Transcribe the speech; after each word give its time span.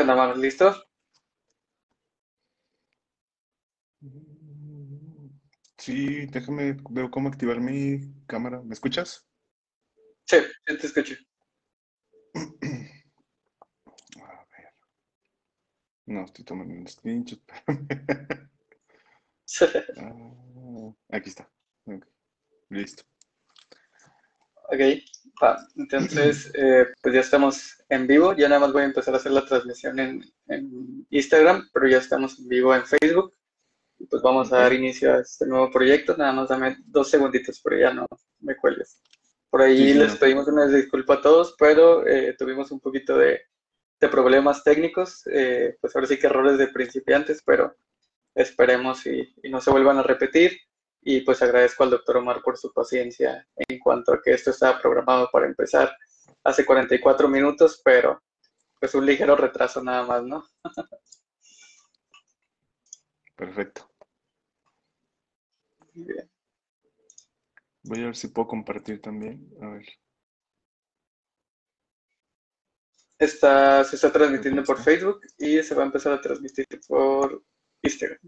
¿Qué 0.00 0.02
onda, 0.04 0.16
manos? 0.16 0.38
¿Listo? 0.38 0.74
Sí, 5.76 6.24
déjame, 6.26 6.74
veo 6.88 7.10
cómo 7.10 7.28
activar 7.28 7.60
mi 7.60 8.00
cámara. 8.26 8.62
¿Me 8.62 8.72
escuchas? 8.72 9.26
Sí, 10.24 10.38
sí 10.66 10.78
te 10.78 10.86
escucho. 10.86 11.14
A 14.22 14.46
ver. 14.50 14.74
No, 16.06 16.24
estoy 16.24 16.44
tomando 16.44 16.74
un 16.74 16.86
screenshot. 16.88 17.40
Ah, 19.98 20.94
aquí 21.10 21.28
está. 21.28 21.46
Ok, 21.84 22.06
Listo. 22.70 23.04
Ok, 24.72 24.80
va. 25.42 25.58
Entonces, 25.76 26.50
eh, 26.54 26.86
pues 27.02 27.14
ya 27.14 27.20
estamos 27.20 27.82
en 27.88 28.06
vivo. 28.06 28.34
Ya 28.34 28.48
nada 28.48 28.60
más 28.60 28.72
voy 28.72 28.82
a 28.82 28.86
empezar 28.86 29.14
a 29.14 29.18
hacer 29.18 29.32
la 29.32 29.44
transmisión 29.44 29.98
en, 29.98 30.24
en 30.48 31.06
Instagram, 31.10 31.68
pero 31.72 31.88
ya 31.88 31.98
estamos 31.98 32.38
en 32.38 32.48
vivo 32.48 32.74
en 32.74 32.86
Facebook. 32.86 33.34
Y 33.98 34.06
pues 34.06 34.22
vamos 34.22 34.52
a 34.52 34.58
dar 34.58 34.72
inicio 34.72 35.12
a 35.14 35.20
este 35.20 35.46
nuevo 35.46 35.70
proyecto. 35.70 36.16
Nada 36.16 36.32
más 36.32 36.48
dame 36.48 36.76
dos 36.86 37.10
segunditos, 37.10 37.60
pero 37.62 37.78
ya 37.78 37.92
no 37.92 38.06
me 38.40 38.56
cuelgues. 38.56 39.00
Por 39.50 39.62
ahí 39.62 39.92
Sí, 39.92 39.94
les 39.94 40.14
no. 40.14 40.18
pedimos 40.18 40.48
una 40.48 40.66
disculpa 40.66 41.14
a 41.14 41.20
todos, 41.20 41.54
pero 41.58 42.06
eh, 42.06 42.34
tuvimos 42.38 42.70
un 42.70 42.80
poquito 42.80 43.18
de, 43.18 43.40
de 44.00 44.08
problemas 44.08 44.64
técnicos. 44.64 45.22
eh, 45.26 45.76
pues 45.80 45.94
ahora 45.94 46.06
sí 46.08 46.18
que 46.18 46.28
errores 46.28 46.56
de 46.58 46.68
principiantes, 46.68 47.42
pero 47.44 47.76
esperemos 48.34 49.06
y, 49.06 49.34
y 49.42 49.50
no 49.50 49.60
se 49.60 49.70
vuelvan 49.70 49.98
a 49.98 50.02
repetir. 50.02 50.58
Y 51.02 51.22
pues 51.22 51.40
agradezco 51.42 51.82
al 51.82 51.90
doctor 51.90 52.18
Omar 52.18 52.42
por 52.42 52.58
su 52.58 52.72
paciencia 52.72 53.46
en 53.56 53.78
cuanto 53.78 54.12
a 54.12 54.20
que 54.22 54.32
esto 54.32 54.50
estaba 54.50 54.80
programado 54.80 55.28
para 55.32 55.46
empezar 55.46 55.90
hace 56.44 56.64
44 56.64 57.28
minutos, 57.28 57.80
pero 57.84 58.22
pues 58.78 58.94
un 58.94 59.06
ligero 59.06 59.36
retraso 59.36 59.82
nada 59.82 60.04
más, 60.04 60.22
¿no? 60.24 60.44
Perfecto. 63.36 63.90
Muy 65.94 66.04
bien. 66.04 66.30
Voy 67.82 68.02
a 68.02 68.06
ver 68.06 68.16
si 68.16 68.28
puedo 68.28 68.48
compartir 68.48 69.00
también. 69.00 69.50
A 69.62 69.68
ver. 69.68 69.86
Está, 73.18 73.84
se 73.84 73.96
está 73.96 74.12
transmitiendo 74.12 74.62
por. 74.64 74.82
Facebook 74.82 75.20
y 75.38 75.62
se 75.62 75.74
va 75.74 75.82
a 75.82 75.86
empezar 75.86 76.12
a 76.12 76.20
transmitir 76.20 76.66
por 76.86 77.42
Instagram. 77.82 78.18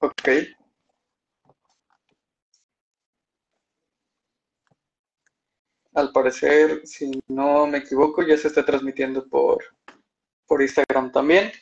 Ok. 0.00 0.28
Al 5.94 6.10
parecer, 6.10 6.84
si 6.84 7.22
no 7.28 7.64
me 7.64 7.78
equivoco, 7.78 8.22
ya 8.24 8.36
se 8.36 8.48
está 8.48 8.64
transmitiendo 8.66 9.28
por, 9.28 9.62
por 10.50 10.62
Instagram 10.62 11.12
también. 11.12 11.52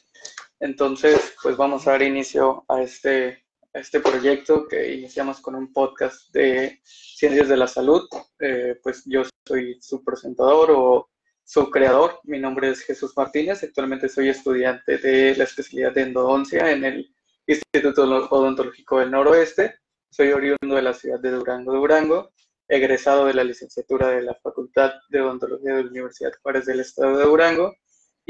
Entonces, 0.60 1.34
pues 1.43 1.59
vamos 1.59 1.87
a 1.87 1.91
dar 1.91 2.03
inicio 2.03 2.65
a 2.69 2.81
este, 2.81 3.44
este 3.75 4.00
proyecto 4.00 4.67
que 4.67 4.94
iniciamos 4.94 5.40
con 5.40 5.55
un 5.55 5.75
podcast 5.75 6.32
de 6.32 6.81
ciencias 6.85 7.49
de 7.50 7.58
la 7.58 7.67
salud. 7.67 8.08
Eh, 8.40 8.81
pues 8.82 9.02
yo 9.05 9.25
soy 9.46 9.76
su 9.82 10.02
presentador 10.02 10.70
o 10.70 11.11
su 11.44 11.69
creador. 11.69 12.20
Mi 12.25 12.38
nombre 12.38 12.70
es 12.70 12.81
Jesús 12.81 13.12
Martínez. 13.14 13.62
Actualmente 13.62 14.08
soy 14.08 14.31
estudiante 14.31 14.96
de 14.96 15.37
la 15.37 15.44
especialidad 15.44 15.93
de 15.93 16.05
endodoncia 16.05 16.73
en 16.73 16.85
el 16.85 17.14
Instituto 17.46 18.05
Odontológico 18.31 19.00
del 19.00 19.11
Noroeste. 19.11 19.81
Soy 20.11 20.32
oriundo 20.32 20.76
de 20.76 20.82
la 20.82 20.94
ciudad 20.94 21.20
de 21.20 21.32
Durango, 21.32 21.75
Durango, 21.75 22.31
egresado 22.67 23.26
de 23.26 23.35
la 23.35 23.44
licenciatura 23.44 24.08
de 24.08 24.23
la 24.23 24.35
Facultad 24.43 24.93
de 25.11 25.20
Odontología 25.20 25.75
de 25.75 25.85
la 25.85 25.90
Universidad 25.90 26.32
Juárez 26.43 26.64
del 26.64 26.81
Estado 26.81 27.19
de 27.19 27.25
Durango. 27.26 27.76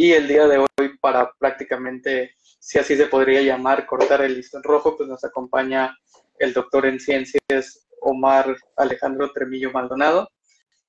Y 0.00 0.12
el 0.12 0.28
día 0.28 0.46
de 0.46 0.58
hoy, 0.58 0.96
para 1.00 1.32
prácticamente, 1.40 2.36
si 2.60 2.78
así 2.78 2.96
se 2.96 3.06
podría 3.06 3.42
llamar, 3.42 3.84
cortar 3.84 4.22
el 4.22 4.36
listón 4.36 4.62
rojo, 4.62 4.96
pues 4.96 5.08
nos 5.08 5.24
acompaña 5.24 5.98
el 6.38 6.52
doctor 6.52 6.86
en 6.86 7.00
ciencias 7.00 7.88
Omar 8.00 8.56
Alejandro 8.76 9.32
Tremillo 9.32 9.72
Maldonado, 9.72 10.30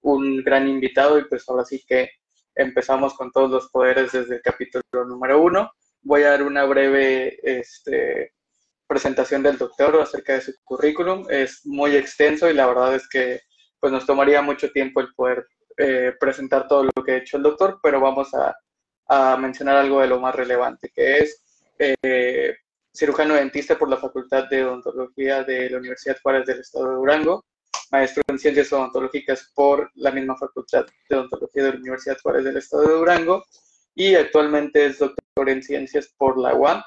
un 0.01 0.43
gran 0.43 0.67
invitado 0.67 1.17
y 1.17 1.23
pues 1.23 1.43
ahora 1.49 1.65
sí 1.65 1.83
que 1.87 2.11
empezamos 2.53 3.15
con 3.15 3.31
todos 3.31 3.49
los 3.49 3.69
poderes 3.71 4.11
desde 4.11 4.35
el 4.35 4.41
capítulo 4.43 4.83
número 5.07 5.41
uno. 5.41 5.71
Voy 6.03 6.21
a 6.21 6.29
dar 6.29 6.43
una 6.43 6.65
breve 6.65 7.39
este, 7.41 8.35
presentación 8.85 9.41
del 9.41 9.57
doctor 9.57 9.99
acerca 9.99 10.33
de 10.33 10.41
su 10.41 10.53
currículum. 10.63 11.25
Es 11.31 11.65
muy 11.65 11.95
extenso 11.95 12.47
y 12.47 12.53
la 12.53 12.67
verdad 12.67 12.93
es 12.93 13.09
que 13.09 13.41
pues 13.79 13.91
nos 13.91 14.05
tomaría 14.05 14.43
mucho 14.43 14.69
tiempo 14.69 15.01
el 15.01 15.11
poder 15.15 15.47
eh, 15.77 16.13
presentar 16.19 16.67
todo 16.67 16.83
lo 16.83 17.03
que 17.03 17.13
ha 17.13 17.17
hecho 17.17 17.37
el 17.37 17.43
doctor, 17.43 17.79
pero 17.81 17.99
vamos 17.99 18.31
a, 18.35 18.55
a 19.09 19.35
mencionar 19.37 19.77
algo 19.77 20.01
de 20.01 20.07
lo 20.07 20.19
más 20.19 20.35
relevante, 20.35 20.91
que 20.93 21.17
es 21.17 21.43
eh, 21.79 22.55
cirujano 22.95 23.33
dentista 23.33 23.77
por 23.77 23.89
la 23.89 23.97
Facultad 23.97 24.47
de 24.49 24.63
Odontología 24.63 25.43
de 25.43 25.69
la 25.69 25.77
Universidad 25.77 26.17
Juárez 26.21 26.45
del 26.45 26.59
Estado 26.59 26.89
de 26.89 26.95
Durango, 26.95 27.45
maestro 27.91 28.23
en 28.27 28.37
ciencias 28.37 28.71
odontológicas 28.71 29.51
por 29.55 29.89
la 29.95 30.11
misma 30.11 30.37
Facultad 30.37 30.85
de 31.09 31.15
Odontología 31.15 31.63
de 31.63 31.73
la 31.73 31.79
Universidad 31.79 32.17
Juárez 32.21 32.43
del 32.43 32.57
Estado 32.57 32.83
de 32.83 32.93
Durango 32.93 33.43
y 33.95 34.15
actualmente 34.15 34.85
es 34.85 34.99
doctor 34.99 35.49
en 35.49 35.63
ciencias 35.63 36.13
por 36.15 36.37
la 36.37 36.53
UAM 36.53 36.83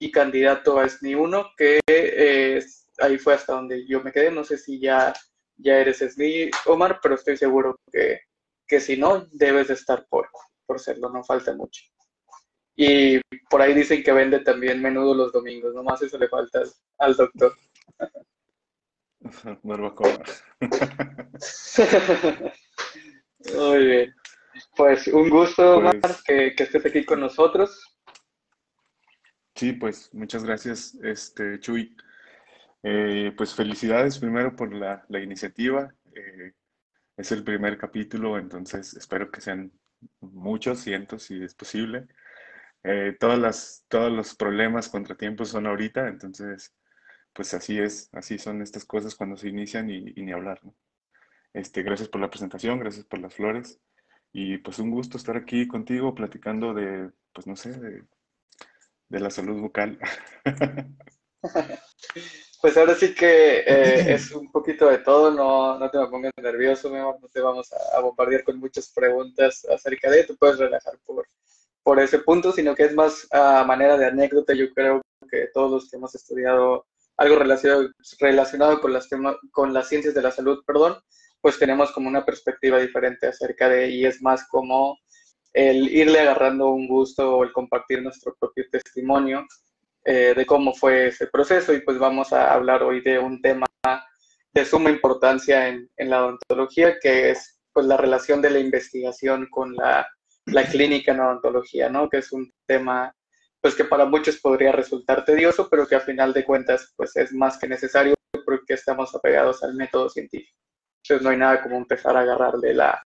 y 0.00 0.10
candidato 0.10 0.78
a 0.78 0.88
SNI 0.88 1.14
1, 1.14 1.50
que 1.56 1.80
eh, 1.86 2.64
ahí 2.98 3.18
fue 3.18 3.34
hasta 3.34 3.54
donde 3.54 3.86
yo 3.86 4.02
me 4.02 4.12
quedé. 4.12 4.30
No 4.30 4.44
sé 4.44 4.58
si 4.58 4.80
ya, 4.80 5.12
ya 5.56 5.78
eres 5.78 5.98
SNI, 5.98 6.50
Omar, 6.66 7.00
pero 7.02 7.14
estoy 7.14 7.36
seguro 7.36 7.78
que, 7.92 8.20
que 8.66 8.80
si 8.80 8.96
no, 8.96 9.26
debes 9.32 9.68
de 9.68 9.74
estar 9.74 10.06
por, 10.08 10.28
por 10.68 10.78
serlo, 10.78 11.08
no 11.08 11.24
falta 11.24 11.54
mucho. 11.54 11.82
Y 12.76 13.18
por 13.50 13.62
ahí 13.62 13.72
dicen 13.74 14.02
que 14.04 14.12
vende 14.12 14.40
también 14.40 14.80
menudo 14.82 15.14
los 15.14 15.32
domingos, 15.32 15.74
nomás 15.74 16.00
eso 16.02 16.18
le 16.18 16.28
falta 16.28 16.62
al, 16.98 17.16
doctor. 17.16 17.56
Barbacoa. 19.64 20.22
Muy 23.56 23.86
bien. 23.86 24.14
Pues 24.76 25.08
un 25.08 25.30
gusto, 25.30 25.80
Pues- 25.80 26.22
que, 26.22 26.54
que 26.54 26.62
estés 26.64 26.84
aquí 26.86 27.04
con 27.04 27.20
nosotros. 27.20 27.82
Sí, 29.54 29.72
pues 29.72 30.12
muchas 30.12 30.44
gracias, 30.44 30.94
este, 31.02 31.58
Chuy. 31.58 31.96
Eh, 32.84 33.32
pues 33.36 33.54
felicidades 33.54 34.18
primero 34.18 34.54
por 34.54 34.72
la, 34.72 35.04
la 35.08 35.18
iniciativa. 35.20 35.92
Eh, 36.14 36.52
es 37.16 37.32
el 37.32 37.42
primer 37.42 37.76
capítulo, 37.76 38.38
entonces 38.38 38.94
espero 38.94 39.32
que 39.32 39.40
sean 39.40 39.72
muchos, 40.20 40.80
cientos, 40.80 41.24
si 41.24 41.42
es 41.42 41.54
posible. 41.54 42.06
Eh, 42.84 43.16
todas 43.18 43.84
todos 43.88 44.12
los 44.12 44.34
problemas, 44.36 44.88
contratiempos 44.88 45.48
son 45.48 45.66
ahorita, 45.66 46.08
entonces, 46.08 46.74
pues 47.32 47.54
así 47.54 47.78
es, 47.78 48.08
así 48.12 48.38
son 48.38 48.62
estas 48.62 48.84
cosas 48.84 49.14
cuando 49.14 49.36
se 49.36 49.48
inician 49.48 49.90
y, 49.90 50.12
y 50.16 50.22
ni 50.22 50.32
hablar. 50.32 50.60
Este, 51.52 51.82
gracias 51.82 52.08
por 52.08 52.20
la 52.20 52.30
presentación, 52.30 52.78
gracias 52.78 53.04
por 53.06 53.20
las 53.20 53.34
flores 53.34 53.80
y 54.32 54.58
pues 54.58 54.78
un 54.78 54.90
gusto 54.90 55.16
estar 55.16 55.36
aquí 55.36 55.66
contigo 55.66 56.14
platicando 56.14 56.74
de, 56.74 57.10
pues 57.32 57.46
no 57.46 57.56
sé, 57.56 57.72
de, 57.78 58.04
de 59.08 59.20
la 59.20 59.30
salud 59.30 59.60
bucal. 59.60 59.98
Pues 62.60 62.76
ahora 62.76 62.96
sí 62.96 63.14
que 63.14 63.60
eh, 63.60 64.14
es 64.14 64.32
un 64.32 64.50
poquito 64.50 64.88
de 64.88 64.98
todo, 64.98 65.30
no, 65.30 65.78
no 65.78 65.90
te 65.90 65.98
me 65.98 66.08
pongas 66.08 66.32
nervioso, 66.42 66.90
no 66.90 67.16
te 67.32 67.40
vamos 67.40 67.72
a, 67.72 68.00
bombardear 68.00 68.42
con 68.42 68.58
muchas 68.58 68.90
preguntas 68.92 69.64
acerca 69.66 70.10
de, 70.10 70.24
te 70.24 70.34
puedes 70.34 70.58
relajar 70.58 70.98
por, 71.06 71.28
por 71.84 72.00
ese 72.00 72.18
punto, 72.18 72.50
sino 72.50 72.74
que 72.74 72.82
es 72.82 72.94
más 72.94 73.28
a 73.30 73.62
manera 73.62 73.96
de 73.96 74.06
anécdota, 74.06 74.54
yo 74.54 74.72
creo 74.74 75.00
que 75.30 75.48
todos 75.54 75.70
los 75.70 75.88
que 75.88 75.98
hemos 75.98 76.16
estudiado 76.16 76.86
algo 77.16 77.36
relacionado, 77.36 77.90
relacionado 78.18 78.80
con, 78.80 78.92
las 78.92 79.08
con 79.52 79.72
las 79.72 79.88
ciencias 79.88 80.14
de 80.14 80.22
la 80.22 80.32
salud, 80.32 80.64
perdón, 80.66 80.98
pues 81.40 81.60
tenemos 81.60 81.92
como 81.92 82.08
una 82.08 82.24
perspectiva 82.24 82.78
diferente 82.80 83.28
acerca 83.28 83.68
de, 83.68 83.88
y 83.90 84.04
es 84.04 84.20
más 84.20 84.48
como 84.48 84.98
el 85.52 85.88
irle 85.88 86.20
agarrando 86.20 86.70
un 86.70 86.88
gusto 86.88 87.36
o 87.36 87.44
el 87.44 87.52
compartir 87.52 88.02
nuestro 88.02 88.34
propio 88.38 88.64
testimonio 88.70 89.46
eh, 90.10 90.32
de 90.34 90.46
cómo 90.46 90.72
fue 90.72 91.08
ese 91.08 91.26
proceso 91.26 91.74
y 91.74 91.82
pues 91.82 91.98
vamos 91.98 92.32
a 92.32 92.54
hablar 92.54 92.82
hoy 92.82 93.02
de 93.02 93.18
un 93.18 93.42
tema 93.42 93.66
de 94.54 94.64
suma 94.64 94.88
importancia 94.88 95.68
en, 95.68 95.86
en 95.98 96.08
la 96.08 96.24
odontología, 96.24 96.98
que 96.98 97.28
es 97.28 97.60
pues 97.74 97.84
la 97.84 97.98
relación 97.98 98.40
de 98.40 98.48
la 98.48 98.58
investigación 98.58 99.48
con 99.50 99.76
la, 99.76 100.08
la 100.46 100.64
clínica 100.64 101.12
en 101.12 101.20
odontología, 101.20 101.90
¿no? 101.90 102.08
Que 102.08 102.18
es 102.18 102.32
un 102.32 102.50
tema 102.66 103.14
pues 103.60 103.74
que 103.74 103.84
para 103.84 104.06
muchos 104.06 104.38
podría 104.38 104.72
resultar 104.72 105.26
tedioso, 105.26 105.68
pero 105.68 105.86
que 105.86 105.96
a 105.96 106.00
final 106.00 106.32
de 106.32 106.42
cuentas 106.46 106.90
pues 106.96 107.14
es 107.16 107.34
más 107.34 107.58
que 107.58 107.68
necesario 107.68 108.14
porque 108.46 108.72
estamos 108.72 109.14
apegados 109.14 109.62
al 109.62 109.74
método 109.74 110.08
científico. 110.08 110.58
Entonces 111.02 111.22
no 111.22 111.28
hay 111.28 111.36
nada 111.36 111.62
como 111.62 111.76
empezar 111.76 112.16
a 112.16 112.20
agarrarle 112.20 112.72
la, 112.72 113.02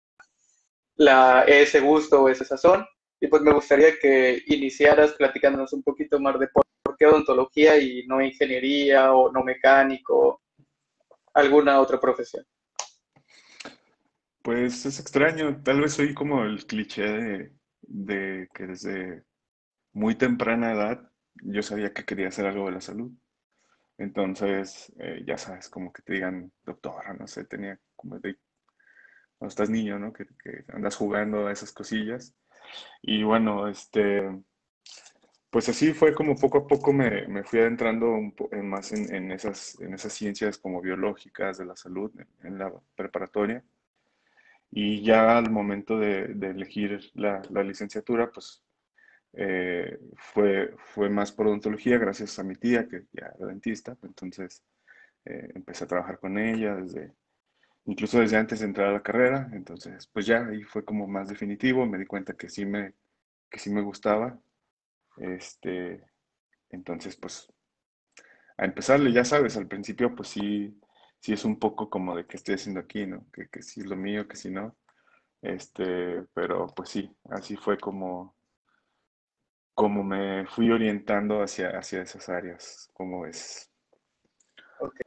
la, 0.95 1.43
ese 1.49 1.81
gusto 1.81 2.23
o 2.23 2.29
esa 2.29 2.45
sazón. 2.45 2.87
Y 3.21 3.27
pues 3.27 3.43
me 3.43 3.53
gustaría 3.53 3.99
que 3.99 4.41
iniciaras 4.47 5.15
platicándonos 5.15 5.73
un 5.73 5.83
poquito 5.83 6.21
más 6.21 6.39
de 6.39 6.47
por, 6.47 6.63
qué 7.03 7.07
odontología 7.09 7.77
y 7.79 8.07
no 8.07 8.23
ingeniería 8.23 9.13
o 9.13 9.33
no 9.33 9.43
mecánico, 9.43 10.41
alguna 11.35 11.81
otra 11.81 11.99
profesión. 12.01 12.45
Pues 14.41 14.87
es 14.87 15.01
extraño, 15.01 15.61
tal 15.65 15.81
vez 15.81 15.95
soy 15.95 16.15
como 16.15 16.45
el 16.45 16.65
cliché 16.65 17.03
de, 17.03 17.53
de 17.81 18.49
que 18.55 18.67
desde 18.69 19.25
muy 19.93 20.15
temprana 20.15 20.75
edad 20.75 21.11
yo 21.43 21.63
sabía 21.65 21.93
que 21.93 22.05
quería 22.05 22.29
hacer 22.29 22.47
algo 22.47 22.67
de 22.67 22.73
la 22.73 22.81
salud. 22.81 23.11
Entonces, 23.99 24.93
eh, 25.01 25.25
ya 25.27 25.37
sabes, 25.37 25.69
como 25.69 25.93
que 25.93 26.03
te 26.03 26.13
digan 26.13 26.53
doctora, 26.63 27.15
no 27.15 27.27
sé, 27.27 27.47
tenía 27.47 27.81
como 27.97 28.21
de 28.21 28.37
cuando 29.39 29.51
estás 29.51 29.71
niño, 29.71 29.99
¿no? 29.99 30.13
Que, 30.13 30.25
andas 30.69 30.95
jugando 30.95 31.49
a 31.49 31.53
esas 31.53 31.73
cosillas. 31.73 32.37
Y 33.03 33.25
bueno, 33.25 33.67
este, 33.67 34.23
pues 35.53 35.69
así 35.69 35.93
fue 35.93 36.15
como 36.15 36.35
poco 36.35 36.59
a 36.59 36.67
poco 36.67 36.95
me, 36.95 37.45
fui 37.45 37.61
adentrando 37.61 38.11
un 38.11 38.35
más 38.65 38.91
en, 38.93 39.31
esas, 39.33 39.79
en 39.83 39.93
esas 39.93 40.15
ciencias 40.15 40.57
como 40.57 40.81
biológicas 40.81 41.59
de 41.59 41.67
la 41.67 41.77
salud 41.77 42.11
en, 42.43 42.59
la 42.59 42.73
preparatoria. 42.97 43.63
Y 44.71 45.03
ya 45.03 45.37
al 45.37 45.51
momento 45.51 45.99
de, 45.99 46.25
elegir 46.25 47.11
la, 47.13 47.43
licenciatura, 47.63 48.31
pues 48.31 48.63
eh, 49.35 49.99
fue, 50.17 50.75
fue 50.95 51.11
más 51.11 51.33
por 51.33 51.47
odontología 51.47 51.99
gracias 51.99 52.39
a 52.39 52.45
mi 52.45 52.55
tía, 52.55 52.89
que 52.89 53.03
ya 53.13 53.27
era 53.37 53.47
dentista. 53.49 53.95
Entonces 54.05 54.63
eh, 55.27 55.51
empecé 55.55 55.85
a 55.85 55.89
trabajar 55.89 56.19
con 56.19 56.39
ella 56.39 56.77
desde, 56.77 57.13
incluso 57.85 58.21
desde 58.21 58.39
antes 58.39 58.61
de 58.61 58.67
entrar 58.67 58.89
a 58.89 58.93
la 58.93 59.03
carrera, 59.03 59.51
entonces 59.53 60.07
pues 60.07 60.25
ya 60.25 60.47
ahí 60.47 60.63
fue 60.65 60.83
como 60.83 61.07
más 61.07 61.29
definitivo, 61.29 61.85
me 61.85 61.99
di 61.99 62.07
cuenta 62.07 62.33
que 62.33 62.49
sí 62.49 62.65
me, 62.65 62.95
que 63.51 63.59
sí 63.59 63.69
me 63.69 63.83
gustaba, 63.83 64.41
este, 65.17 66.05
entonces 66.71 67.17
pues 67.17 67.53
a 68.57 68.65
empezarle, 68.65 69.13
ya 69.13 69.25
sabes, 69.25 69.57
al 69.57 69.67
principio 69.69 70.15
pues 70.15 70.29
sí, 70.29 70.79
sí 71.21 71.33
es 71.33 71.45
un 71.45 71.59
poco 71.59 71.91
como 71.91 72.17
de 72.17 72.27
qué 72.27 72.37
estoy 72.37 72.55
haciendo 72.57 72.81
aquí, 72.81 73.07
¿no? 73.07 73.27
Que, 73.33 73.49
que 73.49 73.63
sí 73.63 73.81
es 73.81 73.87
lo 73.87 73.97
mío, 73.97 74.29
que 74.29 74.37
si 74.37 74.51
no, 74.51 74.77
este, 75.43 76.23
pero 76.35 76.69
pues 76.69 76.89
sí, 76.91 77.11
así 77.31 77.57
fue 77.57 77.77
como, 77.77 78.37
como 79.75 80.05
me 80.05 80.47
fui 80.47 80.71
orientando 80.71 81.43
hacia, 81.43 81.71
hacia 81.71 82.03
esas 82.03 82.29
áreas, 82.29 82.89
como 82.93 83.27
es. 83.27 83.69
Ok, 84.79 85.01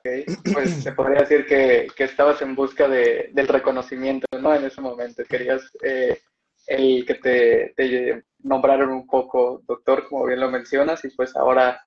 pues 0.53 0.84
se 0.84 0.91
podría 0.91 1.22
decir 1.22 1.46
que, 1.46 1.88
estabas 2.03 2.41
en 2.41 2.56
busca 2.56 2.88
de, 2.88 3.30
del 3.34 3.48
reconocimiento, 3.48 4.27
¿no? 4.39 4.53
En 4.53 4.65
ese 4.65 4.82
momento, 4.82 5.24
querías 5.24 5.72
eh, 5.82 6.22
el 6.68 7.06
que 7.06 7.15
te, 7.15 8.24
nombraron 8.46 8.92
un 8.92 9.08
poco 9.08 9.64
doctor, 9.68 10.08
como 10.08 10.25
bien 10.25 10.40
lo 10.40 10.52
mencionas, 10.52 11.04
y 11.04 11.10
pues 11.10 11.36
ahora 11.36 11.84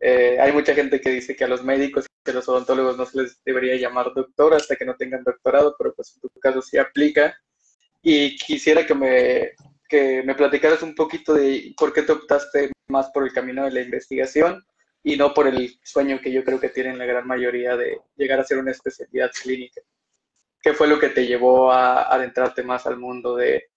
eh, 0.00 0.38
hay 0.40 0.52
mucha 0.52 0.74
gente 0.74 1.00
que 1.00 1.10
dice 1.10 1.34
que 1.34 1.44
a 1.44 1.48
los 1.48 1.64
médicos 1.64 2.06
y 2.24 2.30
a 2.30 2.34
los 2.34 2.48
odontólogos 2.48 2.96
no 2.96 3.04
se 3.06 3.22
les 3.22 3.42
debería 3.44 3.76
llamar 3.76 4.12
doctor 4.14 4.54
hasta 4.54 4.76
que 4.76 4.84
no 4.84 4.94
tengan 4.94 5.24
doctorado, 5.24 5.74
pero 5.76 5.94
pues 5.94 6.14
en 6.14 6.20
tu 6.20 6.40
caso 6.40 6.62
sí 6.62 6.78
aplica. 6.78 7.36
Y 8.02 8.36
quisiera 8.36 8.86
que 8.86 8.94
me, 8.94 9.52
que 9.88 10.22
me 10.22 10.36
platicaras 10.36 10.82
un 10.82 10.94
poquito 10.94 11.34
de 11.34 11.74
por 11.76 11.92
qué 11.92 12.02
te 12.02 12.12
optaste 12.12 12.70
más 12.88 13.10
por 13.10 13.24
el 13.24 13.32
camino 13.32 13.64
de 13.64 13.72
la 13.72 13.80
investigación 13.80 14.64
y 15.02 15.16
no 15.16 15.34
por 15.34 15.48
el 15.48 15.76
sueño 15.82 16.20
que 16.20 16.30
yo 16.30 16.44
creo 16.44 16.60
que 16.60 16.68
tienen 16.68 16.98
la 16.98 17.04
gran 17.04 17.26
mayoría 17.26 17.76
de 17.76 18.00
llegar 18.16 18.38
a 18.38 18.44
ser 18.44 18.58
una 18.58 18.70
especialidad 18.70 19.32
clínica. 19.42 19.80
¿Qué 20.62 20.72
fue 20.72 20.86
lo 20.86 21.00
que 21.00 21.08
te 21.08 21.26
llevó 21.26 21.72
a 21.72 22.12
adentrarte 22.14 22.62
más 22.62 22.86
al 22.86 22.98
mundo 22.98 23.34
de, 23.34 23.70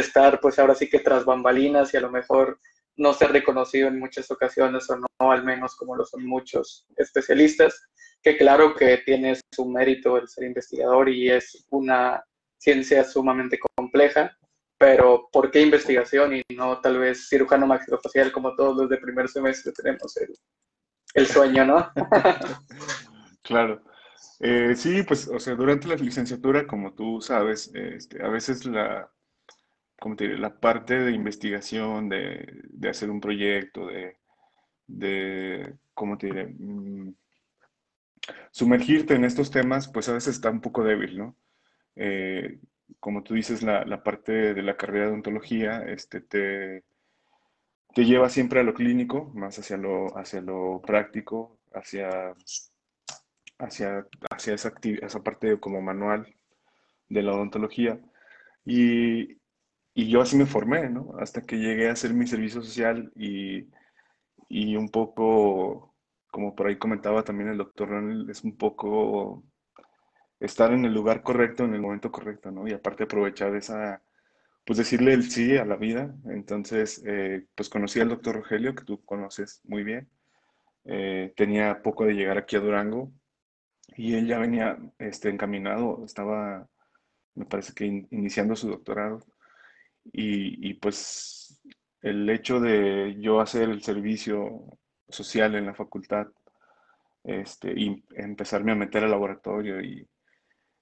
estar, 0.00 0.40
pues 0.40 0.58
ahora 0.58 0.74
sí 0.74 0.88
que 0.88 1.00
tras 1.00 1.24
bambalinas 1.24 1.92
y 1.92 1.96
a 1.96 2.00
lo 2.00 2.10
mejor 2.10 2.58
no 2.96 3.12
ser 3.12 3.32
reconocido 3.32 3.88
en 3.88 3.98
muchas 3.98 4.30
ocasiones 4.30 4.88
o 4.90 4.96
no, 4.96 5.32
al 5.32 5.44
menos 5.44 5.76
como 5.76 5.96
lo 5.96 6.04
son 6.04 6.26
muchos 6.26 6.86
especialistas? 6.96 7.88
Que 8.22 8.36
claro 8.36 8.74
que 8.74 8.98
tiene 8.98 9.38
su 9.54 9.66
mérito 9.66 10.16
el 10.16 10.28
ser 10.28 10.44
investigador 10.44 11.08
y 11.08 11.30
es 11.30 11.66
una 11.70 12.24
ciencia 12.58 13.04
sumamente 13.04 13.58
compleja, 13.76 14.36
pero 14.78 15.28
¿por 15.30 15.50
qué 15.50 15.60
investigación 15.60 16.36
y 16.36 16.42
no 16.54 16.80
tal 16.80 16.98
vez 16.98 17.28
cirujano 17.28 17.66
maxilofacial 17.66 18.32
como 18.32 18.54
todos 18.56 18.76
los 18.76 18.88
de 18.88 18.96
primer 18.98 19.28
semestre 19.28 19.72
tenemos 19.72 20.16
el, 20.16 20.34
el 21.14 21.26
sueño, 21.26 21.64
¿no? 21.64 21.90
claro. 23.42 23.82
Eh, 24.40 24.74
sí, 24.76 25.02
pues, 25.02 25.28
o 25.28 25.38
sea, 25.38 25.54
durante 25.54 25.88
la 25.88 25.94
licenciatura, 25.94 26.66
como 26.66 26.92
tú 26.94 27.20
sabes, 27.20 27.70
este, 27.74 28.22
a 28.22 28.28
veces 28.28 28.66
la, 28.66 29.10
como 29.98 30.16
te 30.16 30.24
diré, 30.24 30.38
la 30.38 30.58
parte 30.58 30.98
de 30.98 31.12
investigación, 31.12 32.08
de, 32.08 32.62
de 32.64 32.88
hacer 32.88 33.10
un 33.10 33.20
proyecto, 33.20 33.86
de, 33.86 34.16
de 34.86 35.74
¿cómo 35.94 36.18
te 36.18 36.26
diré? 36.26 36.46
Mm, 36.58 37.14
sumergirte 38.50 39.14
en 39.14 39.24
estos 39.24 39.50
temas, 39.50 39.88
pues 39.88 40.08
a 40.08 40.14
veces 40.14 40.34
está 40.34 40.50
un 40.50 40.60
poco 40.60 40.84
débil, 40.84 41.18
¿no? 41.18 41.36
Eh, 41.96 42.58
como 43.00 43.22
tú 43.22 43.34
dices, 43.34 43.62
la, 43.62 43.84
la, 43.84 44.02
parte 44.02 44.54
de 44.54 44.62
la 44.62 44.76
carrera 44.76 45.06
de 45.06 45.10
odontología 45.12 45.82
este, 45.86 46.20
te, 46.20 46.84
te 47.94 48.04
lleva 48.04 48.28
siempre 48.28 48.60
a 48.60 48.62
lo 48.62 48.74
clínico, 48.74 49.32
más 49.34 49.58
hacia 49.58 49.76
lo, 49.76 50.16
hacia 50.18 50.40
lo 50.40 50.82
práctico, 50.86 51.58
hacia, 51.72 52.34
hacia, 53.58 54.06
hacia 54.30 54.54
esa, 54.54 54.72
esa 54.82 55.22
parte 55.22 55.58
como 55.58 55.80
manual 55.80 56.34
de 57.08 57.22
la 57.22 57.32
odontología. 57.32 57.98
Y, 58.64 59.38
y, 59.96 60.08
yo 60.08 60.20
así 60.22 60.36
me 60.36 60.46
formé, 60.46 60.88
¿no? 60.90 61.14
Hasta 61.18 61.42
que 61.42 61.56
llegué 61.56 61.88
a 61.88 61.92
hacer 61.92 62.14
mi 62.14 62.26
servicio 62.26 62.62
social 62.62 63.12
y, 63.16 63.68
y 64.48 64.76
un 64.76 64.90
poco, 64.90 65.94
como 66.30 66.54
por 66.54 66.66
ahí 66.68 66.78
comentaba 66.78 67.24
también 67.24 67.50
el 67.50 67.58
doctor 67.58 67.88
Ronald, 67.88 68.30
es 68.30 68.44
un 68.44 68.56
poco 68.56 69.44
estar 70.40 70.72
en 70.72 70.84
el 70.84 70.94
lugar 70.94 71.22
correcto, 71.22 71.64
en 71.64 71.74
el 71.74 71.80
momento 71.80 72.12
correcto, 72.12 72.50
¿no? 72.50 72.68
Y 72.68 72.72
aparte 72.72 73.04
aprovechar 73.04 73.54
esa 73.56 74.02
pues 74.66 74.78
decirle 74.78 75.14
el 75.14 75.30
sí 75.30 75.56
a 75.56 75.64
la 75.64 75.76
vida. 75.76 76.14
Entonces, 76.26 77.02
eh, 77.06 77.46
pues 77.54 77.68
conocí 77.70 78.00
al 78.00 78.08
doctor 78.10 78.34
Rogelio, 78.36 78.74
que 78.74 78.84
tú 78.84 79.02
conoces 79.04 79.60
muy 79.64 79.84
bien. 79.84 80.08
Eh, 80.84 81.32
tenía 81.36 81.82
poco 81.82 82.04
de 82.04 82.14
llegar 82.14 82.36
aquí 82.38 82.56
a 82.56 82.60
Durango 82.60 83.12
y 83.96 84.14
él 84.14 84.26
ya 84.26 84.38
venía 84.38 84.78
este, 84.98 85.30
encaminado, 85.30 86.04
estaba, 86.04 86.68
me 87.34 87.46
parece 87.46 87.74
que 87.74 87.86
iniciando 88.10 88.56
su 88.56 88.68
doctorado. 88.68 89.20
Y, 90.12 90.74
pues 90.74 91.60
el 92.02 92.28
hecho 92.30 92.60
de 92.60 93.16
yo 93.18 93.40
hacer 93.40 93.68
el 93.68 93.82
servicio 93.82 94.78
social 95.08 95.54
en 95.54 95.66
la 95.66 95.74
facultad 95.74 96.28
este, 97.24 97.72
y 97.72 98.04
empezarme 98.14 98.72
a 98.72 98.76
meter 98.76 99.04
al 99.04 99.10
laboratorio 99.10 99.80
y 99.80 100.06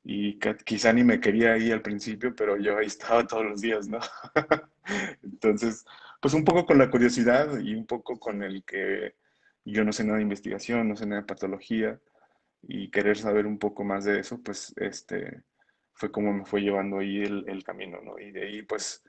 y 0.04 0.38
quizá 0.66 0.92
ni 0.92 1.02
me 1.02 1.18
quería 1.18 1.56
ir 1.56 1.72
al 1.72 1.82
principio, 1.82 2.34
pero 2.36 2.58
yo 2.58 2.76
ahí 2.76 2.86
estaba 2.86 3.26
todos 3.26 3.44
los 3.46 3.60
días, 3.62 3.88
¿no? 3.88 3.98
Entonces, 5.22 5.84
pues 6.20 6.34
un 6.34 6.44
poco 6.44 6.66
con 6.66 6.78
la 6.78 6.90
curiosidad 6.90 7.58
y 7.58 7.74
un 7.74 7.86
poco 7.86 8.18
con 8.20 8.42
el 8.42 8.64
que 8.64 9.14
yo 9.64 9.82
no 9.82 9.92
sé 9.92 10.04
nada 10.04 10.18
de 10.18 10.22
investigación, 10.22 10.88
no 10.88 10.96
sé 10.96 11.06
nada 11.06 11.22
de 11.22 11.26
patología 11.26 11.98
y 12.62 12.90
querer 12.90 13.16
saber 13.16 13.46
un 13.46 13.58
poco 13.58 13.82
más 13.82 14.04
de 14.04 14.20
eso, 14.20 14.42
pues 14.42 14.74
este 14.76 15.42
fue 15.94 16.10
como 16.12 16.32
me 16.34 16.44
fue 16.44 16.60
llevando 16.60 16.98
ahí 16.98 17.22
el, 17.22 17.64
camino, 17.64 18.00
¿no? 18.02 18.18
Y 18.18 18.30
de 18.30 18.42
ahí 18.46 18.62
pues 18.62 19.02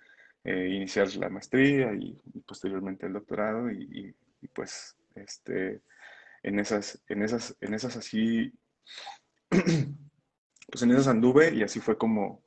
eh, 0.46 0.70
iniciar 0.70 1.14
la 1.16 1.30
maestría 1.30 1.94
y, 1.94 2.18
posteriormente 2.46 3.06
el 3.08 3.14
doctorado 3.14 3.70
y, 3.72 4.16
y, 4.42 4.48
pues 4.50 4.96
este 5.16 5.82
en 6.44 6.60
esas, 6.60 7.02
en 7.10 7.24
esas, 7.24 7.58
en 7.60 7.74
esas 7.74 7.98
así 7.98 8.54
pues 9.50 10.84
en 10.84 10.92
esas 10.92 11.08
anduve 11.08 11.54
y 11.54 11.64
así 11.64 11.80
fue 11.80 11.98
como, 11.98 12.44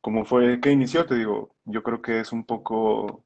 como 0.00 0.24
fue 0.24 0.60
que 0.60 0.70
inició, 0.70 1.06
te 1.06 1.14
digo, 1.16 1.54
yo 1.64 1.82
creo 1.82 2.02
que 2.02 2.20
es 2.20 2.32
un 2.32 2.44
poco 2.44 3.24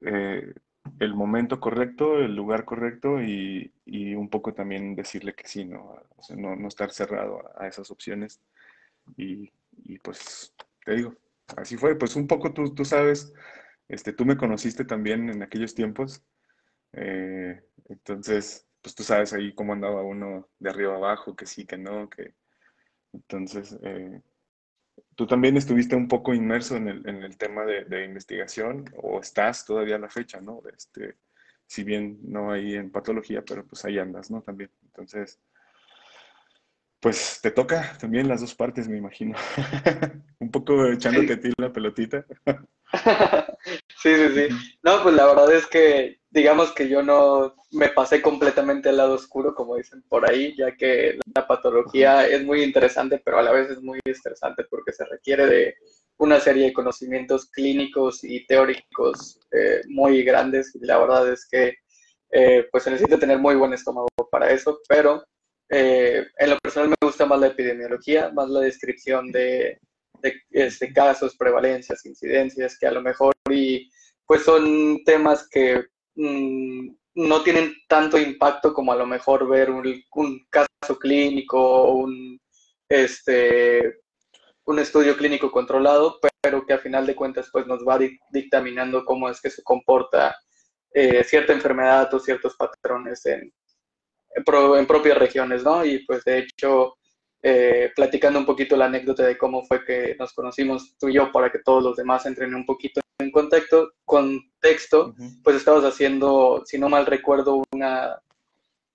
eh, 0.00 0.54
el 0.98 1.14
momento 1.14 1.60
correcto, 1.60 2.18
el 2.18 2.34
lugar 2.34 2.64
correcto 2.64 3.22
y, 3.22 3.72
un 4.14 4.28
poco 4.28 4.54
también 4.54 4.94
decirle 4.94 5.34
que 5.34 5.46
sí, 5.46 5.64
¿no? 5.64 5.96
no, 6.36 6.68
estar 6.68 6.90
cerrado 6.92 7.42
a, 7.58 7.66
esas 7.66 7.90
opciones 7.90 8.40
y, 9.16 9.50
pues 10.02 10.54
te 10.84 10.96
digo, 10.96 11.14
así 11.56 11.76
fue, 11.76 11.96
pues 11.96 12.16
un 12.16 12.26
poco 12.26 12.52
tú, 12.52 12.74
tú 12.74 12.84
sabes, 12.84 13.32
este, 13.88 14.12
tú 14.12 14.24
me 14.24 14.36
conociste 14.36 14.84
también 14.84 15.28
en 15.30 15.42
aquellos 15.42 15.74
tiempos, 15.74 16.24
eh, 16.92 17.62
entonces, 17.88 18.66
pues 18.80 18.94
tú 18.94 19.02
sabes 19.02 19.32
ahí 19.32 19.54
cómo 19.54 19.72
andaba 19.72 20.02
uno 20.02 20.48
de 20.58 20.70
arriba 20.70 20.96
abajo, 20.96 21.36
que 21.36 21.46
sí, 21.46 21.66
que 21.66 21.78
no, 21.78 22.08
que 22.08 22.34
entonces, 23.12 23.78
eh, 23.82 24.20
tú 25.14 25.26
también 25.26 25.56
estuviste 25.56 25.94
un 25.96 26.08
poco 26.08 26.34
inmerso 26.34 26.76
en 26.76 26.88
el, 26.88 27.36
tema 27.36 27.64
de, 27.64 28.04
investigación 28.04 28.84
o 28.96 29.20
estás 29.20 29.64
todavía 29.64 29.96
a 29.96 30.00
la 30.00 30.08
fecha, 30.08 30.40
¿no? 30.40 30.62
Este, 30.74 31.16
si 31.66 31.84
bien 31.84 32.18
no 32.22 32.52
ahí 32.52 32.74
en 32.74 32.90
patología, 32.90 33.42
pero 33.44 33.66
pues 33.66 33.84
ahí 33.84 33.98
andas, 33.98 34.30
¿no? 34.30 34.42
También. 34.42 34.70
Entonces, 34.84 35.40
Pues 37.02 37.40
te 37.42 37.50
toca 37.50 37.98
también 37.98 38.28
las 38.28 38.42
dos 38.42 38.54
partes, 38.54 38.86
me 38.86 38.96
imagino. 38.96 39.36
Un 40.38 40.52
poco 40.52 40.86
echándote 40.86 41.32
a 41.32 41.40
ti 41.40 41.52
la 41.58 41.72
pelotita. 41.72 42.24
sí, 44.00 44.14
sí, 44.14 44.28
sí. 44.32 44.48
No, 44.84 45.02
pues 45.02 45.16
la 45.16 45.26
verdad 45.26 45.52
es 45.52 45.66
que 45.66 46.20
digamos 46.30 46.70
que 46.70 46.88
yo 46.88 47.02
no 47.02 47.56
me 47.72 47.88
pasé 47.88 48.22
completamente 48.22 48.88
al 48.88 48.98
lado 48.98 49.14
oscuro, 49.14 49.52
como 49.52 49.74
dicen 49.74 50.04
por 50.08 50.30
ahí, 50.30 50.54
ya 50.56 50.76
que 50.76 51.18
la 51.34 51.44
patología 51.44 52.24
es 52.28 52.44
muy 52.44 52.62
interesante, 52.62 53.20
pero 53.24 53.40
a 53.40 53.42
la 53.42 53.50
vez 53.50 53.68
es 53.70 53.82
muy 53.82 53.98
estresante 54.04 54.62
porque 54.70 54.92
se 54.92 55.04
requiere 55.04 55.46
de 55.48 55.74
una 56.18 56.38
serie 56.38 56.66
de 56.66 56.72
conocimientos 56.72 57.50
clínicos 57.50 58.22
y 58.22 58.46
teóricos 58.46 59.40
eh, 59.50 59.80
muy 59.88 60.22
grandes. 60.22 60.72
Y 60.76 60.86
la 60.86 60.98
verdad 60.98 61.32
es 61.32 61.48
que 61.50 61.78
eh, 62.30 62.68
pues 62.70 62.84
se 62.84 62.92
necesita 62.92 63.18
tener 63.18 63.40
muy 63.40 63.56
buen 63.56 63.72
estómago 63.72 64.06
para 64.30 64.52
eso, 64.52 64.78
pero 64.88 65.24
eh, 65.74 66.26
en 66.36 66.50
lo 66.50 66.58
personal 66.58 66.90
me 66.90 67.06
gusta 67.06 67.24
más 67.24 67.40
la 67.40 67.46
epidemiología, 67.46 68.30
más 68.30 68.50
la 68.50 68.60
descripción 68.60 69.32
de, 69.32 69.80
este, 70.50 70.92
casos, 70.92 71.34
prevalencias, 71.34 72.04
incidencias, 72.04 72.78
que 72.78 72.86
a 72.86 72.92
lo 72.92 73.00
mejor 73.00 73.32
y 73.50 73.90
pues 74.26 74.42
son 74.42 75.02
temas 75.04 75.48
que 75.48 75.86
mm, 76.14 76.90
no 77.14 77.42
tienen 77.42 77.74
tanto 77.88 78.18
impacto 78.18 78.74
como 78.74 78.92
a 78.92 78.96
lo 78.96 79.06
mejor 79.06 79.48
ver 79.48 79.70
un, 79.70 80.04
un 80.14 80.46
caso 80.50 80.98
clínico 81.00 81.58
o 81.58 81.94
un, 81.94 82.38
este, 82.90 84.00
un 84.66 84.78
estudio 84.78 85.16
clínico 85.16 85.50
controlado, 85.50 86.18
pero 86.42 86.66
que 86.66 86.74
a 86.74 86.78
final 86.80 87.06
de 87.06 87.16
cuentas 87.16 87.48
pues 87.50 87.66
nos 87.66 87.80
va 87.80 87.98
dictaminando 88.30 89.06
cómo 89.06 89.30
es 89.30 89.40
que 89.40 89.48
se 89.48 89.62
comporta 89.62 90.36
eh, 90.92 91.24
cierta 91.24 91.54
enfermedad 91.54 92.12
o 92.12 92.20
ciertos 92.20 92.56
patrones 92.56 93.24
en, 93.24 93.50
en, 94.34 94.86
propias 94.86 95.18
regiones, 95.18 95.62
¿no? 95.62 95.84
Y 95.84 96.04
pues 96.06 96.24
de 96.24 96.38
hecho, 96.38 96.96
eh, 97.42 97.90
platicando 97.94 98.38
un 98.38 98.46
poquito 98.46 98.76
la 98.76 98.86
anécdota 98.86 99.24
de 99.24 99.36
cómo 99.36 99.64
fue 99.64 99.84
que 99.84 100.16
nos 100.18 100.32
conocimos 100.32 100.96
tú 100.98 101.08
y 101.08 101.14
yo 101.14 101.30
para 101.32 101.50
que 101.50 101.58
todos 101.58 101.82
los 101.82 101.96
demás 101.96 102.24
entren 102.26 102.54
un 102.54 102.66
poquito 102.66 103.00
en 103.18 103.30
contacto, 103.30 103.92
contexto, 104.04 105.14
pues 105.44 105.56
estabas 105.56 105.84
haciendo, 105.84 106.62
si 106.66 106.78
no 106.78 106.88
mal 106.88 107.06
recuerdo, 107.06 107.62
una, 107.72 108.20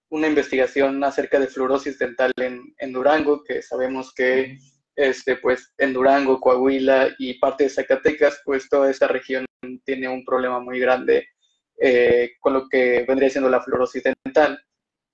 una 0.10 0.28
investigación 0.28 1.04
acerca 1.04 1.40
de 1.40 1.48
fluorosis 1.48 1.98
dental 1.98 2.32
en, 2.38 2.74
en 2.78 2.94
Durango, 2.94 3.44
que 3.44 3.62
sabemos 3.62 4.14
que 4.14 4.58
este, 4.98 5.38
pues 5.38 5.74
en 5.78 5.94
Durango, 5.94 6.40
Coahuila 6.40 7.10
y 7.20 7.36
parte 7.36 7.66
de 7.66 7.70
Zacatecas, 7.70 8.42
pues 8.44 8.68
toda 8.68 8.90
esta 8.90 9.08
región 9.08 9.46
tiene 9.86 10.10
un 10.10 10.26
problema 10.26 10.60
muy 10.60 10.80
grande 10.80 11.28
eh, 11.80 12.32
con 12.40 12.54
lo 12.54 12.68
que 12.68 13.06
vendría 13.08 13.30
siendo 13.30 13.50
la 13.50 13.62
fluorosis 13.62 14.04
dental, 14.04 14.60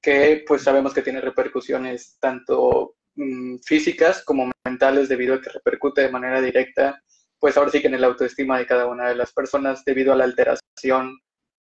que 0.03 0.43
pues 0.45 0.61
sabemos 0.61 0.93
que 0.93 1.01
tiene 1.01 1.21
repercusiones 1.21 2.17
tanto 2.19 2.97
mm, 3.15 3.59
físicas 3.65 4.23
como 4.23 4.51
mentales 4.65 5.07
debido 5.07 5.35
a 5.35 5.41
que 5.41 5.49
repercute 5.49 6.01
de 6.01 6.11
manera 6.11 6.41
directa, 6.41 7.01
pues 7.39 7.57
ahora 7.57 7.71
sí 7.71 7.81
que 7.81 7.87
en 7.87 7.95
el 7.95 8.03
autoestima 8.03 8.59
de 8.59 8.67
cada 8.67 8.85
una 8.85 9.07
de 9.07 9.15
las 9.15 9.31
personas 9.31 9.83
debido 9.85 10.11
a 10.11 10.17
la 10.17 10.25
alteración 10.25 11.17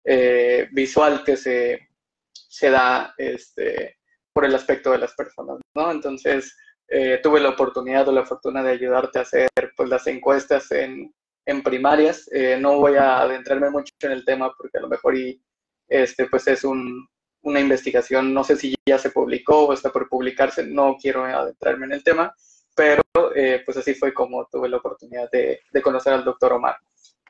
eh, 0.06 0.70
visual 0.72 1.24
que 1.26 1.36
se, 1.36 1.90
se 2.34 2.70
da 2.70 3.14
este, 3.18 3.98
por 4.34 4.46
el 4.46 4.56
aspecto 4.56 4.92
de 4.92 5.00
las 5.00 5.14
personas, 5.14 5.60
¿no? 5.76 5.92
Entonces, 5.92 6.56
eh, 6.88 7.20
tuve 7.22 7.42
la 7.42 7.50
oportunidad 7.50 8.08
o 8.08 8.12
la 8.14 8.26
fortuna 8.26 8.64
de 8.64 8.72
ayudarte 8.72 9.20
a 9.20 9.24
hacer 9.24 9.50
pues, 9.76 9.90
las 9.90 10.08
encuestas 10.08 10.72
en, 10.72 11.14
en 11.46 11.62
primarias. 11.62 12.30
Eh, 12.32 12.58
no 12.60 12.78
voy 12.80 12.96
a 12.96 13.20
adentrarme 13.20 13.70
mucho 13.70 13.94
en 14.02 14.12
el 14.12 14.24
tema 14.26 14.54
porque 14.58 14.78
a 14.78 14.82
lo 14.82 14.88
mejor 14.88 15.18
y, 15.18 15.42
este, 15.88 16.28
pues 16.28 16.48
es 16.48 16.64
un, 16.64 17.08
una 17.42 17.60
investigación, 17.60 18.34
no 18.34 18.44
sé 18.44 18.56
si 18.56 18.76
ya 18.86 18.98
se 18.98 19.12
publicó 19.12 19.68
o 19.68 19.74
está 19.74 19.92
por 19.92 20.10
publicarse, 20.10 20.66
no 20.66 20.98
quiero 21.02 21.24
adentrarme 21.24 21.86
en 21.86 21.94
el 21.94 22.04
tema, 22.04 22.34
pero 22.76 23.02
eh, 23.36 23.62
pues 23.66 23.78
así 23.78 23.94
fue 23.94 24.14
como 24.14 24.48
tuve 24.52 24.70
la 24.70 24.78
oportunidad 24.78 25.30
de, 25.32 25.62
de 25.72 25.82
conocer 25.82 26.14
al 26.14 26.24
doctor 26.24 26.54
Omar. 26.54 26.78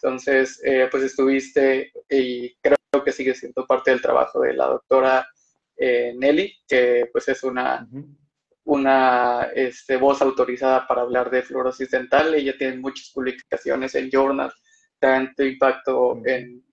Entonces, 0.01 0.61
pues 0.89 1.03
estuviste 1.03 1.91
y 2.09 2.55
creo 2.61 2.77
que 3.03 3.11
sigue 3.11 3.35
siendo 3.35 3.67
parte 3.67 3.91
del 3.91 4.01
trabajo 4.01 4.39
de 4.39 4.53
la 4.53 4.67
doctora 4.67 5.27
Nelly, 5.77 6.55
que 6.65 7.09
pues 7.11 7.27
es 7.27 7.43
una 7.43 7.85
una 8.69 9.49
este, 9.55 9.97
voz 9.97 10.21
autorizada 10.21 10.87
para 10.87 11.01
hablar 11.01 11.31
de 11.31 11.41
fluorosis 11.41 11.89
dental. 11.89 12.35
Ella 12.35 12.55
tiene 12.55 12.77
muchas 12.77 13.09
publicaciones 13.09 13.95
en 13.95 14.11
journals 14.11 14.53
tanto 14.99 15.43
impacto 15.43 16.21
en, 16.25 16.63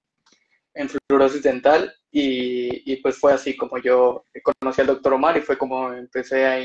en 0.76 0.88
fluorosis 0.88 1.42
dental 1.42 1.92
y, 2.10 2.92
y, 2.92 2.96
pues 2.96 3.18
fue 3.18 3.32
así 3.32 3.56
como 3.56 3.78
yo 3.78 4.24
conocí 4.42 4.80
al 4.80 4.86
doctor 4.86 5.14
Omar 5.14 5.36
y 5.36 5.40
fue 5.40 5.56
como 5.56 5.92
empecé 5.92 6.46
a, 6.46 6.58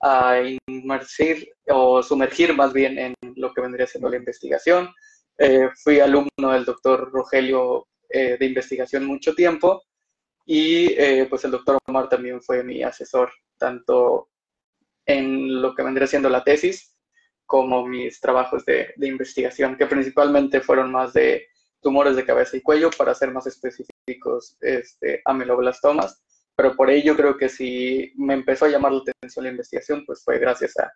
a 0.00 0.40
inmersir 0.66 1.48
o 1.68 2.02
sumergir 2.02 2.54
más 2.54 2.72
bien 2.72 2.98
en 2.98 3.14
lo 3.36 3.52
que 3.52 3.60
vendría 3.60 3.86
siendo 3.86 4.08
la 4.08 4.16
investigación. 4.16 4.92
Eh, 5.38 5.70
fui 5.82 6.00
alumno 6.00 6.52
del 6.52 6.64
doctor 6.64 7.10
Rogelio 7.10 7.86
eh, 8.08 8.36
de 8.38 8.46
investigación 8.46 9.06
mucho 9.06 9.34
tiempo 9.34 9.82
y 10.44 10.92
eh, 10.98 11.26
pues 11.30 11.44
el 11.44 11.52
doctor 11.52 11.78
Omar 11.86 12.08
también 12.08 12.42
fue 12.42 12.64
mi 12.64 12.82
asesor 12.82 13.30
tanto 13.56 14.28
en 15.06 15.60
lo 15.62 15.74
que 15.74 15.82
vendría 15.82 16.06
siendo 16.06 16.28
la 16.28 16.44
tesis, 16.44 16.96
como 17.46 17.86
mis 17.86 18.20
trabajos 18.20 18.64
de, 18.64 18.94
investigación, 19.00 19.76
que 19.76 19.86
principalmente 19.86 20.60
fueron 20.60 20.92
más 20.92 21.12
de 21.12 21.46
tumores 21.80 22.16
de 22.16 22.24
cabeza 22.24 22.56
y 22.56 22.60
cuello, 22.60 22.90
para 22.96 23.14
ser 23.14 23.30
más 23.32 23.46
específicos, 23.46 24.56
este, 24.60 25.22
ameloblastomas. 25.24 26.22
Pero 26.56 26.76
por 26.76 26.90
ello 26.90 27.16
creo 27.16 27.36
que 27.36 27.48
si 27.48 28.12
me 28.16 28.34
empezó 28.34 28.66
a 28.66 28.68
llamar 28.68 28.92
la 28.92 29.00
atención 29.00 29.44
la 29.44 29.50
investigación, 29.50 30.04
pues 30.04 30.22
fue 30.22 30.38
gracias 30.38 30.78
a, 30.78 30.92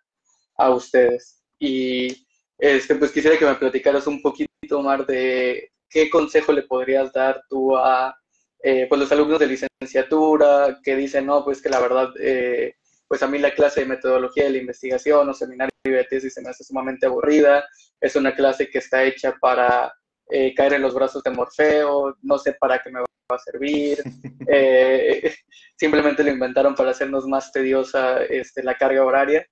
a 0.57 0.69
ustedes. 0.69 1.43
Y 1.59 2.27
este, 2.57 2.95
pues 2.95 3.11
quisiera 3.11 3.37
que 3.37 3.45
me 3.45 3.55
platicaras 3.55 4.07
un 4.07 4.21
poquito 4.21 4.81
más 4.81 5.05
de 5.07 5.71
qué 5.89 6.09
consejo 6.09 6.51
le 6.51 6.63
podrías 6.63 7.11
dar 7.13 7.41
tú 7.49 7.75
a 7.77 8.15
eh, 8.61 8.87
pues 8.89 8.99
los 8.99 9.11
alumnos 9.11 9.39
de 9.39 9.47
licenciatura 9.47 10.79
que 10.83 10.95
dicen, 10.95 11.25
no, 11.25 11.43
pues 11.43 11.61
que 11.61 11.69
la 11.69 11.79
verdad 11.79 12.09
eh, 12.19 12.75
pues 13.07 13.21
a 13.21 13.27
mí 13.27 13.37
la 13.37 13.53
clase 13.53 13.81
de 13.81 13.85
metodología 13.85 14.45
de 14.45 14.49
la 14.51 14.57
investigación 14.57 15.29
o 15.29 15.33
seminario 15.33 15.71
de 15.83 16.03
tesis 16.05 16.33
se 16.33 16.41
me 16.41 16.49
hace 16.49 16.63
sumamente 16.63 17.05
aburrida. 17.05 17.63
Es 18.01 18.15
una 18.15 18.35
clase 18.35 18.69
que 18.69 18.79
está 18.79 19.03
hecha 19.03 19.35
para 19.39 19.93
eh, 20.29 20.53
caer 20.55 20.73
en 20.73 20.81
los 20.81 20.93
brazos 20.93 21.23
de 21.23 21.31
Morfeo, 21.31 22.17
no 22.21 22.37
sé 22.37 22.53
para 22.59 22.79
qué 22.81 22.89
me 22.91 23.01
va 23.01 23.05
a 23.29 23.39
servir. 23.39 24.03
Eh, 24.47 25.33
simplemente 25.75 26.23
lo 26.23 26.29
inventaron 26.29 26.75
para 26.75 26.91
hacernos 26.91 27.25
más 27.25 27.51
tediosa 27.51 28.23
este, 28.25 28.61
la 28.61 28.77
carga 28.77 29.03
horaria. 29.03 29.43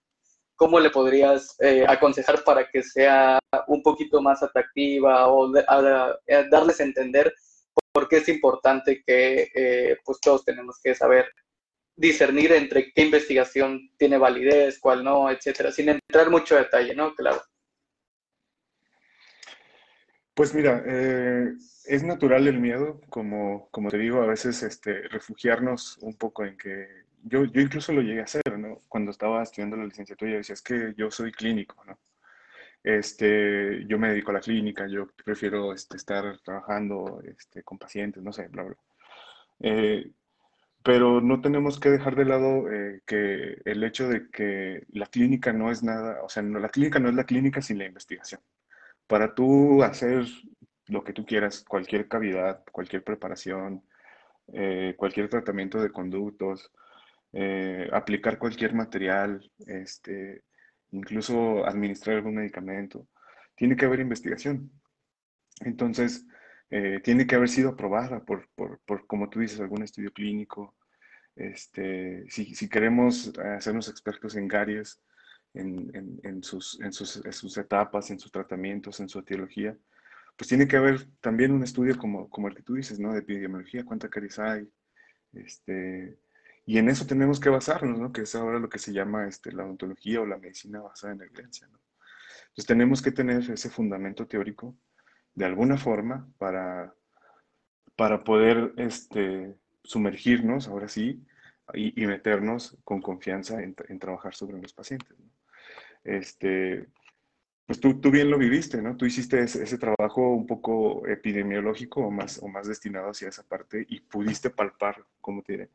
¿Cómo 0.56 0.80
le 0.80 0.92
podrías 0.92 1.56
eh, 1.60 1.84
aconsejar 1.88 2.44
para 2.44 2.70
que 2.70 2.84
sea 2.84 3.40
un 3.68 3.82
poquito 3.82 4.22
más 4.22 4.44
atractiva 4.44 5.30
o 5.30 5.52
darles 5.52 6.80
a 6.80 6.84
entender 6.84 7.34
por 7.92 8.08
qué 8.08 8.18
es 8.18 8.30
importante 8.30 9.02
que 9.04 9.98
pues 10.06 10.20
todos 10.22 10.46
tenemos 10.46 10.80
que 10.82 10.94
saber 10.94 11.26
discernir 11.96 12.52
entre 12.52 12.92
qué 12.94 13.02
investigación 13.02 13.90
tiene 13.98 14.20
validez, 14.20 14.80
cuál 14.80 15.04
no, 15.04 15.30
etcétera, 15.30 15.72
sin 15.72 15.90
entrar 15.90 16.30
mucho 16.30 16.56
detalle, 16.56 16.96
¿no? 16.96 17.16
Claro. 17.16 17.42
Pues 20.34 20.54
mira, 20.56 20.84
eh, 20.86 21.54
es 21.86 22.04
natural 22.04 22.48
el 22.48 22.60
miedo, 22.60 23.00
como, 23.10 23.70
como 23.70 23.90
te 23.90 23.98
digo, 24.00 24.22
a 24.22 24.26
veces 24.26 24.64
este, 24.64 25.08
refugiarnos 25.10 25.98
un 26.02 26.16
poco 26.16 26.44
en 26.44 26.58
que 26.58 26.88
yo, 27.24 27.46
yo 27.46 27.62
incluso 27.62 27.94
lo 27.94 28.02
llegué 28.02 28.22
a 28.22 28.24
hacer, 28.26 28.58
¿no? 28.58 28.82
Cuando 28.90 29.12
estaba 29.12 29.44
estudiando 29.44 29.78
la 29.78 29.86
licenciatura, 29.86 30.32
yo 30.32 30.38
decía, 30.38 30.54
es 30.54 30.62
que 30.62 30.94
yo 30.98 31.12
soy 31.12 31.32
clínico, 31.32 31.84
¿no? 31.86 32.00
Este, 32.84 33.86
yo 33.88 33.98
me 34.00 34.10
dedico 34.10 34.32
a 34.32 34.36
la 34.36 34.40
clínica, 34.42 34.88
yo 34.88 35.08
prefiero 35.24 35.74
este, 35.74 35.98
estar 35.98 36.38
trabajando 36.40 37.22
este, 37.26 37.64
con 37.64 37.78
pacientes, 37.78 38.24
no 38.24 38.34
sé, 38.34 38.48
bla, 38.50 38.64
bla. 38.64 38.76
Eh, 39.62 40.12
pero 40.84 41.22
no 41.22 41.42
tenemos 41.42 41.80
que 41.80 41.90
dejar 41.90 42.16
de 42.16 42.26
lado 42.26 42.72
eh, 42.72 43.02
que 43.06 43.62
el 43.66 43.84
hecho 43.84 44.10
de 44.10 44.30
que 44.30 44.86
la 44.90 45.06
clínica 45.08 45.54
no 45.54 45.72
es 45.72 45.84
nada, 45.84 46.22
o 46.24 46.30
sea, 46.30 46.44
no, 46.44 46.60
la 46.60 46.70
clínica 46.70 47.00
no 47.00 47.10
es 47.10 47.16
la 47.16 47.26
clínica 47.26 47.62
sin 47.62 47.78
la 47.78 47.86
investigación. 47.86 48.42
Para 49.14 49.36
tú 49.36 49.84
hacer 49.84 50.26
lo 50.88 51.04
que 51.04 51.14
tú 51.14 51.24
quieras, 51.24 51.64
cualquier 51.64 52.08
cavidad, 52.08 52.64
cualquier 52.72 53.04
preparación, 53.04 53.84
eh, 54.52 54.96
cualquier 54.98 55.30
tratamiento 55.30 55.80
de 55.80 55.92
conductos, 55.92 56.72
eh, 57.32 57.88
aplicar 57.94 58.40
cualquier 58.40 58.74
material, 58.74 59.52
este, 59.68 60.42
incluso 60.90 61.64
administrar 61.64 62.16
algún 62.16 62.34
medicamento, 62.34 63.08
tiene 63.56 63.76
que 63.76 63.86
haber 63.86 64.00
investigación. 64.00 64.72
Entonces, 65.60 66.26
eh, 66.72 67.00
tiene 67.04 67.28
que 67.28 67.36
haber 67.36 67.50
sido 67.50 67.70
aprobada 67.70 68.26
por, 68.26 68.50
por, 68.56 68.80
por, 68.84 69.06
como 69.06 69.30
tú 69.30 69.42
dices, 69.42 69.60
algún 69.60 69.84
estudio 69.84 70.12
clínico. 70.12 70.76
Este, 71.36 72.26
si, 72.32 72.56
si 72.56 72.68
queremos 72.68 73.32
hacernos 73.38 73.90
expertos 73.90 74.36
en 74.36 74.48
caries, 74.48 75.04
en, 75.54 75.92
en, 75.96 76.20
en, 76.24 76.44
sus, 76.44 76.80
en, 76.82 76.94
sus, 76.94 77.22
sus, 77.32 77.58
etapas, 77.58 78.10
en 78.12 78.20
sus 78.20 78.32
tratamientos, 78.32 79.00
en 79.00 79.10
su 79.10 79.20
etiología, 79.20 79.78
pues 80.36 80.48
tiene 80.48 80.68
que 80.68 80.78
haber 80.78 81.06
también 81.22 81.52
un 81.52 81.64
estudio 81.64 81.98
como, 81.98 82.30
como 82.30 82.48
el 82.48 82.56
que 82.56 82.64
tú 82.64 82.74
dices, 82.76 83.00
¿no? 83.00 83.14
De 83.14 83.20
epidemiología, 83.20 83.86
cuánta 83.86 84.10
caries 84.10 84.40
hay, 84.40 84.68
este, 85.34 86.18
Y 86.66 86.78
en 86.78 86.90
eso 86.90 87.06
tenemos 87.06 87.40
que 87.40 87.50
basarnos, 87.50 88.00
¿no? 88.00 88.12
Que 88.12 88.22
es 88.22 88.36
ahora 88.36 88.60
lo 88.60 88.70
que 88.70 88.80
se 88.80 88.94
llama 88.94 89.28
este, 89.28 89.52
la 89.52 89.66
odontología 89.66 90.22
o 90.22 90.26
la 90.26 90.38
medicina 90.38 90.82
basada 90.82 91.14
en 91.14 91.22
evidencia, 91.22 91.68
¿no? 91.68 91.80
Entonces 92.54 92.68
tenemos 92.68 93.02
que 93.02 93.12
tener 93.12 93.50
ese 93.50 93.70
fundamento 93.70 94.28
teórico 94.28 94.78
de 95.34 95.46
alguna 95.46 95.78
forma 95.78 96.28
para, 96.38 96.94
para 97.96 98.24
poder 98.24 98.74
este, 98.78 99.56
sumergirnos, 99.84 100.68
ahora 100.68 100.88
sí, 100.88 101.26
y, 101.74 102.06
meternos 102.06 102.78
con 102.84 103.02
confianza 103.02 103.62
en, 103.62 104.00
trabajar 104.00 104.36
sobre 104.36 104.62
los 104.62 104.74
pacientes. 104.74 105.18
¿no? 105.18 105.33
Este, 106.04 106.88
pues 107.66 107.80
tú, 107.80 108.00
tú, 108.00 108.12
bien 108.12 108.30
lo 108.30 108.38
viviste, 108.38 108.82
¿no? 108.82 108.98
Tú 108.98 109.06
hiciste 109.06 109.40
ese, 109.42 109.78
trabajo 109.78 110.34
un 110.34 110.46
poco 110.46 111.08
epidemiológico 111.08 112.02
o 112.02 112.12
más, 112.12 112.40
o 112.42 112.48
más 112.48 112.68
destinado 112.68 113.12
hacia 113.12 113.30
esa 113.30 113.44
parte 113.44 113.86
y 113.88 114.02
pudiste 114.02 114.50
palpar, 114.50 115.04
¿cómo 115.22 115.42
te? 115.42 115.70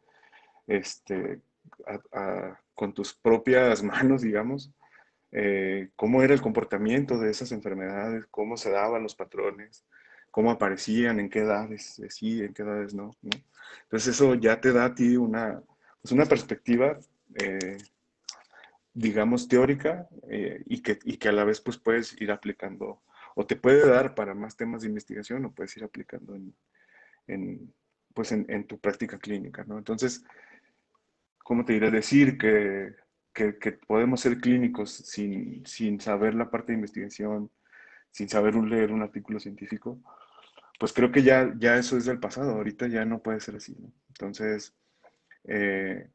Este, 0.67 1.41
con 2.75 2.93
tus 2.93 3.15
propias 3.15 3.83
manos, 3.83 4.23
digamos, 4.23 4.71
eh, 5.33 5.91
cómo 5.97 6.23
era 6.23 6.35
el 6.35 6.41
comportamiento 6.41 7.19
de 7.19 7.31
esas 7.31 7.53
enfermedades, 7.53 8.27
cómo 8.31 8.57
se 8.57 8.71
daban 8.71 9.03
los 9.03 9.15
patrones, 9.15 9.85
cómo 10.31 10.51
aparecían, 10.51 11.21
en 11.21 11.29
qué 11.31 11.41
edades 11.41 12.01
sí, 12.11 12.43
en 12.43 12.55
qué 12.55 12.63
edades 12.63 12.95
no. 12.95 13.11
Entonces 13.83 14.15
eso 14.15 14.35
ya 14.35 14.61
te 14.61 14.73
da 14.73 14.87
a 14.87 14.95
ti 14.95 15.17
una, 15.17 15.63
pues 16.01 16.13
una 16.13 16.27
perspectiva, 16.27 16.99
eh, 17.35 17.79
digamos, 18.99 19.49
teórica 19.49 20.09
eh, 20.29 20.63
y, 20.67 20.83
que, 20.83 20.99
y 21.05 21.17
que 21.17 21.29
a 21.29 21.33
la 21.33 21.45
vez 21.45 21.61
pues 21.61 21.79
puedes 21.79 22.21
ir 22.21 22.31
aplicando 22.31 23.03
o 23.35 23.47
te 23.47 23.57
puede 23.57 23.87
dar 23.87 24.15
para 24.15 24.35
más 24.35 24.57
temas 24.57 24.83
de 24.83 24.89
investigación 24.89 25.45
o 25.45 25.55
puedes 25.55 25.77
ir 25.77 25.85
aplicando 25.85 26.35
en, 26.35 26.55
en 27.27 27.75
pues 28.15 28.33
en, 28.33 28.45
en, 28.49 28.67
tu 28.67 28.81
práctica 28.81 29.19
clínica, 29.19 29.65
¿no? 29.65 29.79
Entonces, 29.79 30.25
¿cómo 31.45 31.65
te 31.65 31.75
diré? 31.75 31.91
Decir 31.91 32.37
que 32.37 32.97
que, 33.61 33.73
podemos 33.87 34.21
ser 34.21 34.39
clínicos 34.39 34.91
sin, 34.91 35.65
sin, 35.67 36.01
saber 36.01 36.35
la 36.35 36.51
parte 36.51 36.73
de 36.73 36.79
investigación, 36.79 37.51
sin 38.11 38.29
saber 38.29 38.55
leer 38.55 38.93
un 38.93 39.03
artículo 39.03 39.39
científico, 39.39 40.01
pues 40.79 40.93
creo 40.93 41.13
que 41.13 41.23
ya, 41.23 41.53
ya 41.57 41.77
eso 41.77 41.97
es 41.97 42.05
del 42.05 42.21
pasado, 42.21 42.53
ahorita 42.53 42.89
ya 42.89 43.05
no 43.05 43.23
puede 43.23 43.41
ser 43.41 43.57
así. 43.57 43.77
Entonces, 44.09 44.75
eh, 45.45 46.09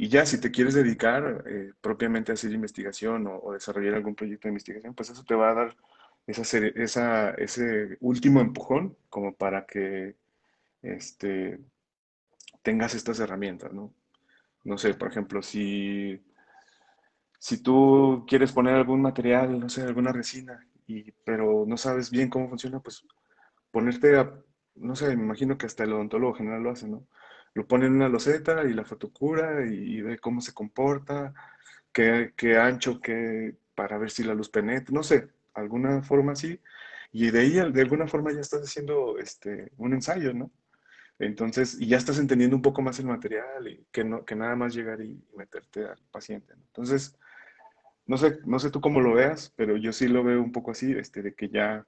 y 0.00 0.08
ya 0.08 0.24
si 0.24 0.40
te 0.40 0.50
quieres 0.50 0.72
dedicar 0.72 1.44
eh, 1.46 1.72
propiamente 1.82 2.32
a 2.32 2.34
hacer 2.34 2.50
investigación 2.52 3.26
o, 3.26 3.52
desarrollar 3.52 3.96
algún 3.96 4.14
proyecto 4.14 4.48
de 4.48 4.52
investigación, 4.52 4.94
pues 4.94 5.10
eso 5.10 5.22
te 5.24 5.34
va 5.34 5.50
a 5.50 5.54
dar 5.54 5.76
esa, 6.26 6.58
esa, 6.58 7.32
ese 7.32 7.98
último 8.00 8.40
empujón 8.40 8.96
como 9.10 9.34
para 9.34 9.66
que 9.66 10.16
este, 10.80 11.60
tengas 12.62 12.94
estas 12.94 13.20
herramientas, 13.20 13.74
¿no? 13.74 13.92
No 14.64 14.78
sé, 14.78 14.94
por 14.94 15.08
ejemplo, 15.10 15.42
si 15.42 16.18
si 17.38 17.62
tú 17.62 18.24
quieres 18.26 18.52
poner 18.52 18.76
algún 18.76 19.02
material, 19.02 19.60
no 19.60 19.68
sé, 19.68 19.82
alguna 19.82 20.12
resina, 20.12 20.66
y, 20.86 21.10
pero 21.24 21.66
no 21.66 21.76
sabes 21.76 22.10
bien 22.10 22.30
cómo 22.30 22.48
funciona, 22.48 22.80
pues 22.80 23.06
ponerte 23.70 24.18
a, 24.18 24.32
no 24.76 24.96
sé, 24.96 25.14
me 25.14 25.24
imagino 25.24 25.58
que 25.58 25.66
hasta 25.66 25.84
el 25.84 25.92
odontólogo 25.92 26.34
general 26.34 26.62
lo 26.62 26.70
hace, 26.70 26.88
¿no? 26.88 27.06
Lo 27.54 27.66
pone 27.66 27.86
en 27.86 27.94
una 27.94 28.08
loseta 28.08 28.64
y 28.64 28.72
la 28.72 28.84
fotocura 28.84 29.66
y, 29.66 30.00
ve 30.02 30.18
cómo 30.18 30.40
se 30.40 30.54
comporta, 30.54 31.34
qué, 31.92 32.32
qué 32.36 32.56
ancho, 32.58 33.00
qué, 33.00 33.56
para 33.74 33.98
ver 33.98 34.10
si 34.10 34.22
la 34.24 34.34
luz 34.34 34.48
penetra, 34.48 34.94
no 34.94 35.02
sé, 35.02 35.28
alguna 35.54 36.02
forma 36.02 36.32
así. 36.32 36.60
Y 37.12 37.30
de 37.30 37.40
ahí, 37.40 37.72
de 37.72 37.80
alguna 37.80 38.06
forma, 38.06 38.32
ya 38.32 38.40
estás 38.40 38.62
haciendo 38.62 39.18
este, 39.18 39.72
un 39.78 39.94
ensayo, 39.94 40.32
¿no? 40.32 40.50
Entonces, 41.18 41.76
y 41.78 41.86
ya 41.86 41.98
estás 41.98 42.18
entendiendo 42.18 42.56
un 42.56 42.62
poco 42.62 42.82
más 42.82 42.98
el 42.98 43.06
material 43.06 43.68
y 43.68 43.86
que, 43.92 44.04
no, 44.04 44.24
que 44.24 44.34
nada 44.34 44.56
más 44.56 44.74
llegar 44.74 45.02
y 45.02 45.22
meterte 45.36 45.84
al 45.86 45.98
paciente. 46.10 46.54
Entonces, 46.54 47.18
no 48.06 48.16
sé, 48.16 48.38
no 48.46 48.58
sé 48.58 48.70
tú 48.70 48.80
cómo 48.80 49.00
lo 49.00 49.14
veas, 49.14 49.52
pero 49.54 49.76
yo 49.76 49.92
sí 49.92 50.08
lo 50.08 50.24
veo 50.24 50.42
un 50.42 50.52
poco 50.52 50.70
así, 50.70 50.92
este, 50.92 51.22
de 51.22 51.34
que 51.34 51.48
ya 51.48 51.86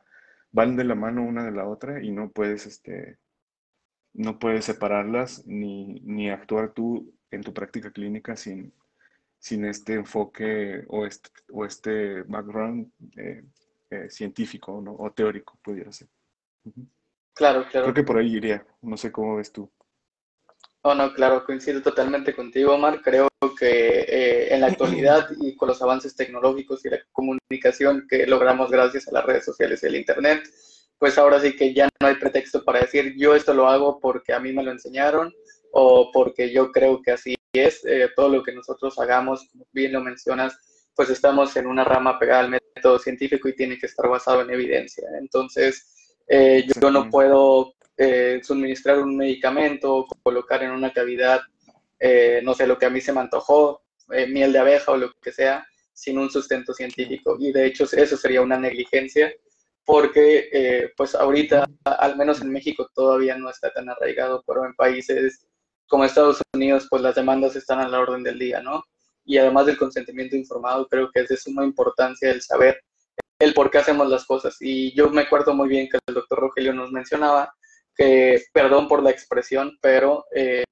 van 0.50 0.76
de 0.76 0.84
la 0.84 0.94
mano 0.94 1.22
una 1.24 1.44
de 1.44 1.52
la 1.52 1.66
otra 1.66 2.02
y 2.02 2.10
no 2.12 2.30
puedes, 2.30 2.66
este, 2.66 3.18
no 4.14 4.38
puedes 4.38 4.64
separarlas 4.64 5.46
ni, 5.46 6.00
ni 6.04 6.30
actuar 6.30 6.72
tú 6.72 7.14
en 7.30 7.42
tu 7.42 7.52
práctica 7.52 7.90
clínica 7.90 8.36
sin, 8.36 8.72
sin 9.38 9.64
este 9.64 9.94
enfoque 9.94 10.84
o 10.88 11.06
este, 11.06 11.30
o 11.50 11.64
este 11.64 12.22
background 12.22 12.90
eh, 13.16 13.42
eh, 13.90 14.10
científico 14.10 14.80
¿no? 14.82 14.94
o 14.98 15.10
teórico, 15.12 15.58
pudiera 15.62 15.92
ser. 15.92 16.08
Claro, 17.34 17.64
claro. 17.70 17.86
Creo 17.86 17.94
que 17.94 18.04
por 18.04 18.18
ahí 18.18 18.36
iría, 18.36 18.66
no 18.82 18.96
sé 18.96 19.10
cómo 19.10 19.36
ves 19.36 19.52
tú. 19.52 19.70
Oh, 20.84 20.94
no, 20.94 21.14
claro, 21.14 21.44
coincido 21.44 21.80
totalmente 21.80 22.34
contigo, 22.34 22.74
Omar. 22.74 23.00
Creo 23.02 23.28
que 23.58 24.00
eh, 24.00 24.54
en 24.54 24.60
la 24.60 24.66
actualidad 24.66 25.28
y 25.40 25.54
con 25.54 25.68
los 25.68 25.80
avances 25.80 26.16
tecnológicos 26.16 26.84
y 26.84 26.90
la 26.90 26.98
comunicación 27.12 28.06
que 28.08 28.26
logramos 28.26 28.70
gracias 28.70 29.06
a 29.06 29.12
las 29.12 29.24
redes 29.24 29.44
sociales 29.44 29.82
y 29.82 29.86
el 29.86 29.96
Internet, 29.96 30.42
pues 31.02 31.18
ahora 31.18 31.40
sí 31.40 31.56
que 31.56 31.74
ya 31.74 31.88
no 32.00 32.06
hay 32.06 32.14
pretexto 32.14 32.64
para 32.64 32.78
decir 32.78 33.16
yo 33.16 33.34
esto 33.34 33.52
lo 33.52 33.66
hago 33.66 33.98
porque 33.98 34.32
a 34.32 34.38
mí 34.38 34.52
me 34.52 34.62
lo 34.62 34.70
enseñaron 34.70 35.34
o 35.72 36.12
porque 36.12 36.52
yo 36.52 36.70
creo 36.70 37.02
que 37.02 37.10
así 37.10 37.34
es. 37.52 37.84
Eh, 37.84 38.08
todo 38.14 38.28
lo 38.28 38.40
que 38.44 38.52
nosotros 38.52 38.96
hagamos, 39.00 39.48
como 39.50 39.66
bien 39.72 39.94
lo 39.94 40.00
mencionas, 40.00 40.56
pues 40.94 41.10
estamos 41.10 41.56
en 41.56 41.66
una 41.66 41.82
rama 41.82 42.20
pegada 42.20 42.44
al 42.44 42.50
método 42.50 43.00
científico 43.00 43.48
y 43.48 43.56
tiene 43.56 43.78
que 43.78 43.86
estar 43.86 44.08
basado 44.08 44.42
en 44.42 44.50
evidencia. 44.50 45.08
Entonces, 45.18 46.14
eh, 46.28 46.68
yo 46.80 46.88
no 46.92 47.10
puedo 47.10 47.74
eh, 47.96 48.38
suministrar 48.44 49.00
un 49.00 49.16
medicamento, 49.16 50.06
colocar 50.22 50.62
en 50.62 50.70
una 50.70 50.92
cavidad, 50.92 51.40
eh, 51.98 52.42
no 52.44 52.54
sé, 52.54 52.64
lo 52.68 52.78
que 52.78 52.86
a 52.86 52.90
mí 52.90 53.00
se 53.00 53.12
me 53.12 53.22
antojó, 53.22 53.82
eh, 54.12 54.28
miel 54.28 54.52
de 54.52 54.60
abeja 54.60 54.92
o 54.92 54.96
lo 54.96 55.12
que 55.20 55.32
sea, 55.32 55.66
sin 55.92 56.16
un 56.16 56.30
sustento 56.30 56.72
científico. 56.72 57.36
Y 57.40 57.50
de 57.50 57.66
hecho 57.66 57.88
eso 57.90 58.16
sería 58.16 58.40
una 58.40 58.56
negligencia 58.56 59.32
porque 59.84 60.90
pues 60.96 61.14
ahorita, 61.14 61.66
al 61.84 62.16
menos 62.16 62.40
en 62.40 62.52
México, 62.52 62.88
todavía 62.94 63.36
no 63.36 63.50
está 63.50 63.70
tan 63.72 63.88
arraigado, 63.88 64.42
pero 64.46 64.64
en 64.64 64.74
países 64.74 65.46
como 65.88 66.04
Estados 66.04 66.40
Unidos, 66.54 66.86
pues 66.88 67.02
las 67.02 67.14
demandas 67.14 67.54
están 67.54 67.80
a 67.80 67.88
la 67.88 68.00
orden 68.00 68.22
del 68.22 68.38
día, 68.38 68.62
¿no? 68.62 68.82
Y 69.26 69.36
además 69.36 69.66
del 69.66 69.76
consentimiento 69.76 70.36
informado, 70.36 70.86
creo 70.88 71.10
que 71.12 71.20
es 71.20 71.28
de 71.28 71.36
suma 71.36 71.64
importancia 71.64 72.30
el 72.30 72.40
saber 72.40 72.80
el 73.38 73.52
por 73.52 73.70
qué 73.70 73.78
hacemos 73.78 74.08
las 74.08 74.24
cosas. 74.24 74.56
Y 74.60 74.94
yo 74.94 75.10
me 75.10 75.22
acuerdo 75.22 75.52
muy 75.54 75.68
bien 75.68 75.88
que 75.90 75.98
el 76.06 76.14
doctor 76.14 76.38
Rogelio 76.38 76.72
nos 76.72 76.92
mencionaba 76.92 77.52
que, 77.94 78.42
perdón 78.54 78.88
por 78.88 79.02
la 79.02 79.10
expresión, 79.10 79.76
pero 79.82 80.24
eh, 80.34 80.64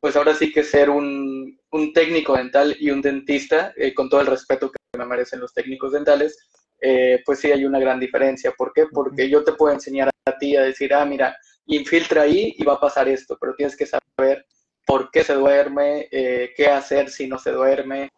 pues 0.00 0.16
ahora 0.16 0.34
sí 0.34 0.52
que 0.52 0.64
ser 0.64 0.90
un, 0.90 1.58
un 1.70 1.92
técnico 1.92 2.36
dental 2.36 2.76
y 2.78 2.90
un 2.90 3.00
dentista, 3.00 3.72
eh, 3.76 3.94
con 3.94 4.10
todo 4.10 4.20
el 4.20 4.26
respeto 4.26 4.70
que 4.70 4.98
me 4.98 5.06
merecen 5.06 5.40
los 5.40 5.54
técnicos 5.54 5.92
dentales, 5.92 6.36
eh, 6.82 7.22
pues 7.24 7.40
sí 7.40 7.50
hay 7.50 7.64
una 7.64 7.78
gran 7.78 7.98
diferencia. 7.98 8.52
¿Por 8.52 8.72
qué? 8.72 8.86
Porque 8.92 9.28
yo 9.30 9.44
te 9.44 9.52
puedo 9.52 9.72
enseñar 9.72 10.10
a 10.26 10.38
ti 10.38 10.56
a 10.56 10.62
decir, 10.62 10.92
ah, 10.92 11.04
mira, 11.04 11.36
infiltra 11.66 12.22
ahí 12.22 12.54
y 12.58 12.64
va 12.64 12.74
a 12.74 12.80
pasar 12.80 13.08
esto, 13.08 13.38
pero 13.40 13.54
tienes 13.54 13.76
que 13.76 13.86
saber 13.86 14.44
por 14.84 15.10
qué 15.10 15.24
se 15.24 15.34
duerme, 15.34 16.08
qué 16.10 16.66
hacer 16.66 17.08
si 17.08 17.28
no 17.28 17.38
se 17.38 17.52
duerme, 17.52 18.10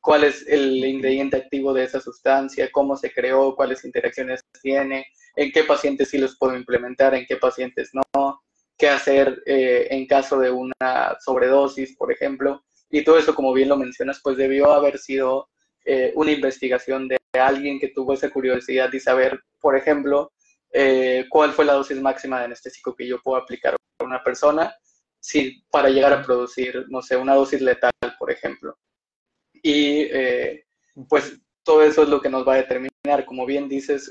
cuál 0.00 0.24
es 0.24 0.46
el 0.48 0.84
ingrediente 0.84 1.36
activo 1.36 1.72
de 1.72 1.84
esa 1.84 2.00
sustancia, 2.00 2.70
cómo 2.72 2.96
se 2.96 3.12
creó, 3.12 3.54
cuáles 3.54 3.84
interacciones 3.84 4.40
tiene, 4.60 5.06
en 5.36 5.52
qué 5.52 5.64
pacientes 5.64 6.08
sí 6.08 6.18
los 6.18 6.36
puedo 6.36 6.56
implementar, 6.56 7.14
en 7.14 7.26
qué 7.26 7.36
pacientes 7.36 7.90
no, 7.92 8.42
qué 8.76 8.88
hacer 8.88 9.42
eh, 9.46 9.88
en 9.90 10.06
caso 10.06 10.38
de 10.38 10.50
una 10.50 11.16
sobredosis, 11.24 11.96
por 11.96 12.10
ejemplo. 12.10 12.64
Y 12.90 13.04
todo 13.04 13.18
eso, 13.18 13.34
como 13.34 13.52
bien 13.52 13.68
lo 13.68 13.76
mencionas, 13.76 14.20
pues 14.22 14.36
debió 14.36 14.72
haber 14.72 14.98
sido 14.98 15.48
eh, 15.84 16.12
una 16.16 16.32
investigación 16.32 17.06
de 17.06 17.18
alguien 17.38 17.78
que 17.78 17.88
tuvo 17.88 18.14
esa 18.14 18.30
curiosidad 18.30 18.92
y 18.92 19.00
saber, 19.00 19.40
por 19.60 19.76
ejemplo, 19.76 20.32
eh, 20.72 21.26
cuál 21.28 21.52
fue 21.52 21.64
la 21.64 21.74
dosis 21.74 22.00
máxima 22.00 22.38
de 22.38 22.46
anestésico 22.46 22.94
que 22.94 23.06
yo 23.06 23.20
puedo 23.20 23.40
aplicar 23.40 23.74
a 23.74 24.04
una 24.04 24.22
persona 24.22 24.74
si, 25.20 25.62
para 25.70 25.90
llegar 25.90 26.12
a 26.12 26.22
producir, 26.22 26.86
no 26.88 27.02
sé, 27.02 27.16
una 27.16 27.34
dosis 27.34 27.60
letal, 27.60 27.92
por 28.18 28.30
ejemplo. 28.30 28.76
Y 29.62 30.08
pues 31.08 31.38
todo 31.62 31.82
eso 31.82 32.02
es 32.04 32.08
lo 32.08 32.20
que 32.22 32.30
nos 32.30 32.48
va 32.48 32.54
a 32.54 32.62
determinar. 32.62 33.26
Como 33.26 33.44
bien 33.44 33.68
dices, 33.68 34.10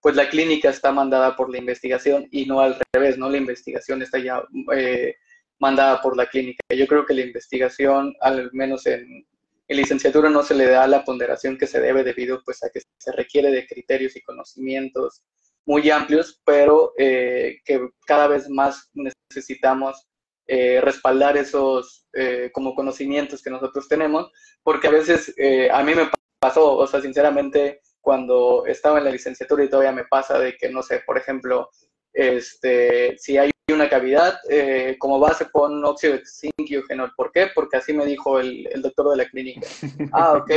pues 0.00 0.14
la 0.14 0.28
clínica 0.28 0.70
está 0.70 0.92
mandada 0.92 1.36
por 1.36 1.50
la 1.50 1.58
investigación 1.58 2.28
y 2.30 2.46
no 2.46 2.60
al 2.60 2.78
revés, 2.94 3.18
¿no? 3.18 3.28
La 3.28 3.36
investigación 3.36 4.02
está 4.02 4.18
ya 4.18 4.42
eh, 4.74 5.16
mandada 5.58 6.00
por 6.00 6.16
la 6.16 6.26
clínica. 6.26 6.60
Yo 6.74 6.86
creo 6.86 7.04
que 7.04 7.14
la 7.14 7.22
investigación, 7.22 8.14
al 8.20 8.50
menos 8.52 8.86
en, 8.86 9.26
licenciatura, 9.76 10.30
no 10.30 10.42
se 10.42 10.54
le 10.54 10.66
da 10.66 10.86
la 10.86 11.04
ponderación 11.04 11.58
que 11.58 11.66
se 11.66 11.80
debe 11.80 12.04
debido 12.04 12.42
pues 12.44 12.62
a 12.64 12.70
que 12.70 12.80
se 12.96 13.12
requiere 13.12 13.50
de 13.50 13.66
criterios 13.66 14.16
y 14.16 14.22
conocimientos 14.22 15.22
muy 15.66 15.90
amplios, 15.90 16.40
pero 16.44 16.92
eh, 16.96 17.58
que 17.64 17.88
cada 18.06 18.26
vez 18.26 18.48
más 18.48 18.90
necesitamos 18.94 20.08
eh, 20.46 20.80
respaldar 20.80 21.36
esos 21.36 22.06
como 22.52 22.74
conocimientos 22.74 23.42
que 23.42 23.50
nosotros 23.50 23.86
tenemos, 23.86 24.32
porque 24.64 24.88
a 24.88 24.90
veces 24.90 25.32
a 25.70 25.84
mí 25.84 25.94
me 25.94 26.10
pasó, 26.40 26.76
o 26.76 26.86
sea, 26.86 27.00
sinceramente, 27.00 27.80
cuando 28.00 28.64
estaba 28.66 28.98
en 28.98 29.04
la 29.04 29.10
licenciatura 29.10 29.64
y 29.64 29.68
todavía 29.68 29.92
me 29.92 30.04
pasa 30.04 30.38
de 30.38 30.56
que, 30.56 30.68
no 30.70 30.82
sé, 30.82 31.02
por 31.06 31.18
ejemplo, 31.18 31.70
este, 32.12 33.16
si 33.18 33.36
hay 33.36 33.50
una 33.72 33.88
cavidad, 33.88 34.38
eh, 34.48 34.96
como 34.98 35.18
base 35.18 35.46
pon 35.46 35.84
óxido 35.84 36.14
de 36.14 36.26
zinc 36.26 36.52
y 36.70 36.74
eugenol. 36.74 37.12
¿Por 37.16 37.32
qué? 37.32 37.48
Porque 37.54 37.76
así 37.76 37.92
me 37.92 38.06
dijo 38.06 38.40
el, 38.40 38.66
el 38.72 38.82
doctor 38.82 39.10
de 39.10 39.16
la 39.16 39.28
clínica. 39.28 39.66
Ah, 40.12 40.34
ok. 40.34 40.50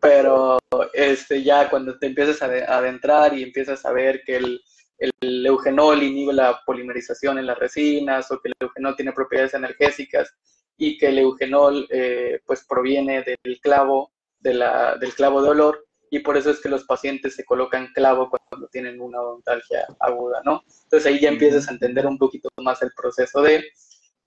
Pero 0.00 0.58
este, 0.92 1.42
ya 1.42 1.70
cuando 1.70 1.98
te 1.98 2.06
empiezas 2.06 2.42
a 2.42 2.46
adentrar 2.46 3.36
y 3.36 3.42
empiezas 3.42 3.84
a 3.84 3.92
ver 3.92 4.22
que 4.24 4.36
el, 4.36 4.60
el 4.98 5.46
eugenol 5.46 6.02
inhibe 6.02 6.32
la 6.32 6.60
polimerización 6.66 7.38
en 7.38 7.46
las 7.46 7.58
resinas 7.58 8.30
o 8.30 8.40
que 8.40 8.48
el 8.48 8.54
eugenol 8.60 8.96
tiene 8.96 9.12
propiedades 9.12 9.54
energéticas 9.54 10.34
y 10.76 10.98
que 10.98 11.08
el 11.08 11.18
eugenol 11.18 11.86
eh, 11.90 12.40
pues 12.46 12.64
proviene 12.68 13.24
del 13.24 13.60
clavo, 13.60 14.12
de 14.38 14.54
la, 14.54 14.96
del 14.96 15.14
clavo 15.14 15.42
de 15.42 15.50
olor 15.50 15.87
y 16.10 16.20
por 16.20 16.36
eso 16.36 16.50
es 16.50 16.60
que 16.60 16.68
los 16.68 16.84
pacientes 16.84 17.34
se 17.34 17.44
colocan 17.44 17.92
clavo 17.94 18.30
cuando 18.30 18.68
tienen 18.68 19.00
una 19.00 19.20
odontalgia 19.20 19.86
aguda, 20.00 20.40
¿no? 20.44 20.62
Entonces 20.84 21.06
ahí 21.06 21.20
ya 21.20 21.28
empiezas 21.28 21.68
a 21.68 21.72
entender 21.72 22.06
un 22.06 22.18
poquito 22.18 22.48
más 22.62 22.80
el 22.82 22.90
proceso 22.96 23.42
de, 23.42 23.64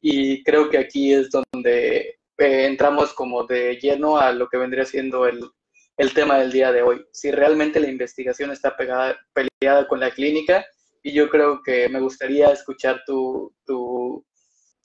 y 0.02 0.44
creo 0.44 0.70
que 0.70 0.78
aquí 0.78 1.14
es 1.14 1.30
donde 1.30 2.20
eh, 2.38 2.66
entramos 2.66 3.14
como 3.14 3.46
de 3.46 3.78
lleno 3.78 4.18
a 4.18 4.32
lo 4.32 4.48
que 4.50 4.58
vendría 4.58 4.86
siendo 4.86 5.28
el, 5.28 5.44
el 5.98 6.14
tema 6.14 6.38
del 6.38 6.52
día 6.52 6.72
de 6.72 6.82
hoy. 6.82 7.06
Si 7.12 7.32
realmente 7.32 7.80
la 7.80 7.90
investigación 7.90 8.52
está 8.52 8.76
pegada, 8.76 9.18
peleada 9.34 9.88
con 9.88 10.00
la 10.00 10.12
clínica, 10.12 10.66
y 11.04 11.14
yo 11.14 11.30
creo 11.30 11.62
que 11.64 11.90
me 11.90 12.00
gustaría 12.00 12.52
escuchar 12.52 13.02
tu, 13.06 13.54
tu, 13.66 14.26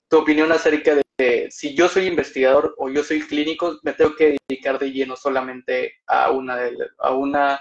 tu 0.09 0.17
opinión 0.17 0.51
acerca 0.51 0.95
de 0.95 1.01
si 1.49 1.75
yo 1.75 1.87
soy 1.87 2.05
investigador 2.05 2.75
o 2.77 2.89
yo 2.89 3.03
soy 3.03 3.21
clínico, 3.21 3.79
me 3.83 3.93
tengo 3.93 4.15
que 4.15 4.37
dedicar 4.47 4.77
de 4.77 4.91
lleno 4.91 5.15
solamente 5.15 5.95
a 6.05 6.31
una, 6.31 6.59
a 6.99 7.11
una 7.11 7.59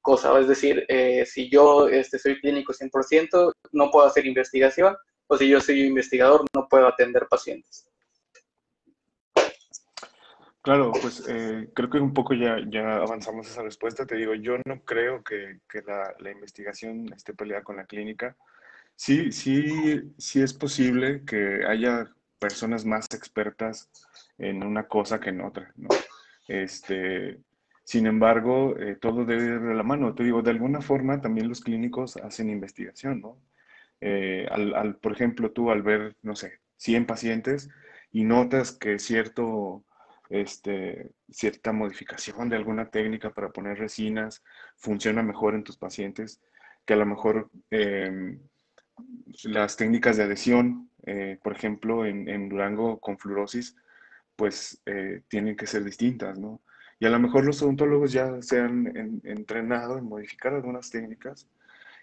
cosa. 0.00 0.38
Es 0.38 0.46
decir, 0.46 0.84
eh, 0.88 1.24
si 1.26 1.48
yo 1.48 1.88
este, 1.88 2.18
soy 2.18 2.40
clínico 2.40 2.72
100%, 2.72 3.52
no 3.72 3.90
puedo 3.90 4.06
hacer 4.06 4.26
investigación, 4.26 4.94
o 5.26 5.36
si 5.36 5.48
yo 5.48 5.60
soy 5.60 5.80
investigador, 5.82 6.44
no 6.54 6.68
puedo 6.68 6.86
atender 6.86 7.26
pacientes. 7.28 7.88
Claro, 10.60 10.92
pues 11.00 11.22
eh, 11.28 11.68
creo 11.74 11.90
que 11.90 11.98
un 11.98 12.14
poco 12.14 12.32
ya, 12.32 12.56
avanzamos 12.96 13.46
esa 13.46 13.62
respuesta. 13.62 14.06
Te 14.06 14.16
digo, 14.16 14.34
yo 14.34 14.56
no 14.64 14.82
creo 14.84 15.22
que, 15.22 15.60
que 15.68 15.82
la, 15.82 16.30
investigación 16.30 17.12
esté 17.12 17.34
peleada 17.34 17.62
con 17.62 17.76
la 17.76 17.84
clínica. 17.84 18.36
Sí, 18.96 19.32
sí, 19.32 20.14
sí 20.16 20.40
es 20.40 20.54
posible 20.54 21.22
que 21.26 21.64
haya 21.66 22.10
personas 22.44 22.84
más 22.84 23.06
expertas 23.14 23.88
en 24.36 24.62
una 24.62 24.86
cosa 24.86 25.18
que 25.18 25.30
en 25.30 25.40
otra, 25.40 25.72
¿no? 25.76 25.88
Este, 26.46 27.40
sin 27.84 28.06
embargo, 28.06 28.76
eh, 28.78 28.96
todo 29.00 29.24
debe 29.24 29.44
ir 29.44 29.60
de 29.60 29.74
la 29.74 29.82
mano. 29.82 30.14
Te 30.14 30.24
digo, 30.24 30.42
de 30.42 30.50
alguna 30.50 30.82
forma 30.82 31.22
también 31.22 31.48
los 31.48 31.62
clínicos 31.62 32.18
hacen 32.18 32.50
investigación, 32.50 33.22
¿no? 33.22 33.38
Eh, 34.02 34.46
al, 34.50 34.74
al, 34.74 34.96
por 34.96 35.12
ejemplo, 35.12 35.52
tú 35.52 35.70
al 35.70 35.82
ver, 35.82 36.16
no 36.20 36.36
sé, 36.36 36.60
100 36.76 37.06
pacientes 37.06 37.70
y 38.12 38.24
notas 38.24 38.72
que 38.72 38.98
cierto 38.98 39.82
este, 40.28 41.12
cierta 41.30 41.72
modificación 41.72 42.50
de 42.50 42.56
alguna 42.56 42.90
técnica 42.90 43.30
para 43.30 43.50
poner 43.50 43.78
resinas 43.78 44.42
funciona 44.76 45.22
mejor 45.22 45.54
en 45.54 45.64
tus 45.64 45.78
pacientes, 45.78 46.42
que 46.84 46.92
a 46.92 46.96
lo 46.96 47.06
mejor 47.06 47.50
em, 47.70 48.38
las 49.44 49.76
técnicas 49.76 50.16
de 50.16 50.24
adhesión, 50.24 50.90
eh, 51.06 51.38
por 51.42 51.54
ejemplo, 51.54 52.06
en, 52.06 52.48
Durango 52.48 52.98
con 52.98 53.18
fluorosis, 53.18 53.76
pues 54.36 54.80
eh, 54.86 55.22
tienen 55.28 55.56
que 55.56 55.66
ser 55.66 55.84
distintas, 55.84 56.38
¿no? 56.38 56.62
Y 56.98 57.06
a 57.06 57.10
lo 57.10 57.18
mejor 57.18 57.44
los 57.44 57.60
odontólogos 57.62 58.12
ya 58.12 58.40
se 58.40 58.60
han 58.60 59.20
entrenado 59.24 59.98
en 59.98 60.04
modificar 60.04 60.54
algunas 60.54 60.90
técnicas. 60.90 61.48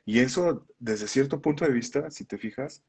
Y 0.06 0.20
eso, 0.20 0.68
desde 0.80 1.08
cierto 1.08 1.42
punto 1.42 1.66
de 1.66 1.72
vista, 1.72 2.12
si 2.12 2.26
te 2.26 2.38
fijas, 2.38 2.84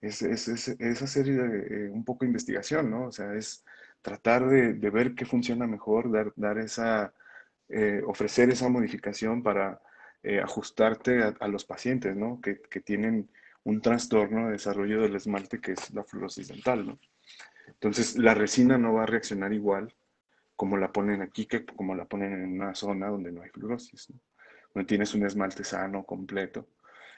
es, 0.00 0.22
es, 0.22 0.48
es, 0.48 1.02
hacer 1.02 1.28
eh, 1.28 1.90
un 1.90 2.04
poco 2.04 2.24
investigación, 2.24 2.90
¿no? 2.90 3.06
O 3.06 3.12
sea, 3.12 3.34
es 3.34 3.64
tratar 4.02 4.48
de, 4.48 4.72
ver 4.90 5.14
qué 5.14 5.26
funciona 5.26 5.66
mejor, 5.66 6.10
dar, 6.36 6.58
esa, 6.58 7.12
ofrecer 8.06 8.50
esa 8.50 8.68
modificación 8.68 9.42
para 9.42 9.80
ajustarte 10.42 11.22
a, 11.40 11.48
los 11.48 11.64
pacientes, 11.64 12.16
¿no? 12.16 12.40
Que, 12.40 12.54
tienen 12.80 13.28
un 13.68 13.80
trastorno 13.80 14.46
de 14.46 14.52
desarrollo 14.52 15.02
del 15.02 15.16
esmalte 15.16 15.60
que 15.60 15.72
es 15.72 15.92
la 15.92 16.04
fluorosis 16.04 16.48
dental, 16.48 16.86
¿no? 16.86 16.98
Entonces, 17.66 18.16
la 18.16 18.34
resina 18.34 18.78
no 18.78 18.94
va 18.94 19.02
a 19.02 19.06
reaccionar 19.06 19.52
igual 19.52 19.94
como 20.56 20.76
la 20.76 20.90
ponen 20.90 21.22
aquí 21.22 21.46
como 21.76 21.94
la 21.94 22.06
ponen 22.06 22.32
en 22.32 22.52
una 22.52 22.74
zona 22.74 23.08
donde 23.08 23.30
no 23.30 23.42
hay 23.42 23.50
fluorosis, 23.50 24.10
¿no? 24.10 24.20
Donde 24.74 24.86
tienes 24.86 25.14
un 25.14 25.24
esmalte 25.24 25.64
sano, 25.64 26.04
completo. 26.04 26.68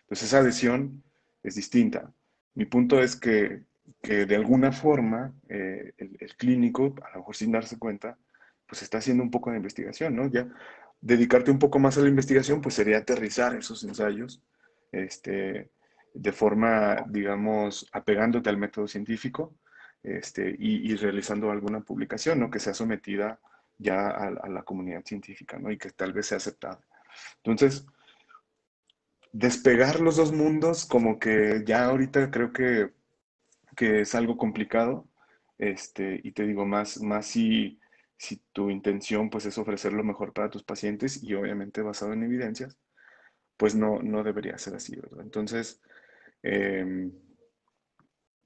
Entonces, 0.02 0.28
esa 0.28 0.38
adhesión 0.38 1.02
es 1.42 1.54
distinta. 1.54 2.12
Mi 2.54 2.66
punto 2.66 3.00
es 3.00 3.16
que 3.16 3.64
que 4.02 4.26
de 4.26 4.36
alguna 4.36 4.72
forma 4.72 5.34
eh, 5.48 5.92
el, 5.98 6.36
clínico, 6.36 6.94
a 7.02 7.10
lo 7.12 7.18
mejor 7.18 7.36
sin 7.36 7.52
darse 7.52 7.78
cuenta, 7.78 8.16
pues 8.66 8.82
está 8.82 8.98
haciendo 8.98 9.22
un 9.22 9.30
poco 9.30 9.50
de 9.50 9.56
investigación, 9.56 10.14
¿no? 10.16 10.28
Ya 10.28 10.48
dedicarte 11.00 11.50
un 11.50 11.58
poco 11.58 11.78
más 11.78 11.98
a 11.98 12.02
la 12.02 12.08
investigación, 12.08 12.60
pues 12.60 12.74
sería 12.74 12.98
aterrizar 12.98 13.54
esos 13.56 13.82
ensayos, 13.84 14.42
este, 14.92 15.70
de 16.14 16.32
forma, 16.32 17.04
digamos, 17.08 17.88
apegándote 17.92 18.50
al 18.50 18.58
método 18.58 18.88
científico, 18.88 19.54
este, 20.02 20.54
y, 20.58 20.94
realizando 20.96 21.50
alguna 21.50 21.80
publicación, 21.80 22.40
¿no? 22.40 22.50
Que 22.50 22.58
sea 22.58 22.74
sometida 22.74 23.38
ya 23.78 24.08
a, 24.08 24.28
a, 24.28 24.48
la 24.48 24.62
comunidad 24.62 25.04
científica, 25.04 25.58
¿no? 25.58 25.70
Y 25.70 25.78
que 25.78 25.90
tal 25.90 26.12
vez 26.12 26.26
sea 26.26 26.38
aceptada. 26.38 26.80
Entonces, 27.36 27.86
despegar 29.32 30.00
los 30.00 30.16
dos 30.16 30.32
mundos, 30.32 30.86
como 30.86 31.18
que 31.18 31.62
ya 31.66 31.84
ahorita 31.84 32.30
creo 32.30 32.52
que 32.52 32.92
que 33.76 34.00
es 34.02 34.14
algo 34.14 34.36
complicado, 34.36 35.08
este, 35.58 36.20
y 36.22 36.32
te 36.32 36.46
digo 36.46 36.66
más, 36.66 37.00
más 37.00 37.26
si, 37.26 37.80
si 38.16 38.36
tu 38.52 38.70
intención 38.70 39.30
pues 39.30 39.46
es 39.46 39.58
ofrecer 39.58 39.92
lo 39.92 40.04
mejor 40.04 40.32
para 40.32 40.50
tus 40.50 40.62
pacientes 40.62 41.22
y 41.22 41.34
obviamente 41.34 41.82
basado 41.82 42.12
en 42.12 42.22
evidencias, 42.22 42.76
pues 43.56 43.74
no, 43.74 44.02
no 44.02 44.22
debería 44.22 44.58
ser 44.58 44.74
así, 44.74 44.96
¿verdad? 44.96 45.20
Entonces, 45.22 45.80
em, 46.42 47.12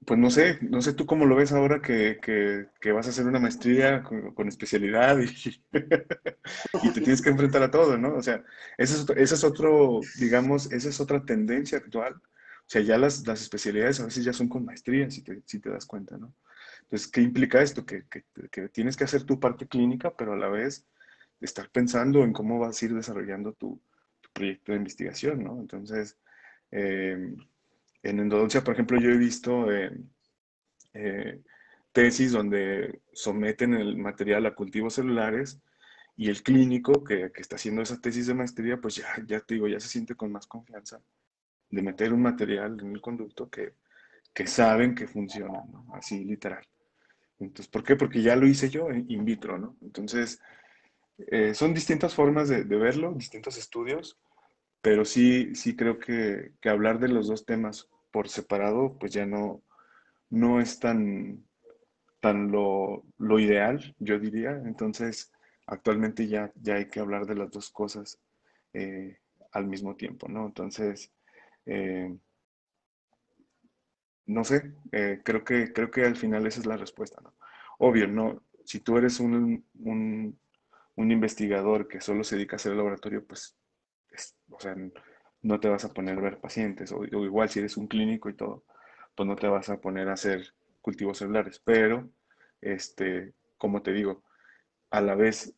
pues 0.05 0.19
no 0.19 0.29
sé, 0.29 0.59
no 0.61 0.81
sé 0.81 0.93
tú 0.93 1.05
cómo 1.05 1.25
lo 1.25 1.35
ves 1.35 1.51
ahora 1.51 1.81
que, 1.81 2.19
que, 2.21 2.91
vas 2.91 3.07
a 3.07 3.09
hacer 3.09 3.25
una 3.25 3.39
maestría 3.39 4.03
con, 4.03 4.47
especialidad 4.47 5.19
y, 6.83 6.91
te 6.93 7.01
tienes 7.01 7.21
que 7.21 7.29
enfrentar 7.29 7.63
a 7.63 7.71
todo, 7.71 7.97
¿no? 7.97 8.15
O 8.15 8.21
sea, 8.21 8.43
ese 8.77 8.95
es, 8.95 9.09
ese 9.17 9.35
es 9.35 9.43
otro, 9.43 10.01
digamos, 10.19 10.71
esa 10.71 10.89
es 10.89 10.99
otra 10.99 11.25
tendencia 11.25 11.79
actual 11.79 12.21
o 12.65 12.69
sea, 12.69 12.81
ya 12.81 12.97
las, 12.97 13.27
las 13.27 13.41
especialidades 13.41 13.99
a 13.99 14.05
veces 14.05 14.25
ya 14.25 14.33
son 14.33 14.49
con 14.49 14.65
maestría, 14.65 15.09
si 15.11 15.21
te, 15.21 15.43
si 15.45 15.59
te 15.59 15.69
das 15.69 15.85
cuenta, 15.85 16.17
¿no? 16.17 16.33
Entonces, 16.81 17.07
¿qué 17.07 17.21
implica 17.21 17.61
esto? 17.61 17.85
Que, 17.85 18.05
que, 18.07 18.25
que, 18.49 18.69
tienes 18.69 18.97
que 18.97 19.03
hacer 19.03 19.23
tu 19.23 19.39
parte 19.39 19.67
clínica, 19.67 20.15
pero 20.15 20.33
a 20.33 20.37
la 20.37 20.47
vez 20.49 20.87
estar 21.39 21.69
pensando 21.69 22.23
en 22.23 22.33
cómo 22.33 22.57
vas 22.57 22.81
a 22.81 22.85
ir 22.85 22.95
desarrollando 22.95 23.53
tu, 23.53 23.79
tu 24.19 24.29
proyecto 24.33 24.71
de 24.71 24.79
investigación, 24.79 25.43
¿no? 25.43 25.59
Entonces, 25.59 26.17
eh, 26.71 27.35
en 28.09 28.19
endodoncia, 28.19 28.63
por 28.63 28.73
ejemplo, 28.73 28.99
yo 28.99 29.09
he 29.09 29.17
visto 29.17 29.71
eh, 29.71 29.91
eh, 30.93 31.41
tesis 31.91 32.31
donde 32.31 33.01
someten 33.13 33.73
el 33.73 33.97
material 33.97 34.45
a 34.45 34.55
cultivos 34.55 34.95
celulares 34.95 35.59
y 36.17 36.29
el 36.29 36.43
clínico 36.43 37.03
que, 37.03 37.31
que, 37.31 37.41
está 37.41 37.55
haciendo 37.55 37.81
esa 37.81 37.99
tesis 37.99 38.27
de 38.27 38.33
maestría, 38.33 38.77
pues 38.77 38.95
ya, 38.95 39.07
ya 39.27 39.39
te 39.39 39.55
digo, 39.55 39.67
ya 39.67 39.79
se 39.79 39.89
siente 39.89 40.15
con 40.15 40.31
más 40.31 40.47
confianza 40.47 41.01
de 41.69 41.81
meter 41.81 42.13
un 42.13 42.21
material 42.21 42.79
en 42.79 42.91
el 42.91 43.01
conducto 43.01 43.49
que, 43.49 43.73
que 44.33 44.47
saben 44.47 44.95
que 44.95 45.07
funciona, 45.07 45.63
¿no? 45.71 45.87
Así 45.93 46.23
literal. 46.23 46.63
Entonces, 47.39 47.67
¿por 47.67 47.83
qué? 47.83 47.95
Porque 47.95 48.21
ya 48.21 48.35
lo 48.35 48.47
hice 48.47 48.69
yo 48.69 48.89
in 48.91 49.25
vitro, 49.25 49.57
¿no? 49.57 49.75
Entonces, 49.81 50.41
eh, 51.17 51.53
son 51.53 51.73
distintas 51.73 52.13
formas 52.13 52.49
de, 52.49 52.63
verlo, 52.63 53.13
distintos 53.13 53.57
estudios, 53.57 54.17
pero 54.81 55.05
sí, 55.05 55.55
sí 55.55 55.75
creo 55.75 55.97
que, 55.97 56.53
que, 56.61 56.69
hablar 56.69 56.99
de 56.99 57.09
los 57.09 57.27
dos 57.27 57.45
temas 57.45 57.89
por 58.15 58.29
separado, 58.29 58.97
pues 58.97 59.11
ya 59.11 59.25
no, 59.25 59.61
no 60.29 60.61
es 60.61 60.79
tan, 60.79 61.43
tan 62.21 62.49
lo, 62.49 63.03
lo 63.17 63.39
ideal, 63.39 63.93
yo 63.99 64.17
diría. 64.17 64.51
Entonces, 64.51 65.33
actualmente 65.67 66.25
ya, 66.25 66.49
ya 66.55 66.75
hay 66.75 66.87
que 66.87 67.01
hablar 67.01 67.25
de 67.25 67.35
las 67.35 67.51
dos 67.51 67.69
cosas 67.71 68.17
eh, 68.71 69.17
al 69.51 69.67
mismo 69.67 69.97
tiempo, 69.97 70.29
¿no? 70.29 70.45
Entonces, 70.45 71.11
eh, 71.65 72.15
no 74.27 74.45
sé, 74.45 74.71
eh, 74.93 75.19
creo, 75.21 75.43
que, 75.43 75.73
creo 75.73 75.91
que 75.91 76.05
al 76.05 76.15
final 76.15 76.47
esa 76.47 76.61
es 76.61 76.65
la 76.65 76.77
respuesta, 76.77 77.19
¿no? 77.21 77.33
Obvio, 77.79 78.07
no, 78.07 78.43
si 78.63 78.79
tú 78.79 78.97
eres 78.97 79.19
un, 79.19 79.65
un, 79.73 81.11
investigador 81.11 81.89
que 81.89 81.99
solo 81.99 82.23
se 82.23 82.37
dedica 82.37 82.55
a 82.55 82.59
hacer 82.59 82.71
el 82.71 82.77
laboratorio, 82.77 83.25
pues, 83.25 83.57
o 84.51 84.59
sea, 84.61 84.73
no 85.45 85.59
te 85.59 85.69
vas 85.69 85.85
a 85.85 85.93
poner 85.93 86.17
a 86.17 86.21
ver 86.21 86.39
pacientes, 86.39 86.91
o, 86.91 87.03
igual 87.05 87.49
si 87.49 87.59
eres 87.59 87.77
un 87.77 87.87
clínico 87.87 88.29
y 88.29 88.33
todo, 88.33 88.63
pues 89.13 89.27
no 89.27 89.35
te 89.35 89.47
vas 89.47 89.69
a 89.69 89.79
poner 89.79 90.09
a 90.09 90.13
hacer 90.13 90.53
cultivos 90.81 91.19
celulares, 91.19 91.61
pero, 91.63 92.09
este, 92.61 93.33
como 93.55 93.83
te 93.83 93.93
digo, 93.93 94.23
a 94.89 95.01
la 95.01 95.13
vez 95.13 95.53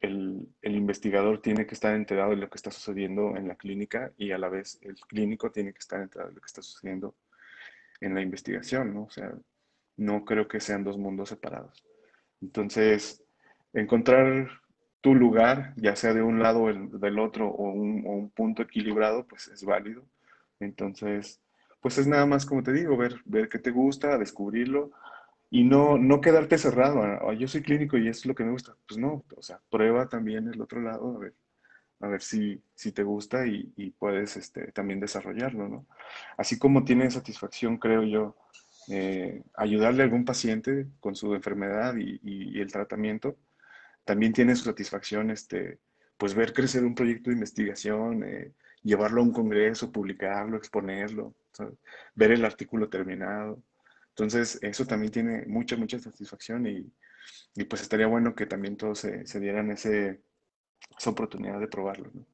el, 0.00 0.48
investigador 0.62 1.40
tiene 1.40 1.66
que 1.66 1.74
estar 1.74 1.94
enterado 1.94 2.30
de 2.30 2.36
lo 2.36 2.50
que 2.50 2.56
está 2.56 2.70
sucediendo 2.70 3.34
en 3.36 3.48
la 3.48 3.56
clínica 3.56 4.12
y 4.18 4.32
a 4.32 4.38
la 4.38 4.50
vez 4.50 4.78
el 4.82 4.96
clínico 4.96 5.50
tiene 5.50 5.72
que 5.72 5.78
estar 5.78 6.02
enterado 6.02 6.28
de 6.28 6.34
lo 6.34 6.40
que 6.42 6.46
está 6.46 6.60
sucediendo 6.60 7.14
en 8.00 8.14
la 8.14 8.20
investigación, 8.20 8.92
¿no? 8.92 9.04
O 9.04 9.10
sea, 9.10 9.32
no 9.96 10.26
creo 10.26 10.46
que 10.46 10.60
sean 10.60 10.84
dos 10.84 10.98
mundos 10.98 11.30
separados. 11.30 11.82
Entonces, 12.42 13.24
encontrar 13.72 14.50
tu 15.02 15.14
lugar, 15.14 15.74
ya 15.76 15.94
sea 15.96 16.14
de 16.14 16.22
un 16.22 16.42
lado 16.42 16.62
o 16.62 16.72
del 16.72 17.18
otro 17.18 17.48
o 17.48 17.70
un, 17.70 18.30
punto 18.34 18.62
equilibrado, 18.62 19.26
pues 19.26 19.48
es 19.48 19.64
válido. 19.64 20.04
Entonces, 20.60 21.40
pues 21.80 21.98
es 21.98 22.06
nada 22.06 22.24
más, 22.24 22.46
como 22.46 22.62
te 22.62 22.72
digo, 22.72 22.96
ver, 22.96 23.20
ver 23.26 23.48
qué 23.50 23.58
te 23.58 23.70
gusta, 23.70 24.16
descubrirlo 24.16 24.92
y 25.50 25.64
no, 25.64 25.98
no 25.98 26.20
quedarte 26.22 26.56
cerrado. 26.56 27.32
yo 27.34 27.46
soy 27.48 27.62
clínico 27.62 27.98
y 27.98 28.08
es 28.08 28.24
lo 28.24 28.34
que 28.34 28.44
me 28.44 28.52
gusta. 28.52 28.74
Pues 28.88 28.98
no, 28.98 29.24
o 29.36 29.42
sea, 29.42 29.60
prueba 29.70 30.08
también 30.08 30.48
el 30.48 30.60
otro 30.62 30.80
lado, 30.80 31.16
a 31.16 31.18
ver, 31.18 31.34
a 32.00 32.08
ver 32.08 32.22
si, 32.22 32.62
si 32.74 32.92
te 32.92 33.02
gusta 33.02 33.46
y, 33.46 33.90
puedes 33.98 34.36
este, 34.36 34.72
también 34.72 35.00
desarrollarlo, 35.00 35.68
¿no? 35.68 35.86
Así 36.36 36.58
como 36.58 36.84
tiene 36.84 37.10
satisfacción, 37.10 37.76
creo 37.76 38.02
yo, 38.02 38.36
eh, 38.88 39.42
ayudarle 39.54 40.02
a 40.02 40.04
algún 40.04 40.24
paciente 40.24 40.88
con 41.00 41.14
su 41.14 41.34
enfermedad 41.34 41.94
y, 41.96 42.60
el 42.60 42.72
tratamiento, 42.72 43.36
también 44.04 44.32
tiene 44.32 44.56
su 44.56 44.64
satisfacción 44.64 45.30
este, 45.30 45.78
pues 46.16 46.34
ver 46.34 46.52
crecer 46.52 46.84
un 46.84 46.94
proyecto 46.94 47.30
de 47.30 47.34
investigación, 47.34 48.24
eh, 48.24 48.52
llevarlo 48.82 49.20
a 49.20 49.24
un 49.24 49.32
congreso, 49.32 49.92
publicarlo, 49.92 50.56
exponerlo, 50.56 51.34
ver 52.14 52.32
el 52.32 52.44
artículo 52.44 52.88
terminado. 52.88 53.62
Entonces, 54.10 54.58
eso 54.62 54.84
también 54.86 55.12
tiene 55.12 55.46
mucha, 55.46 55.76
mucha 55.76 55.98
satisfacción 55.98 56.66
y, 56.66 56.92
pues 57.64 57.82
estaría 57.82 58.06
bueno 58.06 58.34
que 58.34 58.46
también 58.46 58.76
todos 58.76 59.00
se, 59.00 59.40
dieran 59.40 59.70
ese, 59.70 60.20
esa 60.98 61.10
oportunidad 61.10 61.60
de 61.60 61.68
probarlo. 61.68 62.10
¿no? 62.12 62.26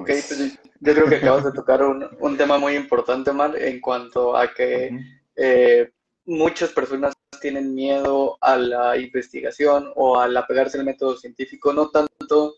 ok, 0.00 0.06
pues 0.06 0.58
yo 0.80 0.94
creo 0.94 1.08
que 1.08 1.16
acabas 1.16 1.44
de 1.44 1.52
tocar 1.52 1.82
un, 1.82 2.06
un, 2.20 2.36
tema 2.36 2.58
muy 2.58 2.74
importante, 2.74 3.32
Mar, 3.32 3.56
en 3.56 3.80
cuanto 3.80 4.36
a 4.36 4.52
que 4.52 4.90
eh, 5.36 5.90
muchas 6.24 6.70
personas 6.70 7.14
tienen 7.42 7.74
miedo 7.74 8.38
a 8.40 8.56
la 8.56 8.96
investigación 8.96 9.92
o 9.96 10.18
al 10.18 10.34
apegarse 10.34 10.78
al 10.78 10.86
método 10.86 11.18
científico, 11.18 11.74
no 11.74 11.90
tanto 11.90 12.54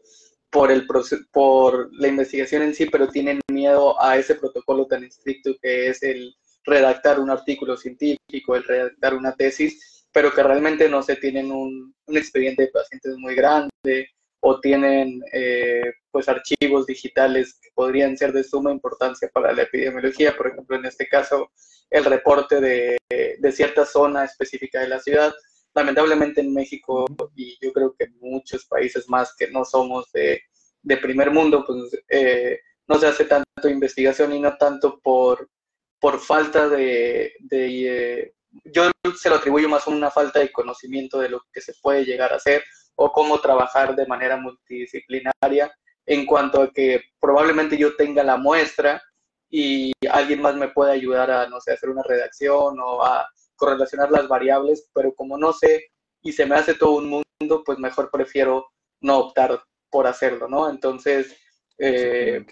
por, 0.50 0.70
el 0.70 0.86
por 1.32 1.90
la 1.94 2.06
investigación 2.06 2.62
en 2.62 2.74
sí, 2.74 2.86
pero 2.86 3.08
tienen 3.08 3.40
miedo 3.50 4.00
a 4.00 4.16
ese 4.16 4.36
protocolo 4.36 4.86
tan 4.86 5.02
estricto 5.02 5.50
que 5.60 5.88
es 5.88 6.04
el 6.04 6.36
redactar 6.64 7.18
un 7.18 7.30
artículo 7.30 7.76
científico, 7.76 8.54
el 8.54 8.62
redactar 8.62 9.14
una 9.14 9.34
tesis, 9.34 10.06
pero 10.12 10.32
que 10.32 10.44
realmente 10.44 10.88
no 10.88 11.02
se 11.02 11.16
tienen 11.16 11.50
un, 11.50 11.92
un 12.06 12.16
expediente 12.16 12.62
de 12.62 12.68
pacientes 12.68 13.16
muy 13.16 13.34
grande 13.34 14.08
o 14.46 14.60
tienen 14.60 15.22
eh, 15.32 15.82
pues 16.10 16.28
archivos 16.28 16.86
digitales 16.86 17.58
que 17.60 17.70
podrían 17.74 18.16
ser 18.16 18.30
de 18.32 18.44
suma 18.44 18.70
importancia 18.70 19.30
para 19.32 19.52
la 19.54 19.62
epidemiología, 19.62 20.36
por 20.36 20.48
ejemplo, 20.48 20.76
en 20.76 20.84
este 20.84 21.08
caso, 21.08 21.50
el 21.94 22.04
reporte 22.04 22.60
de, 22.60 22.98
de 23.38 23.52
cierta 23.52 23.86
zona 23.86 24.24
específica 24.24 24.80
de 24.80 24.88
la 24.88 24.98
ciudad. 24.98 25.32
Lamentablemente 25.74 26.40
en 26.40 26.52
México 26.52 27.06
y 27.36 27.56
yo 27.64 27.72
creo 27.72 27.94
que 27.96 28.06
en 28.06 28.18
muchos 28.18 28.66
países 28.66 29.08
más 29.08 29.32
que 29.36 29.48
no 29.48 29.64
somos 29.64 30.10
de, 30.10 30.42
de 30.82 30.96
primer 30.96 31.30
mundo, 31.30 31.64
pues 31.64 31.96
eh, 32.08 32.58
no 32.88 32.98
se 32.98 33.06
hace 33.06 33.26
tanto 33.26 33.68
investigación 33.68 34.34
y 34.34 34.40
no 34.40 34.56
tanto 34.56 34.98
por, 34.98 35.48
por 36.00 36.18
falta 36.18 36.68
de, 36.68 37.32
de 37.38 38.18
eh, 38.18 38.34
yo 38.64 38.90
se 39.16 39.30
lo 39.30 39.36
atribuyo 39.36 39.68
más 39.68 39.86
a 39.86 39.90
una 39.90 40.10
falta 40.10 40.40
de 40.40 40.50
conocimiento 40.50 41.20
de 41.20 41.28
lo 41.28 41.42
que 41.52 41.60
se 41.60 41.74
puede 41.80 42.04
llegar 42.04 42.32
a 42.32 42.36
hacer 42.36 42.64
o 42.96 43.12
cómo 43.12 43.40
trabajar 43.40 43.94
de 43.94 44.06
manera 44.06 44.36
multidisciplinaria 44.36 45.72
en 46.06 46.26
cuanto 46.26 46.60
a 46.60 46.72
que 46.72 47.02
probablemente 47.20 47.78
yo 47.78 47.94
tenga 47.94 48.24
la 48.24 48.36
muestra 48.36 49.00
y 49.56 49.92
alguien 50.10 50.42
más 50.42 50.56
me 50.56 50.66
puede 50.66 50.90
ayudar 50.90 51.30
a, 51.30 51.48
no 51.48 51.60
sé, 51.60 51.72
hacer 51.72 51.88
una 51.88 52.02
redacción 52.02 52.76
o 52.80 53.04
a 53.04 53.24
correlacionar 53.54 54.10
las 54.10 54.26
variables, 54.26 54.90
pero 54.92 55.14
como 55.14 55.38
no 55.38 55.52
sé 55.52 55.92
y 56.22 56.32
se 56.32 56.44
me 56.44 56.56
hace 56.56 56.74
todo 56.74 56.96
un 56.96 57.08
mundo, 57.08 57.62
pues 57.64 57.78
mejor 57.78 58.10
prefiero 58.10 58.66
no 59.00 59.18
optar 59.18 59.62
por 59.88 60.08
hacerlo, 60.08 60.48
¿no? 60.48 60.68
Entonces, 60.68 61.36
eh, 61.78 62.44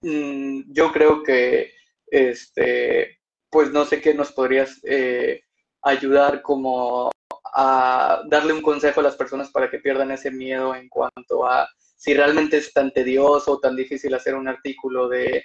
mm, 0.00 0.72
yo 0.72 0.90
creo 0.92 1.22
que, 1.22 1.74
este, 2.06 3.18
pues 3.50 3.70
no 3.70 3.84
sé 3.84 4.00
qué 4.00 4.14
nos 4.14 4.32
podrías 4.32 4.80
eh, 4.82 5.42
ayudar 5.82 6.40
como 6.40 7.10
a 7.52 8.22
darle 8.30 8.54
un 8.54 8.62
consejo 8.62 9.00
a 9.00 9.04
las 9.04 9.16
personas 9.16 9.50
para 9.50 9.70
que 9.70 9.80
pierdan 9.80 10.10
ese 10.10 10.30
miedo 10.30 10.74
en 10.74 10.88
cuanto 10.88 11.46
a 11.46 11.68
si 11.96 12.14
realmente 12.14 12.56
es 12.56 12.72
tan 12.72 12.90
tedioso 12.92 13.52
o 13.52 13.60
tan 13.60 13.76
difícil 13.76 14.14
hacer 14.14 14.36
un 14.36 14.48
artículo 14.48 15.08
de 15.08 15.44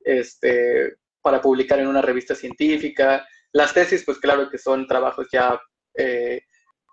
este 0.00 0.96
para 1.22 1.40
publicar 1.42 1.78
en 1.78 1.88
una 1.88 2.02
revista 2.02 2.34
científica. 2.34 3.26
Las 3.52 3.74
tesis, 3.74 4.04
pues 4.04 4.18
claro 4.18 4.48
que 4.50 4.58
son 4.58 4.86
trabajos 4.86 5.28
ya 5.32 5.60
eh, 5.94 6.42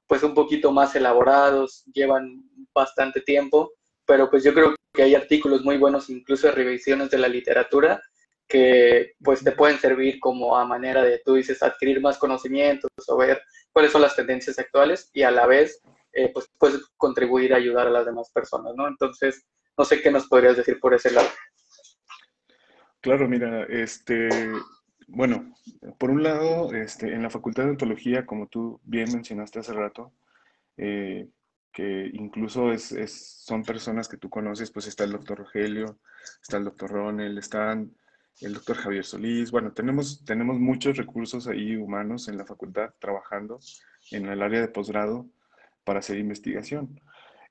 pues 0.08 0.24
un 0.24 0.34
poquito 0.34 0.72
más 0.72 0.96
elaborados, 0.96 1.84
llevan 1.94 2.44
bastante 2.74 3.22
tiempo, 3.22 3.72
pero 4.06 4.30
pues 4.30 4.44
yo 4.44 4.54
creo 4.54 4.76
que 4.94 5.04
hay 5.04 5.16
artículos 5.16 5.64
muy 5.64 5.78
buenos, 5.78 6.10
incluso 6.10 6.52
revisiones 6.52 7.10
de 7.10 7.18
la 7.18 7.28
literatura, 7.28 8.02
que 8.48 9.14
pues 9.24 9.44
te 9.44 9.52
pueden 9.52 9.80
servir 9.80 10.20
como 10.20 10.58
a 10.58 10.66
manera 10.66 11.04
de, 11.04 11.22
tú 11.26 11.36
dices, 11.36 11.64
adquirir 11.64 12.02
más 12.02 12.18
conocimientos 12.18 12.92
o 13.08 13.18
ver 13.18 13.42
cuáles 13.72 13.92
son 13.92 14.02
las 14.02 14.16
tendencias 14.16 14.60
actuales 14.60 15.10
y 15.14 15.24
a 15.24 15.32
la 15.32 15.48
vez 15.48 15.82
eh, 16.14 16.30
pues 16.34 16.48
puedes 16.58 16.82
contribuir 16.98 17.54
a 17.54 17.58
ayudar 17.58 17.88
a 17.88 17.92
las 17.92 18.06
demás 18.06 18.30
personas, 18.32 18.74
¿no? 18.76 18.88
Entonces, 18.88 19.46
no 19.78 19.84
sé 19.84 20.02
qué 20.02 20.12
nos 20.12 20.28
podrías 20.28 20.56
decir 20.56 20.80
por 20.80 20.94
ese 20.94 21.12
lado. 21.12 21.28
Claro, 23.06 23.30
mira, 23.30 23.66
este, 23.66 24.30
bueno, 25.08 25.54
por 26.00 26.10
un 26.10 26.24
lado, 26.24 26.74
este, 26.74 27.14
en 27.14 27.22
la 27.22 27.30
Facultad 27.30 27.66
de 27.66 27.70
Ontología, 27.70 28.26
como 28.26 28.48
tú 28.48 28.82
bien 28.84 29.14
mencionaste 29.14 29.60
hace 29.60 29.74
rato, 29.74 30.12
eh, 30.76 31.30
que 31.72 32.10
incluso 32.14 32.72
es, 32.72 32.92
es, 32.92 33.44
son 33.46 33.62
personas 33.62 34.10
que 34.10 34.18
tú 34.18 34.28
conoces, 34.28 34.72
pues 34.72 34.88
está 34.88 35.04
el 35.04 35.12
doctor 35.12 35.38
Rogelio, 35.38 36.00
está 36.42 36.58
el 36.58 36.64
doctor 36.64 36.90
Ronel, 36.90 37.38
están 37.38 37.96
el 38.42 38.56
doctor 38.56 38.78
Javier 38.78 39.06
Solís. 39.06 39.52
Bueno, 39.52 39.72
tenemos, 39.72 40.26
tenemos 40.26 40.60
muchos 40.60 40.98
recursos 40.98 41.48
ahí 41.48 41.76
humanos 41.76 42.28
en 42.28 42.40
la 42.40 42.46
facultad 42.48 42.90
trabajando 42.98 43.60
en 44.10 44.26
el 44.26 44.42
área 44.42 44.62
de 44.62 44.68
posgrado 44.68 45.28
para 45.84 46.00
hacer 46.00 46.18
investigación. 46.18 47.00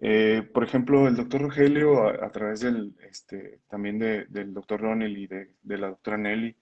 Eh, 0.00 0.42
por 0.52 0.64
ejemplo, 0.64 1.07
el 1.09 1.16
doctor 1.16 1.42
Rogelio, 1.42 2.09
a, 2.09 2.30
través 2.30 2.61
del, 2.61 2.94
este, 3.09 3.61
también 3.68 3.98
del 3.98 4.52
doctor 4.52 4.80
Ronel 4.80 5.16
y 5.16 5.26
de, 5.26 5.54
la 5.62 5.88
doctora 5.88 6.16
Nelly, 6.16 6.57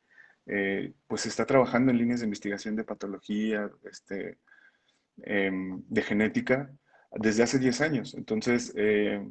eh, 0.47 0.93
pues 1.07 1.27
está 1.27 1.47
trabajando 1.47 1.91
en 1.91 1.99
líneas 1.99 2.21
de 2.21 2.27
investigación 2.27 2.77
de 2.77 2.85
patología, 2.85 3.71
este, 3.85 4.39
em, 5.23 5.83
de 5.89 6.03
genética, 6.03 6.71
desde 7.13 7.43
hace 7.43 7.59
10 7.59 7.81
años. 7.81 8.15
Entonces, 8.15 8.73
eh, 8.77 9.27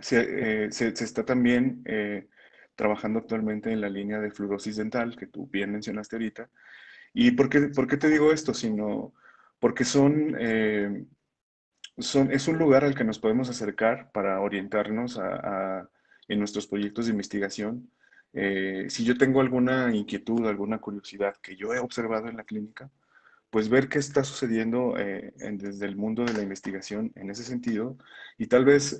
se, 0.00 0.70
se, 0.70 0.88
está 0.88 1.24
también 1.24 1.82
trabajando 2.76 3.18
actualmente 3.18 3.72
en 3.72 3.80
la 3.80 3.88
línea 3.88 4.20
de 4.20 4.30
fluorosis 4.30 4.76
dental, 4.76 5.16
que 5.16 5.26
tú 5.26 5.48
bien 5.48 5.72
mencionaste 5.72 6.16
ahorita. 6.16 6.50
¿Y 7.12 7.32
por 7.32 7.48
qué, 7.50 7.60
por 7.74 7.86
qué 7.86 7.96
te 7.96 8.08
digo 8.08 8.32
esto? 8.32 8.54
Sino 8.54 9.12
porque 9.58 9.84
son, 9.84 10.36
es 12.00 12.48
un 12.48 12.58
lugar 12.58 12.84
al 12.84 12.94
que 12.94 13.04
nos 13.04 13.18
podemos 13.18 13.48
acercar 13.48 14.10
para 14.12 14.40
orientarnos 14.40 15.20
en 16.28 16.38
nuestros 16.38 16.66
proyectos 16.66 17.06
de 17.06 17.12
investigación. 17.12 17.90
Eh, 18.32 18.86
si 18.88 19.04
yo 19.04 19.18
tengo 19.18 19.40
alguna 19.40 19.94
inquietud, 19.94 20.46
alguna 20.46 20.78
curiosidad 20.78 21.36
que 21.42 21.56
yo 21.56 21.74
he 21.74 21.78
observado 21.78 22.28
en 22.28 22.36
la 22.36 22.44
clínica, 22.44 22.90
pues 23.50 23.68
ver 23.68 23.88
qué 23.88 23.98
está 23.98 24.22
sucediendo 24.22 24.96
eh, 24.96 25.32
desde 25.52 25.86
el 25.86 25.96
mundo 25.96 26.24
de 26.24 26.34
la 26.34 26.42
investigación 26.42 27.12
en 27.16 27.30
ese 27.30 27.42
sentido 27.42 27.96
y 28.38 28.46
tal 28.46 28.64
vez 28.64 28.98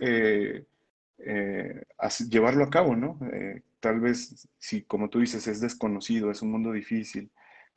llevarlo 2.29 2.65
a 2.65 2.71
cabo, 2.71 2.97
¿no? 2.97 3.19
tal 3.81 4.01
vez, 4.01 4.49
si 4.59 4.83
como 4.83 5.09
tú 5.09 5.21
dices, 5.21 5.47
es 5.47 5.61
desconocido, 5.61 6.31
es 6.31 6.43
un 6.43 6.51
mundo 6.51 6.73
difícil, 6.73 7.31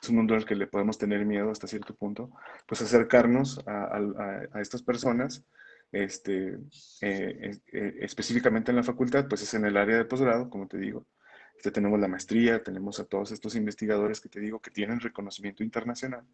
es 0.04 0.10
un 0.10 0.16
mundo 0.16 0.34
al 0.34 0.44
que 0.44 0.54
le 0.54 0.66
podemos 0.66 0.98
tener 0.98 1.24
miedo 1.24 1.50
hasta 1.50 1.66
cierto 1.66 1.94
punto, 1.94 2.30
pues 2.66 2.82
acercarnos 2.82 3.58
a, 3.66 4.60
estas 4.60 4.82
personas, 4.82 5.44
este, 5.92 6.58
eh, 7.00 7.58
eh, 7.72 7.94
específicamente 8.00 8.70
en 8.70 8.76
la 8.76 8.82
facultad, 8.82 9.26
pues 9.28 9.42
es 9.42 9.54
en 9.54 9.64
el 9.64 9.76
área 9.76 9.96
de 9.96 10.04
posgrado, 10.04 10.50
como 10.50 10.68
te 10.68 10.76
digo. 10.76 11.06
Este, 11.56 11.70
tenemos 11.70 11.98
la 11.98 12.08
maestría, 12.08 12.62
tenemos 12.62 13.00
a 13.00 13.06
todos 13.06 13.32
estos 13.32 13.54
investigadores 13.56 14.20
que 14.20 14.28
te 14.28 14.40
digo 14.40 14.60
que 14.60 14.70
tienen 14.70 15.00
reconocimiento 15.00 15.62
internacional. 15.62 16.24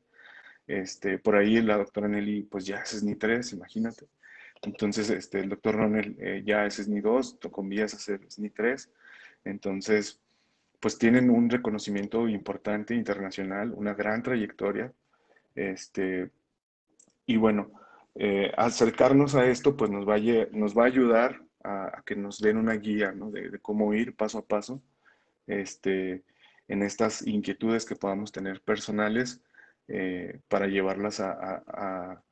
Este, 0.67 1.19
por 1.19 1.37
ahí 1.37 1.61
la 1.63 1.77
doctora 1.77 2.09
Nelly, 2.09 2.43
pues 2.45 2.67
ya 2.67 2.79
es 2.79 2.91
SNI 2.91 3.15
3, 3.15 3.53
imagínate. 3.53 4.09
Entonces, 4.63 5.11
este, 5.11 5.41
el 5.41 5.49
doctor 5.49 5.77
Ronel 5.77 6.17
eh, 6.19 6.43
ya 6.45 6.67
es 6.67 6.75
SNI 6.75 7.01
2, 7.01 7.39
con 7.53 7.69
vías 7.69 7.95
a 7.95 7.99
hacer 7.99 8.21
SNI 8.29 8.51
3. 8.51 8.91
Entonces, 9.45 10.21
pues 10.81 10.99
tienen 10.99 11.31
un 11.31 11.51
reconocimiento 11.51 12.27
importante 12.29 12.95
internacional, 12.95 13.73
una 13.75 13.95
gran 13.95 14.23
trayectoria. 14.23 14.93
Este, 15.55 16.31
y 17.27 17.37
bueno, 17.37 17.71
eh, 18.15 18.51
acercarnos 18.57 19.35
a 19.35 19.47
esto, 19.47 19.77
pues 19.77 19.91
nos 19.91 20.09
va 20.09 20.17
a, 20.17 20.47
nos 20.53 20.77
va 20.77 20.85
a 20.85 20.87
ayudar 20.87 21.43
a, 21.63 22.03
que 22.07 22.17
nos 22.17 22.41
den 22.41 22.57
una 22.57 22.75
guía 22.75 23.13
¿no? 23.13 23.31
de, 23.31 23.59
cómo 23.61 23.93
ir 23.95 24.17
paso 24.17 24.39
a 24.39 24.47
paso. 24.47 24.83
Este, 25.47 26.25
en 26.69 26.83
estas 26.83 27.27
inquietudes 27.27 27.85
que 27.85 27.97
podamos 27.97 28.33
tener 28.33 28.63
personales 28.63 29.43
eh, 29.89 30.41
para 30.49 30.67
llevarlas 30.67 31.21
a, 31.21 32.23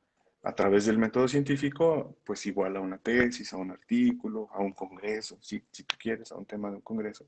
a, 0.43 0.55
través 0.55 0.85
del 0.85 0.97
método 0.97 1.27
científico, 1.27 2.17
pues 2.23 2.45
igual 2.45 2.77
a 2.77 2.79
una 2.79 2.97
tesis, 2.97 3.53
a 3.53 3.57
un 3.57 3.71
artículo, 3.71 4.47
a 4.51 4.59
un 4.59 4.71
congreso, 4.73 5.37
si, 5.41 5.61
si 5.71 5.83
tú 5.83 5.95
quieres, 5.99 6.31
a 6.31 6.37
un 6.37 6.45
tema 6.45 6.69
de 6.69 6.77
un 6.77 6.81
congreso. 6.81 7.27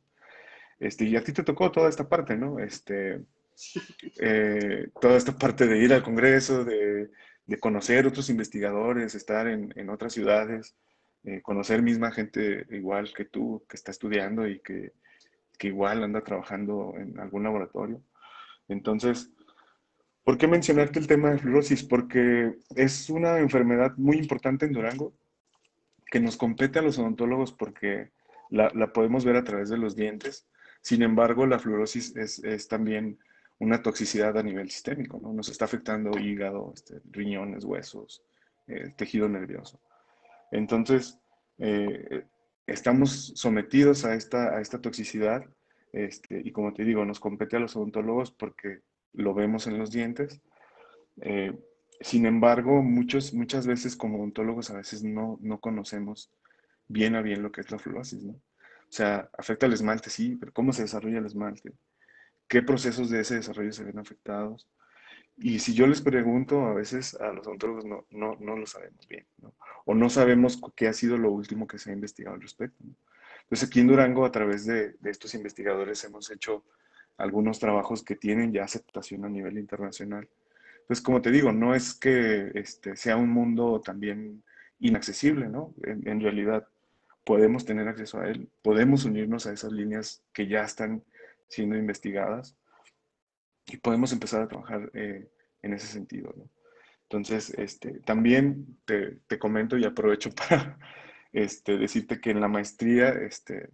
Este, 0.81 1.05
y 1.05 1.15
a 1.15 1.23
ti 1.23 1.31
te 1.31 1.43
tocó 1.43 1.71
toda 1.71 1.89
esta 1.89 2.09
parte, 2.09 2.35
¿no? 2.35 2.57
Este, 2.57 3.21
eh, 4.19 4.87
toda 4.99 5.15
esta 5.15 5.37
parte 5.37 5.67
de 5.67 5.77
ir 5.77 5.93
al 5.93 6.01
congreso, 6.01 6.65
de, 6.65 7.11
conocer 7.59 8.07
otros 8.07 8.29
investigadores, 8.29 9.13
estar 9.13 9.45
en, 9.47 9.73
en 9.75 9.89
otras 9.89 10.13
ciudades, 10.13 10.75
eh, 11.23 11.41
conocer 11.43 11.83
misma 11.83 12.11
gente 12.11 12.65
igual 12.71 13.13
que 13.13 13.25
tú, 13.25 13.63
que 13.69 13.75
está 13.75 13.91
estudiando 13.91 14.47
y 14.47 14.59
que, 14.59 14.93
igual 15.63 16.03
anda 16.03 16.23
trabajando 16.23 16.95
en 16.97 17.19
algún 17.19 17.43
laboratorio. 17.43 18.01
Entonces, 18.67 19.29
¿por 20.23 20.39
qué 20.39 20.47
mencionarte 20.47 20.97
el 20.97 21.05
tema 21.05 21.29
de 21.29 21.37
fluorosis? 21.37 21.83
Porque 21.83 22.55
es 22.75 23.11
una 23.11 23.37
enfermedad 23.37 23.93
muy 23.97 24.17
importante 24.17 24.65
en 24.65 24.73
Durango 24.73 25.13
que 26.07 26.19
nos 26.19 26.37
compete 26.37 26.79
a 26.79 26.81
los 26.81 26.97
odontólogos 26.97 27.51
porque 27.51 28.09
la 28.49 28.91
podemos 28.91 29.23
ver 29.23 29.35
a 29.35 29.43
través 29.43 29.69
de 29.69 29.77
los 29.77 29.95
dientes. 29.95 30.47
Sin 30.81 31.03
embargo, 31.03 31.45
la 31.45 31.59
fluorosis 31.59 32.15
es, 32.15 32.67
también 32.67 33.19
una 33.59 33.81
toxicidad 33.81 34.37
a 34.37 34.43
nivel 34.43 34.69
sistémico, 34.69 35.19
¿no? 35.21 35.31
Nos 35.33 35.49
está 35.49 35.65
afectando 35.65 36.17
hígado, 36.19 36.71
este, 36.73 36.99
riñones, 37.11 37.63
huesos, 37.63 38.23
tejido 38.97 39.29
nervioso. 39.29 39.79
Entonces, 40.51 41.19
eh, 41.59 42.25
estamos 42.65 43.33
sometidos 43.35 44.05
a 44.05 44.15
esta, 44.15 44.55
a 44.55 44.61
esta 44.61 44.81
toxicidad 44.81 45.45
este, 45.93 46.41
y 46.43 46.51
como 46.51 46.73
te 46.73 46.83
digo, 46.83 47.05
nos 47.05 47.19
compete 47.19 47.57
a 47.57 47.59
los 47.59 47.75
odontólogos 47.75 48.31
porque 48.31 48.79
lo 49.13 49.33
vemos 49.33 49.67
en 49.67 49.77
los 49.77 49.91
dientes. 49.91 50.41
Eh, 51.21 51.53
sin 51.99 52.25
embargo, 52.25 52.81
muchas 52.81 53.67
veces 53.67 53.95
como 53.95 54.17
odontólogos 54.17 54.69
a 54.71 54.77
veces 54.77 55.03
no, 55.03 55.37
no 55.41 55.59
conocemos 55.59 56.31
bien 56.87 57.15
a 57.15 57.21
bien 57.21 57.43
lo 57.43 57.51
que 57.51 57.61
es 57.61 57.71
la 57.71 57.79
fluorosis, 57.79 58.23
¿no? 58.23 58.35
O 58.91 58.93
sea, 58.93 59.29
afecta 59.37 59.67
al 59.67 59.73
esmalte, 59.73 60.09
sí, 60.09 60.35
pero 60.35 60.51
¿cómo 60.51 60.73
se 60.73 60.81
desarrolla 60.81 61.19
el 61.19 61.25
esmalte? 61.25 61.71
¿Qué 62.49 62.61
procesos 62.61 63.09
de 63.09 63.21
ese 63.21 63.35
desarrollo 63.35 63.71
se 63.71 63.85
ven 63.85 63.97
afectados? 63.97 64.67
Y 65.37 65.59
si 65.59 65.73
yo 65.73 65.87
les 65.87 66.01
pregunto, 66.01 66.65
a 66.65 66.73
veces 66.73 67.15
a 67.15 67.31
los 67.31 67.47
odontólogos 67.47 67.85
no, 67.85 68.05
no, 68.09 68.35
no 68.41 68.57
lo 68.57 68.67
sabemos 68.67 69.07
bien, 69.07 69.25
¿no? 69.41 69.53
o 69.85 69.95
no 69.95 70.09
sabemos 70.09 70.59
qué 70.75 70.89
ha 70.89 70.93
sido 70.93 71.17
lo 71.17 71.31
último 71.31 71.67
que 71.67 71.79
se 71.79 71.89
ha 71.89 71.93
investigado 71.93 72.35
al 72.35 72.41
respecto. 72.41 72.83
Entonces 73.43 73.69
aquí 73.69 73.79
en 73.79 73.87
Durango, 73.87 74.25
a 74.25 74.31
través 74.31 74.65
de, 74.65 74.95
estos 75.05 75.33
investigadores, 75.35 76.03
hemos 76.03 76.29
hecho 76.29 76.65
algunos 77.17 77.59
trabajos 77.59 78.03
que 78.03 78.17
tienen 78.17 78.51
ya 78.51 78.65
aceptación 78.65 79.23
a 79.23 79.29
nivel 79.29 79.57
internacional. 79.57 80.27
Entonces, 80.81 81.01
como 81.01 81.21
te 81.21 81.31
digo, 81.31 81.53
no 81.53 81.73
es 81.73 81.93
que 81.93 82.51
este, 82.55 82.97
sea 82.97 83.15
un 83.15 83.29
mundo 83.29 83.79
también 83.79 84.43
inaccesible, 84.79 85.47
¿no? 85.47 85.73
En 85.83 86.19
realidad 86.19 86.67
podemos 87.23 87.65
tener 87.65 87.87
acceso 87.87 88.19
a 88.19 88.27
él, 88.27 88.49
podemos 88.61 89.05
unirnos 89.05 89.45
a 89.45 89.53
esas 89.53 89.71
líneas 89.71 90.23
que 90.33 90.47
ya 90.47 90.63
están 90.63 91.03
siendo 91.47 91.77
investigadas 91.77 92.55
y 93.67 93.77
podemos 93.77 94.11
empezar 94.11 94.41
a 94.41 94.47
trabajar 94.47 94.89
eh, 94.93 95.29
en 95.61 95.73
ese 95.73 95.87
sentido. 95.87 96.33
¿no? 96.35 96.49
Entonces, 97.03 97.53
este, 97.57 97.99
también 97.99 98.77
te, 98.85 99.17
te, 99.27 99.37
comento 99.37 99.77
y 99.77 99.85
aprovecho 99.85 100.29
para 100.35 100.77
este, 101.33 101.77
decirte 101.77 102.19
que 102.19 102.31
en 102.31 102.41
la 102.41 102.47
maestría 102.47 103.09
este, 103.09 103.69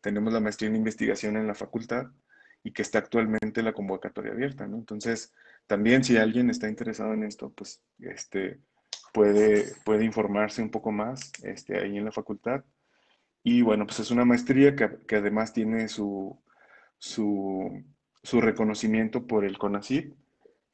tenemos 0.00 0.32
la 0.32 0.40
maestría 0.40 0.70
en 0.70 0.76
investigación 0.76 1.36
en 1.36 1.46
la 1.46 1.54
facultad 1.54 2.06
y 2.62 2.72
que 2.72 2.82
está 2.82 2.98
actualmente 2.98 3.62
la 3.62 3.72
convocatoria 3.72 4.32
abierta. 4.32 4.66
¿no? 4.66 4.76
Entonces, 4.76 5.32
también 5.66 6.04
si 6.04 6.16
alguien 6.16 6.48
está 6.48 6.68
interesado 6.68 7.12
en 7.12 7.24
esto, 7.24 7.50
pues 7.50 7.82
este, 8.00 8.60
puede, 9.12 9.72
puede 9.84 10.04
informarse 10.04 10.62
un 10.62 10.70
poco 10.70 10.92
más 10.92 11.32
este, 11.42 11.78
ahí 11.78 11.96
en 11.96 12.04
la 12.04 12.12
facultad. 12.12 12.64
Y 13.46 13.62
bueno, 13.62 13.86
pues 13.86 14.00
es 14.00 14.10
una 14.10 14.24
maestría 14.24 14.74
que, 14.74 14.98
que 15.06 15.16
además 15.16 15.52
tiene 15.52 15.88
su, 15.88 16.36
su 16.98 17.84
su 18.26 18.40
reconocimiento 18.40 19.24
por 19.24 19.44
el 19.44 19.56
CONACYT, 19.56 20.12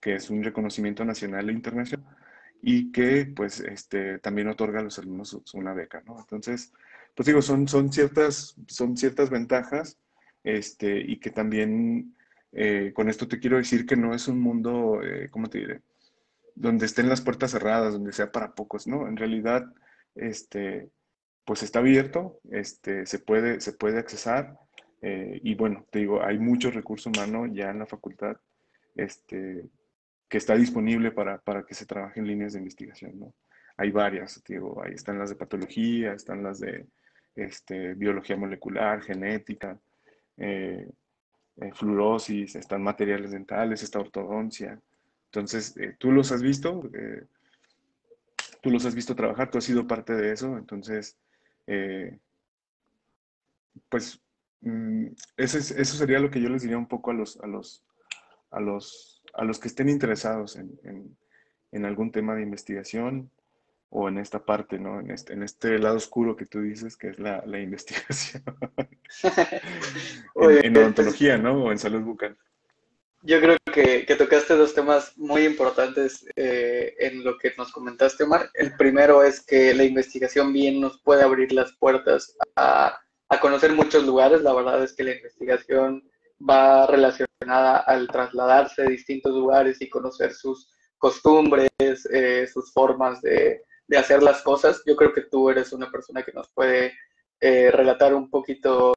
que 0.00 0.14
es 0.14 0.30
un 0.30 0.42
reconocimiento 0.42 1.04
nacional 1.04 1.50
e 1.50 1.52
internacional, 1.52 2.16
y 2.62 2.90
que 2.92 3.26
pues 3.26 3.60
este, 3.60 4.18
también 4.20 4.48
otorga 4.48 4.80
a 4.80 4.82
los 4.82 4.98
alumnos 4.98 5.38
una 5.52 5.74
beca, 5.74 6.02
¿no? 6.06 6.18
Entonces, 6.18 6.72
pues 7.14 7.26
digo, 7.26 7.42
son, 7.42 7.68
son, 7.68 7.92
ciertas, 7.92 8.56
son 8.68 8.96
ciertas 8.96 9.28
ventajas 9.28 9.98
este, 10.44 10.98
y 10.98 11.18
que 11.20 11.30
también 11.30 12.16
eh, 12.52 12.92
con 12.94 13.10
esto 13.10 13.28
te 13.28 13.38
quiero 13.38 13.58
decir 13.58 13.84
que 13.84 13.96
no 13.96 14.14
es 14.14 14.28
un 14.28 14.40
mundo, 14.40 15.02
eh, 15.02 15.28
¿cómo 15.30 15.50
te 15.50 15.58
diré? 15.58 15.82
Donde 16.54 16.86
estén 16.86 17.10
las 17.10 17.20
puertas 17.20 17.50
cerradas, 17.50 17.92
donde 17.92 18.12
sea 18.12 18.32
para 18.32 18.54
pocos, 18.54 18.86
¿no? 18.86 19.06
En 19.08 19.18
realidad, 19.18 19.66
este, 20.14 20.88
pues 21.44 21.62
está 21.62 21.80
abierto, 21.80 22.38
este, 22.50 23.06
se, 23.06 23.18
puede, 23.18 23.60
se 23.60 23.72
puede 23.72 23.98
accesar 23.98 24.56
eh, 25.02 25.40
y 25.42 25.56
bueno, 25.56 25.84
te 25.90 25.98
digo, 25.98 26.22
hay 26.22 26.38
mucho 26.38 26.70
recurso 26.70 27.10
humano 27.10 27.46
ya 27.46 27.70
en 27.70 27.80
la 27.80 27.86
facultad 27.86 28.36
este, 28.94 29.68
que 30.28 30.38
está 30.38 30.54
disponible 30.54 31.10
para, 31.10 31.38
para 31.38 31.64
que 31.64 31.74
se 31.74 31.86
trabaje 31.86 32.20
en 32.20 32.28
líneas 32.28 32.52
de 32.52 32.60
investigación, 32.60 33.18
¿no? 33.18 33.34
Hay 33.76 33.90
varias, 33.90 34.40
te 34.44 34.54
digo, 34.54 34.80
ahí 34.84 34.92
están 34.92 35.18
las 35.18 35.30
de 35.30 35.36
patología, 35.36 36.12
están 36.12 36.42
las 36.42 36.60
de 36.60 36.86
este, 37.34 37.94
biología 37.94 38.36
molecular, 38.36 39.02
genética, 39.02 39.78
eh, 40.36 40.88
eh, 41.56 41.72
fluorosis, 41.72 42.54
están 42.54 42.82
materiales 42.82 43.32
dentales, 43.32 43.82
está 43.82 43.98
ortodoncia. 43.98 44.78
Entonces, 45.24 45.74
tú 45.98 46.12
los 46.12 46.30
has 46.30 46.42
visto, 46.42 46.82
tú 48.60 48.70
los 48.70 48.84
has 48.84 48.94
visto 48.94 49.16
trabajar, 49.16 49.50
tú 49.50 49.56
has 49.56 49.64
sido 49.64 49.86
parte 49.86 50.14
de 50.14 50.32
eso, 50.32 50.58
entonces, 50.58 51.16
pues 53.88 54.22
Mm, 54.62 55.08
eso, 55.36 55.58
eso 55.58 55.96
sería 55.96 56.20
lo 56.20 56.30
que 56.30 56.40
yo 56.40 56.48
les 56.48 56.62
diría 56.62 56.78
un 56.78 56.86
poco 56.86 57.10
a 57.10 57.14
los, 57.14 57.38
a 57.40 57.46
los, 57.46 57.84
a 58.50 58.60
los, 58.60 59.22
a 59.34 59.44
los 59.44 59.58
que 59.58 59.68
estén 59.68 59.88
interesados 59.88 60.56
en, 60.56 60.78
en, 61.72 61.84
algún 61.84 62.12
tema 62.12 62.34
de 62.34 62.42
investigación 62.42 63.30
o 63.90 64.08
en 64.08 64.18
esta 64.18 64.44
parte, 64.44 64.78
¿no? 64.78 65.00
En 65.00 65.10
este, 65.10 65.32
en 65.32 65.42
este 65.42 65.78
lado 65.78 65.96
oscuro 65.96 66.36
que 66.36 66.46
tú 66.46 66.60
dices, 66.60 66.96
que 66.96 67.08
es 67.08 67.18
la, 67.18 67.44
la 67.44 67.58
investigación. 67.68 68.44
en, 70.36 70.76
odontología, 70.76 71.36
¿no? 71.38 71.64
O 71.64 71.72
en 71.72 71.78
salud 71.78 72.02
bucal. 72.02 72.38
Yo 73.22 73.40
creo 73.40 73.56
que, 73.72 74.04
que, 74.04 74.16
tocaste 74.16 74.56
dos 74.56 74.74
temas 74.74 75.16
muy 75.16 75.44
importantes 75.44 76.26
eh, 76.36 76.94
en 76.98 77.22
lo 77.22 77.38
que 77.38 77.52
nos 77.56 77.70
comentaste, 77.70 78.24
Omar. 78.24 78.50
El 78.54 78.76
primero 78.76 79.22
es 79.22 79.40
que 79.40 79.72
la 79.74 79.84
investigación 79.84 80.52
bien 80.52 80.80
nos 80.80 81.00
puede 81.02 81.22
abrir 81.22 81.52
las 81.52 81.72
puertas 81.74 82.36
a 82.56 82.98
a 83.32 83.40
conocer 83.40 83.72
muchos 83.72 84.04
lugares. 84.04 84.42
La 84.42 84.52
verdad 84.52 84.84
es 84.84 84.92
que 84.92 85.04
la 85.04 85.14
investigación 85.14 86.06
va 86.38 86.86
relacionada 86.86 87.78
al 87.78 88.06
trasladarse 88.08 88.82
a 88.82 88.90
distintos 88.90 89.32
lugares 89.32 89.80
y 89.80 89.88
conocer 89.88 90.34
sus 90.34 90.68
costumbres, 90.98 91.70
eh, 91.80 92.46
sus 92.52 92.70
formas 92.72 93.22
de, 93.22 93.62
de, 93.86 93.96
hacer 93.96 94.22
las 94.22 94.42
cosas. 94.42 94.82
Yo 94.84 94.96
creo 94.96 95.14
que 95.14 95.22
tú 95.22 95.48
eres 95.48 95.72
una 95.72 95.90
persona 95.90 96.22
que 96.22 96.32
nos 96.32 96.50
puede 96.50 96.92
eh, 97.40 97.70
relatar 97.70 98.14
un 98.14 98.28
poquito, 98.28 98.92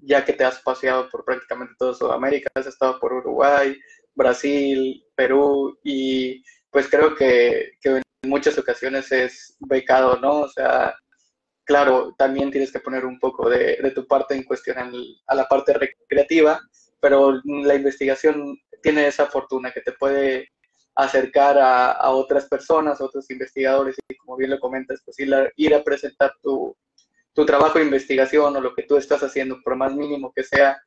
ya 0.00 0.24
que 0.24 0.32
te 0.32 0.44
has 0.44 0.60
paseado 0.60 1.08
por 1.10 1.24
prácticamente 1.24 1.74
toda 1.78 1.94
Sudamérica, 1.94 2.50
has 2.54 2.66
estado 2.66 2.98
por 2.98 3.12
Uruguay, 3.12 3.76
Brasil, 4.14 5.04
Perú, 5.14 5.78
y 5.82 6.42
pues 6.70 6.88
creo 6.88 7.14
que, 7.14 7.72
que 7.80 8.02
en 8.22 8.30
muchas 8.30 8.58
ocasiones 8.58 9.10
es 9.12 9.56
becado, 9.60 10.18
¿no? 10.20 10.40
O 10.40 10.48
sea, 10.48 10.94
claro, 11.68 12.14
también 12.16 12.50
tienes 12.50 12.72
que 12.72 12.80
poner 12.80 13.04
un 13.04 13.18
poco 13.18 13.48
de, 13.50 13.92
tu 13.94 14.06
parte 14.06 14.34
en 14.34 14.44
cuestión 14.44 14.78
a 15.26 15.34
la 15.34 15.46
parte 15.46 15.74
recreativa, 15.74 16.58
pero 16.98 17.40
la 17.44 17.74
investigación 17.74 18.58
tiene 18.82 19.06
esa 19.06 19.26
fortuna 19.26 19.70
que 19.70 19.82
te 19.82 19.92
puede 19.92 20.48
acercar 20.96 21.58
a, 21.60 22.10
otras 22.10 22.48
personas, 22.48 23.00
a 23.00 23.04
otros 23.04 23.30
investigadores, 23.30 23.96
y 24.08 24.16
como 24.16 24.36
bien 24.36 24.50
lo 24.50 24.58
comentas, 24.58 25.02
pues 25.04 25.18
ir 25.20 25.74
a, 25.74 25.84
presentar 25.84 26.32
tu, 26.42 26.74
trabajo 27.34 27.78
de 27.78 27.84
investigación 27.84 28.56
o 28.56 28.60
lo 28.60 28.74
que 28.74 28.82
tú 28.82 28.96
estás 28.96 29.22
haciendo, 29.22 29.60
por 29.62 29.76
más 29.76 29.94
mínimo 29.94 30.32
que 30.34 30.42
sea, 30.42 30.80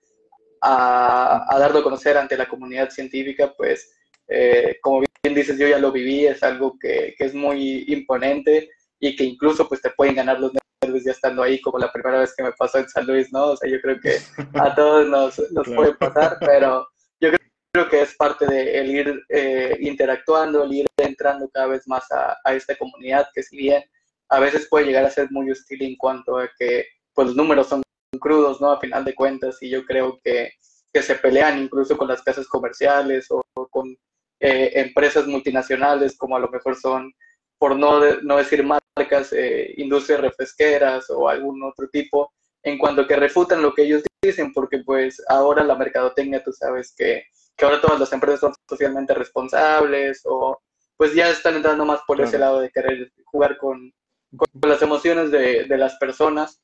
a, 0.61 1.57
darlo 1.57 1.79
a 1.79 1.83
conocer 1.83 2.17
ante 2.17 2.37
la 2.37 2.47
comunidad 2.47 2.89
científica, 2.89 3.53
pues 3.57 3.91
eh, 4.27 4.77
como 4.81 4.99
bien 4.99 5.35
dices, 5.35 5.57
yo 5.57 5.67
ya 5.67 5.79
lo 5.79 5.91
viví, 5.91 6.27
es 6.27 6.43
algo 6.43 6.77
que, 6.79 7.15
que, 7.17 7.25
es 7.25 7.33
muy 7.33 7.85
imponente 7.87 8.69
y 8.99 9.15
que 9.15 9.23
incluso 9.23 9.67
pues 9.67 9.81
te 9.81 9.89
pueden 9.91 10.15
ganar 10.15 10.39
los 10.39 10.51
vez 10.89 11.03
ya 11.03 11.11
estando 11.11 11.43
ahí, 11.43 11.61
como 11.61 11.77
la 11.77 11.91
primera 11.91 12.19
vez 12.19 12.33
que 12.35 12.43
me 12.43 12.51
pasó 12.53 12.79
en 12.79 12.89
San 12.89 13.05
Luis, 13.05 13.31
¿no? 13.31 13.51
O 13.51 13.57
sea, 13.57 13.69
yo 13.69 13.79
creo 13.81 13.99
que 13.99 14.17
a 14.55 14.75
todos 14.75 15.07
nos, 15.07 15.51
nos 15.51 15.67
puede 15.67 15.93
pasar, 15.95 16.37
pero 16.39 16.87
yo 17.19 17.29
creo, 17.73 17.89
que 17.89 18.01
es 18.01 18.15
parte 18.15 18.45
de 18.47 18.79
el 18.79 18.91
ir 18.91 19.23
eh, 19.29 19.77
interactuando, 19.79 20.63
el 20.63 20.73
ir 20.73 20.87
entrando 20.97 21.49
cada 21.49 21.67
vez 21.67 21.87
más 21.87 22.11
a, 22.11 22.35
a, 22.43 22.53
esta 22.53 22.75
comunidad, 22.77 23.27
que 23.33 23.43
si 23.43 23.57
bien 23.57 23.83
a 24.31 24.39
veces 24.39 24.67
puede 24.69 24.87
llegar 24.87 25.05
a 25.05 25.11
ser 25.11 25.27
muy 25.31 25.51
hostil 25.51 25.83
en 25.83 25.95
cuanto 25.97 26.37
a 26.37 26.49
que 26.57 26.85
pues 27.13 27.27
los 27.27 27.35
números 27.35 27.67
son 27.67 27.83
crudos, 28.19 28.59
¿no? 28.59 28.71
A 28.71 28.79
final 28.79 29.05
de 29.05 29.13
cuentas, 29.13 29.57
y 29.61 29.69
yo 29.69 29.85
creo 29.85 30.19
que 30.23 30.53
que 30.93 31.01
se 31.01 31.15
pelean 31.15 31.59
incluso 31.59 31.97
con 31.97 32.07
las 32.07 32.21
casas 32.21 32.47
comerciales 32.47 33.27
o, 33.29 33.43
con 33.69 33.95
eh, 34.39 34.71
empresas 34.75 35.27
multinacionales 35.27 36.17
como 36.17 36.35
a 36.35 36.39
lo 36.39 36.49
mejor 36.49 36.75
son, 36.75 37.13
por 37.57 37.75
no, 37.75 37.99
no 38.23 38.37
decir 38.37 38.63
marcas, 38.63 39.31
eh, 39.33 39.73
industrias 39.77 40.19
refresqueras 40.19 41.09
o 41.09 41.29
algún 41.29 41.63
otro 41.63 41.87
tipo, 41.89 42.31
en 42.63 42.77
cuanto 42.77 43.07
que 43.07 43.15
refutan 43.15 43.61
lo 43.61 43.73
que 43.73 43.83
ellos 43.83 44.03
dicen, 44.21 44.51
porque 44.53 44.79
pues 44.79 45.21
ahora 45.29 45.63
la 45.63 45.75
mercadotecnia, 45.75 46.43
tú 46.43 46.51
sabes 46.51 46.93
que, 46.95 47.23
que 47.55 47.65
ahora 47.65 47.81
todas 47.81 47.99
las 47.99 48.13
empresas 48.13 48.39
son 48.41 48.53
socialmente 48.67 49.13
responsables 49.13 50.21
o 50.25 50.59
pues 50.97 51.15
ya 51.15 51.29
están 51.29 51.55
entrando 51.55 51.85
más 51.85 52.01
por 52.05 52.21
ese 52.21 52.37
lado 52.37 52.59
de 52.59 52.69
querer 52.69 53.11
jugar 53.25 53.57
con, 53.57 53.91
con 54.35 54.69
las 54.69 54.81
emociones 54.81 55.31
de, 55.31 55.65
de, 55.65 55.77
las 55.77 55.95
personas. 55.95 56.61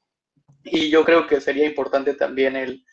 Y 0.63 0.89
yo 0.89 1.05
creo 1.05 1.27
que 1.27 1.41
sería 1.41 1.65
importante 1.65 2.13
también 2.13 2.55
el, 2.55 2.83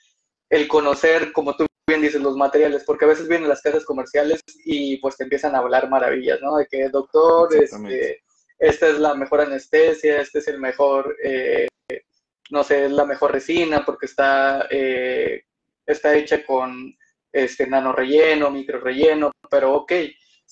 el 0.50 0.68
conocer, 0.68 1.32
como 1.32 1.56
tú 1.56 1.66
bien 1.86 2.00
dices, 2.00 2.20
los 2.20 2.36
materiales, 2.36 2.84
porque 2.84 3.04
a 3.04 3.08
veces 3.08 3.28
vienen 3.28 3.48
las 3.48 3.60
casas 3.60 3.84
comerciales 3.84 4.40
y 4.64 4.96
pues 4.98 5.16
te 5.16 5.24
empiezan 5.24 5.54
a 5.54 5.58
hablar 5.58 5.88
maravillas, 5.90 6.40
¿no? 6.40 6.56
De 6.56 6.66
que, 6.66 6.88
doctor, 6.88 7.54
este, 7.54 8.22
esta 8.58 8.88
es 8.88 8.98
la 8.98 9.14
mejor 9.14 9.42
anestesia, 9.42 10.20
este 10.20 10.38
es 10.38 10.48
el 10.48 10.60
mejor, 10.60 11.16
eh, 11.22 11.68
no 12.50 12.64
sé, 12.64 12.86
es 12.86 12.92
la 12.92 13.04
mejor 13.04 13.32
resina 13.32 13.84
porque 13.84 14.06
está, 14.06 14.66
eh, 14.70 15.44
está 15.86 16.14
hecha 16.14 16.44
con 16.46 16.96
este 17.32 17.66
nano 17.66 17.92
relleno, 17.92 18.50
micro 18.50 18.80
relleno, 18.80 19.32
pero 19.50 19.74
ok, 19.74 19.92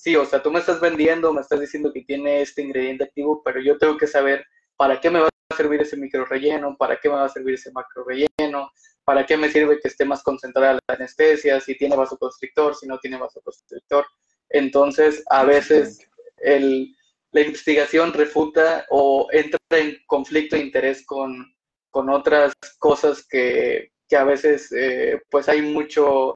sí, 0.03 0.17
o 0.17 0.25
sea, 0.25 0.43
tú 0.43 0.51
me 0.51 0.59
estás 0.59 0.81
vendiendo, 0.81 1.31
me 1.31 1.39
estás 1.39 1.61
diciendo 1.61 1.93
que 1.93 2.01
tiene 2.01 2.41
este 2.41 2.61
ingrediente 2.61 3.05
activo, 3.05 3.41
pero 3.43 3.61
yo 3.61 3.77
tengo 3.77 3.97
que 3.97 4.05
saber 4.05 4.45
para 4.75 4.99
qué 4.99 5.09
me 5.09 5.21
va 5.21 5.27
a 5.27 5.55
servir 5.55 5.81
ese 5.81 5.95
micro 5.95 6.25
relleno, 6.25 6.75
para 6.77 6.99
qué 6.99 7.07
me 7.07 7.15
va 7.15 7.25
a 7.25 7.29
servir 7.29 7.53
ese 7.53 7.71
macro 7.71 8.03
relleno, 8.03 8.69
para 9.05 9.25
qué 9.25 9.37
me 9.37 9.49
sirve 9.49 9.79
que 9.79 9.87
esté 9.87 10.03
más 10.03 10.21
concentrada 10.21 10.73
la 10.73 10.95
anestesia, 10.95 11.61
si 11.61 11.77
tiene 11.77 11.95
vasoconstrictor, 11.95 12.75
si 12.75 12.85
no 12.85 12.99
tiene 12.99 13.17
vasoconstrictor. 13.17 14.05
Entonces, 14.49 15.23
a 15.29 15.45
veces 15.45 15.99
el, 16.37 16.93
la 17.31 17.41
investigación 17.41 18.11
refuta 18.11 18.85
o 18.89 19.29
entra 19.31 19.57
en 19.71 19.97
conflicto 20.05 20.57
de 20.57 20.63
interés 20.63 21.05
con, 21.05 21.55
con 21.91 22.09
otras 22.09 22.51
cosas 22.77 23.25
que, 23.25 23.93
que 24.09 24.17
a 24.17 24.25
veces 24.25 24.69
eh, 24.73 25.21
pues 25.29 25.47
hay 25.47 25.61
mucho 25.61 26.35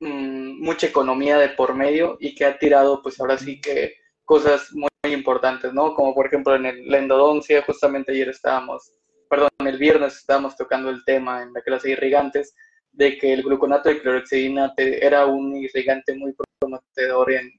Mm, 0.00 0.64
mucha 0.64 0.86
economía 0.86 1.36
de 1.36 1.50
por 1.50 1.74
medio 1.74 2.16
y 2.20 2.34
que 2.34 2.46
ha 2.46 2.58
tirado, 2.58 3.02
pues 3.02 3.20
ahora 3.20 3.36
sí 3.36 3.60
que 3.60 3.96
cosas 4.24 4.72
muy, 4.72 4.88
importantes, 5.04 5.72
¿no? 5.72 5.94
Como 5.94 6.14
por 6.14 6.26
ejemplo 6.26 6.54
en 6.54 6.88
la 6.90 6.98
endodoncia, 6.98 7.62
justamente 7.62 8.12
ayer 8.12 8.28
estábamos, 8.28 8.92
perdón, 9.28 9.48
el 9.64 9.78
viernes 9.78 10.16
estábamos 10.16 10.56
tocando 10.56 10.90
el 10.90 11.04
tema 11.04 11.42
en 11.42 11.52
la 11.52 11.62
clase 11.62 11.88
de 11.88 11.94
irrigantes, 11.94 12.54
de 12.92 13.18
que 13.18 13.32
el 13.32 13.42
gluconato 13.42 13.88
de 13.88 14.00
clorexidina 14.00 14.72
era 14.76 15.26
un 15.26 15.56
irrigante 15.56 16.14
muy 16.14 16.34
prometedor 16.60 17.32
en, 17.32 17.50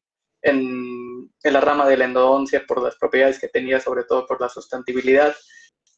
en, 0.43 1.31
en, 1.43 1.53
la 1.53 1.61
rama 1.61 1.87
de 1.87 1.97
la 1.97 2.05
endodoncia 2.05 2.63
por 2.67 2.81
las 2.81 2.95
propiedades 2.95 3.39
que 3.39 3.47
tenía, 3.49 3.79
sobre 3.79 4.03
todo 4.03 4.25
por 4.27 4.39
la 4.39 4.49
sustentabilidad, 4.49 5.35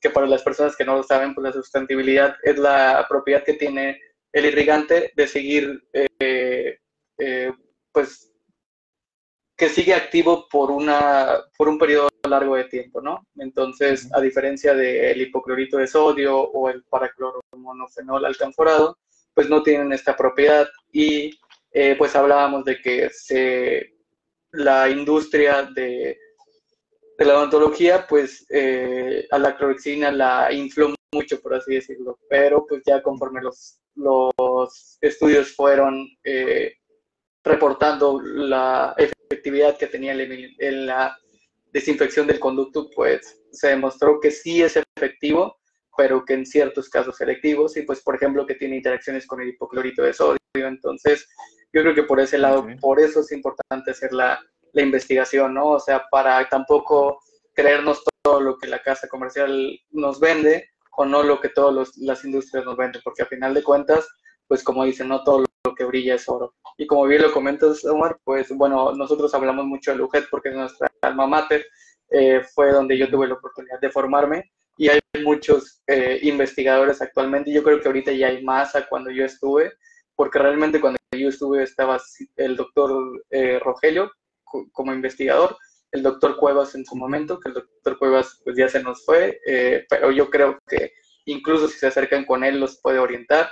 que 0.01 0.09
para 0.09 0.27
las 0.27 0.43
personas 0.43 0.75
que 0.75 0.85
no 0.85 0.95
lo 0.95 1.03
saben, 1.03 1.35
pues 1.35 1.43
la 1.43 1.53
sustentabilidad 1.53 2.35
es 2.43 2.57
la 2.57 3.05
propiedad 3.09 3.43
que 3.43 3.53
tiene 3.53 3.99
el 4.33 4.45
irrigante 4.45 5.13
de 5.15 5.27
seguir, 5.27 5.87
eh, 5.93 6.79
eh, 7.19 7.53
pues, 7.91 8.31
que 9.55 9.69
sigue 9.69 9.93
activo 9.93 10.47
por, 10.49 10.71
una, 10.71 11.39
por 11.55 11.69
un 11.69 11.77
periodo 11.77 12.09
largo 12.27 12.55
de 12.55 12.63
tiempo, 12.65 12.99
¿no? 12.99 13.27
Entonces, 13.37 14.09
a 14.11 14.19
diferencia 14.19 14.73
del 14.73 15.21
hipoclorito 15.21 15.77
de 15.77 15.87
sodio 15.87 16.39
o 16.39 16.69
el 16.69 16.83
paracloromonofenol 16.83 18.25
alcanforado, 18.25 18.97
pues 19.35 19.47
no 19.49 19.61
tienen 19.61 19.93
esta 19.93 20.17
propiedad 20.17 20.67
y 20.91 21.39
eh, 21.71 21.95
pues 21.95 22.15
hablábamos 22.15 22.65
de 22.65 22.81
que 22.81 23.09
se, 23.11 23.95
la 24.51 24.89
industria 24.89 25.63
de, 25.63 26.17
de 27.17 27.25
la 27.25 27.37
odontología, 27.37 28.07
pues 28.07 28.47
a 29.31 29.37
la 29.37 29.55
clorexina 29.55 30.11
la 30.11 30.51
infló 30.51 30.95
mucho, 31.13 31.39
por 31.41 31.55
así 31.55 31.75
decirlo, 31.75 32.19
pero 32.29 32.65
pues 32.67 32.81
ya 32.85 33.01
conforme 33.01 33.41
los 33.41 33.79
los 33.95 34.97
estudios 35.01 35.55
fueron 35.55 36.07
eh, 36.23 36.73
reportando 37.43 38.21
la 38.21 38.95
efectividad 38.97 39.77
que 39.77 39.87
tenía 39.87 40.13
en 40.13 40.85
la 40.85 41.17
desinfección 41.71 42.27
del 42.27 42.39
conducto, 42.39 42.89
pues 42.95 43.41
se 43.51 43.69
demostró 43.69 44.19
que 44.19 44.31
sí 44.31 44.61
es 44.61 44.79
efectivo, 44.97 45.57
pero 45.95 46.23
que 46.25 46.33
en 46.33 46.45
ciertos 46.45 46.89
casos 46.89 47.17
selectivos, 47.17 47.77
y 47.77 47.83
pues 47.83 48.01
por 48.01 48.15
ejemplo 48.15 48.45
que 48.45 48.55
tiene 48.55 48.77
interacciones 48.77 49.27
con 49.27 49.41
el 49.41 49.49
hipoclorito 49.49 50.03
de 50.03 50.13
sodio. 50.13 50.37
Entonces, 50.55 51.27
yo 51.73 51.81
creo 51.81 51.95
que 51.95 52.03
por 52.03 52.19
ese 52.19 52.37
lado, 52.37 52.65
por 52.79 52.99
eso 52.99 53.21
es 53.21 53.31
importante 53.31 53.91
hacer 53.91 54.13
la, 54.13 54.39
la 54.71 54.81
investigación, 54.81 55.53
¿no? 55.53 55.69
O 55.69 55.79
sea, 55.79 56.05
para 56.11 56.47
tampoco 56.47 57.19
creernos 57.53 58.03
todo 58.23 58.39
lo 58.39 58.57
que 58.57 58.67
la 58.67 58.81
casa 58.81 59.07
comercial 59.07 59.79
nos 59.91 60.19
vende, 60.19 60.72
o 60.95 61.05
no 61.05 61.23
lo 61.23 61.39
que 61.39 61.49
todas 61.49 61.95
las 61.97 62.23
industrias 62.25 62.65
nos 62.65 62.77
venden, 62.77 63.01
porque 63.03 63.23
a 63.23 63.27
final 63.27 63.53
de 63.53 63.63
cuentas, 63.63 64.07
pues 64.47 64.63
como 64.63 64.83
dicen, 64.83 65.07
no 65.07 65.23
todo 65.23 65.39
lo 65.65 65.75
que 65.75 65.85
brilla 65.85 66.15
es 66.15 66.27
oro. 66.27 66.53
Y 66.77 66.87
como 66.87 67.05
bien 67.05 67.21
lo 67.21 67.31
comentas, 67.31 67.83
Omar, 67.85 68.19
pues 68.23 68.49
bueno, 68.55 68.93
nosotros 68.93 69.33
hablamos 69.33 69.65
mucho 69.65 69.91
de 69.91 69.97
Lujet 69.97 70.25
porque 70.29 70.49
es 70.49 70.55
nuestra 70.55 70.91
alma 71.01 71.27
mater, 71.27 71.65
eh, 72.09 72.41
fue 72.53 72.71
donde 72.71 72.97
yo 72.97 73.09
tuve 73.09 73.27
la 73.27 73.35
oportunidad 73.35 73.79
de 73.79 73.89
formarme 73.89 74.51
y 74.77 74.89
hay 74.89 74.99
muchos 75.23 75.81
eh, 75.87 76.19
investigadores 76.23 77.01
actualmente, 77.01 77.51
yo 77.51 77.63
creo 77.63 77.79
que 77.79 77.87
ahorita 77.87 78.11
ya 78.11 78.27
hay 78.27 78.43
más 78.43 78.75
a 78.75 78.87
cuando 78.87 79.11
yo 79.11 79.25
estuve, 79.25 79.73
porque 80.15 80.39
realmente 80.39 80.81
cuando 80.81 80.97
yo 81.11 81.29
estuve 81.29 81.63
estaba 81.63 81.99
el 82.37 82.55
doctor 82.55 83.23
eh, 83.29 83.59
Rogelio 83.59 84.11
como 84.71 84.93
investigador, 84.93 85.57
el 85.93 86.01
doctor 86.01 86.35
Cuevas 86.37 86.73
en 86.75 86.85
su 86.85 86.95
momento, 86.95 87.39
que 87.39 87.49
el 87.49 87.55
doctor 87.55 87.97
Cuevas 87.99 88.41
pues 88.43 88.57
ya 88.57 88.67
se 88.67 88.81
nos 88.81 89.05
fue, 89.05 89.39
eh, 89.45 89.85
pero 89.87 90.11
yo 90.11 90.29
creo 90.29 90.59
que 90.67 90.91
incluso 91.25 91.67
si 91.67 91.77
se 91.77 91.87
acercan 91.87 92.25
con 92.25 92.43
él 92.43 92.59
los 92.59 92.81
puede 92.81 92.99
orientar, 92.99 93.49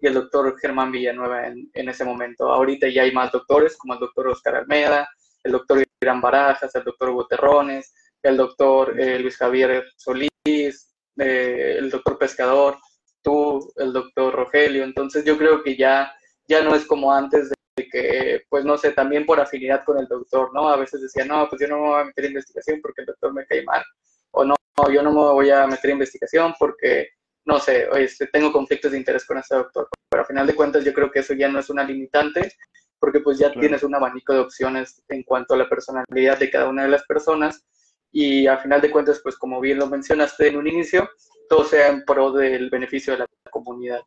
y 0.00 0.08
el 0.08 0.14
doctor 0.14 0.58
Germán 0.58 0.90
Villanueva 0.90 1.46
en, 1.46 1.88
ese 1.88 2.04
momento. 2.04 2.52
Ahorita 2.52 2.88
ya 2.88 3.02
hay 3.02 3.12
más 3.12 3.30
doctores, 3.30 3.76
como 3.76 3.94
el 3.94 4.00
doctor 4.00 4.26
Oscar 4.28 4.56
Almeida, 4.56 5.08
el 5.44 5.52
doctor 5.52 5.84
Irán 6.00 6.20
Barajas, 6.20 6.74
el 6.74 6.82
doctor 6.82 7.12
Guterrones, 7.12 7.94
el 8.20 8.36
doctor 8.36 8.98
eh, 8.98 9.20
Luis 9.20 9.36
Javier 9.36 9.84
Solís, 9.96 10.92
eh, 11.18 11.76
el 11.78 11.88
doctor 11.88 12.18
Pescador, 12.18 12.78
tú, 13.22 13.72
el 13.76 13.92
doctor 13.92 14.34
Rogelio. 14.34 14.82
Entonces 14.82 15.24
yo 15.24 15.38
creo 15.38 15.62
que 15.62 15.76
ya, 15.76 16.12
ya 16.48 16.64
no 16.64 16.74
es 16.74 16.84
como 16.84 17.12
antes 17.12 17.50
de 17.50 17.54
que, 17.92 18.44
pues 18.48 18.64
no 18.64 18.78
sé, 18.78 18.92
también 18.92 19.26
por 19.26 19.38
afinidad 19.38 19.84
con 19.84 19.98
el 19.98 20.08
doctor, 20.08 20.52
¿no? 20.54 20.68
A 20.68 20.76
veces 20.76 21.02
decía, 21.02 21.24
no, 21.24 21.48
pues 21.48 21.60
yo 21.60 21.68
no 21.68 21.76
me 21.76 21.88
voy 21.88 22.00
a 22.00 22.04
meter 22.04 22.24
en 22.24 22.30
investigación 22.32 22.80
porque 22.80 23.02
el 23.02 23.06
doctor 23.06 23.34
me 23.34 23.46
cae 23.46 23.62
mal, 23.64 23.84
o 24.32 24.44
no, 24.44 24.56
yo 24.90 25.02
no 25.02 25.10
me 25.10 25.18
voy 25.18 25.50
a 25.50 25.66
meter 25.66 25.90
en 25.90 25.96
investigación 25.96 26.54
porque, 26.58 27.10
no 27.44 27.58
sé, 27.58 27.88
este, 27.96 28.26
tengo 28.28 28.50
conflictos 28.50 28.92
de 28.92 28.98
interés 28.98 29.26
con 29.26 29.36
este 29.36 29.54
doctor, 29.54 29.88
pero 30.08 30.22
a 30.22 30.26
final 30.26 30.46
de 30.46 30.54
cuentas 30.54 30.84
yo 30.84 30.94
creo 30.94 31.10
que 31.10 31.20
eso 31.20 31.34
ya 31.34 31.48
no 31.48 31.58
es 31.58 31.68
una 31.68 31.84
limitante, 31.84 32.52
porque 32.98 33.20
pues 33.20 33.38
ya 33.38 33.52
tienes 33.52 33.82
un 33.82 33.94
abanico 33.94 34.32
de 34.32 34.40
opciones 34.40 35.02
en 35.08 35.22
cuanto 35.24 35.54
a 35.54 35.58
la 35.58 35.68
personalidad 35.68 36.38
de 36.38 36.50
cada 36.50 36.68
una 36.68 36.84
de 36.84 36.88
las 36.88 37.04
personas, 37.04 37.64
y 38.12 38.46
a 38.46 38.58
final 38.58 38.80
de 38.80 38.90
cuentas, 38.90 39.20
pues 39.22 39.36
como 39.36 39.60
bien 39.60 39.78
lo 39.78 39.86
mencionaste 39.86 40.48
en 40.48 40.56
un 40.56 40.66
inicio, 40.66 41.08
todo 41.48 41.64
sea 41.64 41.88
en 41.88 42.04
pro 42.04 42.30
del 42.32 42.70
beneficio 42.70 43.14
de 43.14 43.20
la 43.20 43.26
comunidad. 43.50 44.00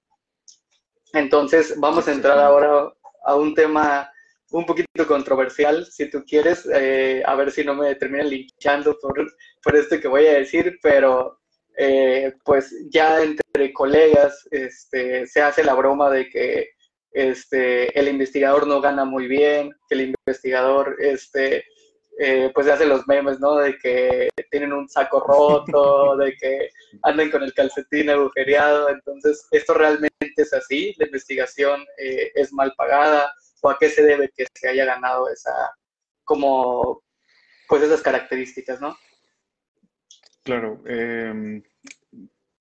Entonces, 1.14 1.80
vamos 1.80 2.08
a 2.08 2.12
entrar 2.12 2.38
ahora 2.38 2.94
a 3.26 3.36
un 3.36 3.54
tema 3.54 4.10
un 4.52 4.66
poquito 4.66 5.08
controversial, 5.08 5.86
si 5.86 6.10
tú 6.10 6.24
quieres, 6.24 6.68
eh, 6.74 7.24
a 7.26 7.36
ver 7.36 7.52
si 7.52 7.64
no 7.64 7.76
me 7.76 7.96
terminan 7.96 8.30
linchando 8.30 8.98
por, 9.02 9.34
por 9.62 9.76
esto 9.76 10.00
que 10.00 10.08
voy 10.08 10.28
a 10.28 10.36
decir, 10.36 10.80
pero 10.82 11.40
eh, 11.78 12.34
pues 12.46 12.74
ya 12.90 13.22
entre 13.22 13.74
colegas 13.74 14.48
este, 14.52 15.28
se 15.28 15.42
hace 15.42 15.64
la 15.64 15.74
broma 15.74 16.10
de 16.10 16.30
que 16.30 16.70
este, 17.12 17.98
el 18.00 18.08
investigador 18.08 18.68
no 18.68 18.80
gana 18.82 19.04
muy 19.04 19.28
bien, 19.28 19.74
que 19.90 19.96
el 19.96 20.14
investigador 20.26 20.96
este, 21.00 21.66
eh, 22.18 22.52
pues 22.54 22.68
hace 22.68 22.86
los 22.86 23.08
memes, 23.08 23.40
¿no? 23.40 23.56
De 23.56 23.78
que 23.78 24.30
tienen 24.52 24.72
un 24.72 24.88
saco 24.88 25.20
roto, 25.20 26.16
de 26.18 26.36
que 26.38 26.70
andan 27.04 27.30
con 27.30 27.44
el 27.44 27.54
calcetín 27.54 28.10
agujereado. 28.10 28.90
Entonces, 28.90 29.48
¿esto 29.52 29.74
realmente 29.74 30.15
es 30.44 30.54
así? 30.54 30.94
¿La 30.98 31.06
investigación 31.06 31.86
eh, 31.98 32.32
es 32.36 32.52
mal 32.54 32.74
pagada? 32.78 33.34
¿O 33.62 33.70
a 33.70 33.78
qué 33.80 33.90
se 33.90 34.04
debe 34.04 34.30
que 34.36 34.46
se 34.54 34.70
haya 34.70 34.86
ganado 34.86 35.30
esa, 35.30 35.52
como, 36.24 37.04
pues 37.68 37.84
esas 37.84 38.02
características, 38.02 38.82
¿no? 38.82 38.96
Claro. 40.44 40.84
Em, 40.86 41.64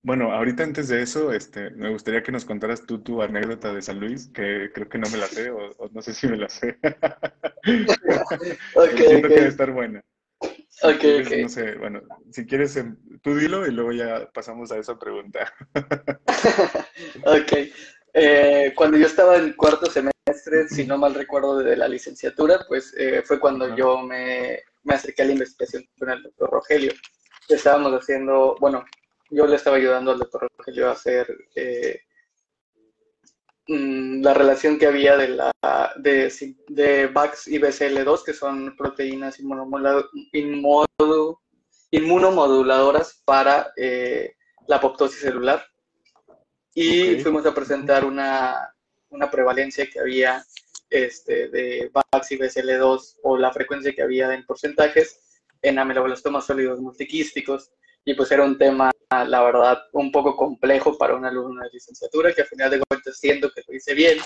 bueno, 0.01 0.31
ahorita 0.31 0.63
antes 0.63 0.87
de 0.87 1.01
eso, 1.01 1.33
este, 1.33 1.71
me 1.71 1.89
gustaría 1.89 2.21
que 2.23 2.31
nos 2.31 2.45
contaras 2.45 2.85
tú 2.85 3.01
tu 3.01 3.21
anécdota 3.21 3.73
de 3.73 3.81
San 3.81 3.99
Luis, 3.99 4.27
que 4.27 4.71
creo 4.73 4.87
que 4.87 4.99
no 4.99 5.09
me 5.09 5.17
la 5.17 5.25
sé, 5.25 5.49
o, 5.49 5.89
no 5.91 6.01
sé 6.01 6.13
si 6.13 6.27
me 6.27 6.37
la 6.37 6.49
sé. 6.49 6.77
okay, 8.75 8.91
Entiendo 8.91 9.27
que 9.27 9.35
debe 9.35 9.47
estar 9.47 9.71
buena. 9.71 10.03
Ok, 10.81 11.03
ok. 11.25 11.31
No 11.41 11.49
sé, 11.49 11.75
bueno, 11.75 12.01
si 12.31 12.45
quieres, 12.45 12.75
em, 12.75 12.97
tú 13.21 13.35
dilo 13.35 13.65
y 13.65 13.71
luego 13.71 13.91
ya 13.93 14.29
pasamos 14.33 14.71
a 14.71 14.77
esa 14.77 14.97
pregunta. 14.99 15.53
ok. 17.25 17.53
eh, 18.13 18.73
cuando 18.75 18.97
yo 18.97 19.05
estaba 19.07 19.37
en 19.37 19.53
cuarto 19.53 19.89
semestre, 19.89 20.67
si 20.69 20.85
no 20.85 20.97
mal 20.97 21.13
recuerdo, 21.13 21.59
de 21.59 21.77
la 21.77 21.87
licenciatura, 21.87 22.65
pues 22.67 22.93
eh, 22.97 23.21
fue 23.23 23.39
cuando 23.39 23.75
yo 23.75 24.01
me, 24.01 24.59
me, 24.83 24.95
acerqué 24.95 25.21
a 25.21 25.25
la 25.25 25.33
investigación 25.33 25.85
con 25.97 26.09
el 26.09 26.23
doctor 26.23 26.49
Rogelio. 26.51 26.91
Estábamos 27.47 27.93
haciendo, 27.93 28.57
bueno, 28.59 28.83
yo 29.29 29.47
le 29.47 29.55
estaba 29.55 29.77
ayudando 29.77 30.11
al 30.11 30.19
doctor 30.19 30.49
Rogelio 30.57 30.89
a 30.89 30.93
hacer 30.93 31.27
eh, 31.55 32.01
mm, 33.67 34.21
la 34.21 34.33
relación 34.33 34.77
que 34.77 34.87
había 34.87 35.17
de, 35.17 35.29
la, 35.29 35.51
de, 35.97 36.31
de 36.67 37.07
VAX 37.07 37.47
y 37.47 37.59
BCL2, 37.59 38.23
que 38.23 38.33
son 38.33 38.75
proteínas 38.75 39.39
inmunomoduladoras 41.91 43.21
para 43.25 43.71
la 44.67 44.75
apoptosis 44.75 45.19
celular. 45.21 45.65
Y 46.73 47.19
fuimos 47.21 47.45
a 47.45 47.53
presentar 47.53 48.03
una, 48.03 48.73
una, 49.09 49.31
prevalencia 49.31 49.87
que 49.89 49.99
había 49.99 50.45
este, 50.89 51.47
de 51.47 51.89
VAX 51.93 52.31
y 52.31 52.37
BCL2 52.37 53.19
o 53.23 53.37
la 53.37 53.53
frecuencia 53.53 53.93
que 53.93 54.01
había 54.01 54.33
en 54.33 54.45
porcentajes 54.45 55.41
en 55.61 55.79
ameloblastomas 55.79 56.45
sólidos 56.45 56.79
multiquísticos 56.79 57.71
y 58.05 58.13
pues 58.13 58.31
era 58.31 58.43
un 58.43 58.57
tema, 58.57 58.91
la 59.09 59.43
verdad, 59.43 59.79
un 59.93 60.11
poco 60.11 60.35
complejo 60.35 60.97
para 60.97 61.15
un 61.15 61.25
alumno 61.25 61.63
de 61.63 61.71
licenciatura 61.73 62.31
que 62.33 62.41
al 62.41 62.47
final 62.47 62.69
de 62.69 62.81
cuentas 62.87 63.17
siento 63.17 63.51
que 63.51 63.63
lo 63.67 63.73
hice 63.73 63.95
bien, 63.95 64.19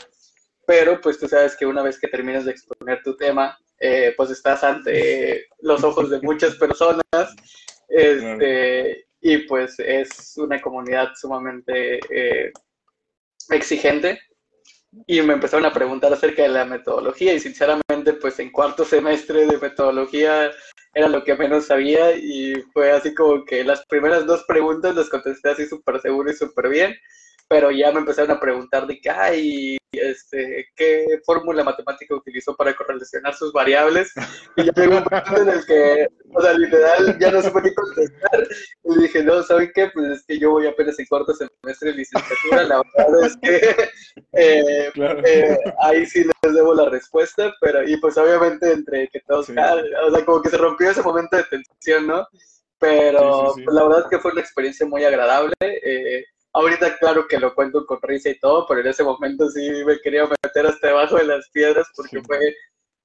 pero 0.67 0.99
pues 0.99 1.17
tú 1.17 1.27
sabes 1.27 1.55
que 1.55 1.65
una 1.65 1.81
vez 1.81 1.97
que 1.97 2.09
terminas 2.09 2.45
de 2.45 2.51
exponer 2.51 3.01
tu 3.01 3.15
tema, 3.15 3.57
eh, 3.79 4.13
pues 4.17 4.29
estás 4.31 4.63
ante 4.63 5.47
los 5.61 5.83
ojos 5.83 6.09
de 6.09 6.19
muchas 6.21 6.55
personas 6.55 7.01
este, 7.87 9.07
y 9.21 9.37
pues 9.47 9.79
es 9.79 10.37
una 10.37 10.61
comunidad 10.61 11.13
sumamente 11.15 11.99
eh, 12.09 12.51
exigente 13.49 14.19
y 15.05 15.21
me 15.21 15.33
empezaron 15.33 15.65
a 15.65 15.73
preguntar 15.73 16.11
acerca 16.13 16.43
de 16.43 16.49
la 16.49 16.65
metodología 16.65 17.33
y 17.33 17.39
sinceramente 17.39 18.13
pues 18.13 18.39
en 18.39 18.51
cuarto 18.51 18.83
semestre 18.83 19.45
de 19.45 19.57
metodología 19.57 20.51
era 20.93 21.07
lo 21.07 21.23
que 21.23 21.35
menos 21.35 21.65
sabía 21.65 22.15
y 22.15 22.55
fue 22.73 22.91
así 22.91 23.13
como 23.13 23.45
que 23.45 23.63
las 23.63 23.85
primeras 23.85 24.25
dos 24.25 24.43
preguntas 24.47 24.95
las 24.95 25.09
contesté 25.09 25.49
así 25.49 25.67
súper 25.67 26.01
seguro 26.01 26.31
y 26.31 26.35
súper 26.35 26.69
bien, 26.69 26.95
pero 27.49 27.71
ya 27.71 27.91
me 27.91 27.99
empezaron 27.99 28.31
a 28.31 28.39
preguntar 28.39 28.87
de 28.87 29.01
qué 29.01 29.09
hay 29.09 29.79
este, 29.91 30.67
qué 30.75 31.19
fórmula 31.25 31.63
matemática 31.63 32.15
utilizó 32.15 32.55
para 32.55 32.75
correlacionar 32.75 33.33
sus 33.33 33.51
variables. 33.51 34.11
Y 34.55 34.65
ya 34.65 34.71
llegó 34.75 34.97
un 34.97 35.03
punto 35.03 35.41
en 35.41 35.49
el 35.49 35.65
que, 35.65 36.07
o 36.31 36.41
sea, 36.41 36.53
literal, 36.53 37.17
ya 37.19 37.31
no 37.31 37.41
supe 37.41 37.63
qué 37.63 37.73
contestar. 37.73 38.47
Y 38.83 39.01
dije, 39.01 39.23
no, 39.23 39.41
¿saben 39.43 39.71
qué? 39.73 39.89
Pues 39.93 40.07
es 40.11 40.25
que 40.25 40.39
yo 40.39 40.51
voy 40.51 40.67
apenas 40.67 40.99
en 40.99 41.05
cuarto 41.07 41.33
semestre 41.33 41.91
de 41.91 41.97
licenciatura. 41.97 42.63
La 42.63 42.83
verdad 42.97 43.25
es 43.25 43.37
que 43.41 43.55
eh, 44.33 44.91
eh, 45.25 45.57
ahí 45.81 46.05
sí 46.05 46.23
les 46.23 46.53
debo 46.53 46.73
la 46.73 46.89
respuesta, 46.89 47.53
pero, 47.61 47.87
y 47.87 47.97
pues 47.97 48.17
obviamente 48.17 48.71
entre 48.71 49.07
que 49.07 49.21
todos, 49.21 49.49
o 49.49 49.53
sea, 49.53 50.25
como 50.25 50.41
que 50.41 50.49
se 50.49 50.57
rompió 50.57 50.91
ese 50.91 51.01
momento 51.01 51.37
de 51.37 51.43
tensión, 51.45 52.07
¿no? 52.07 52.27
Pero 52.79 53.53
pues, 53.55 53.65
la 53.73 53.83
verdad 53.83 53.99
es 54.01 54.09
que 54.09 54.19
fue 54.19 54.31
una 54.31 54.41
experiencia 54.41 54.85
muy 54.85 55.03
agradable. 55.03 55.53
Eh, 55.61 56.23
Ahorita 56.53 56.97
claro 56.97 57.27
que 57.27 57.39
lo 57.39 57.53
cuento 57.53 57.85
con 57.85 58.01
risa 58.01 58.29
y 58.29 58.39
todo, 58.39 58.65
pero 58.67 58.81
en 58.81 58.87
ese 58.87 59.03
momento 59.03 59.49
sí 59.49 59.69
me 59.85 59.99
quería 59.99 60.27
meter 60.43 60.65
hasta 60.65 60.87
debajo 60.87 61.17
de 61.17 61.25
las 61.25 61.47
piedras 61.49 61.87
porque 61.95 62.21
fue 62.23 62.39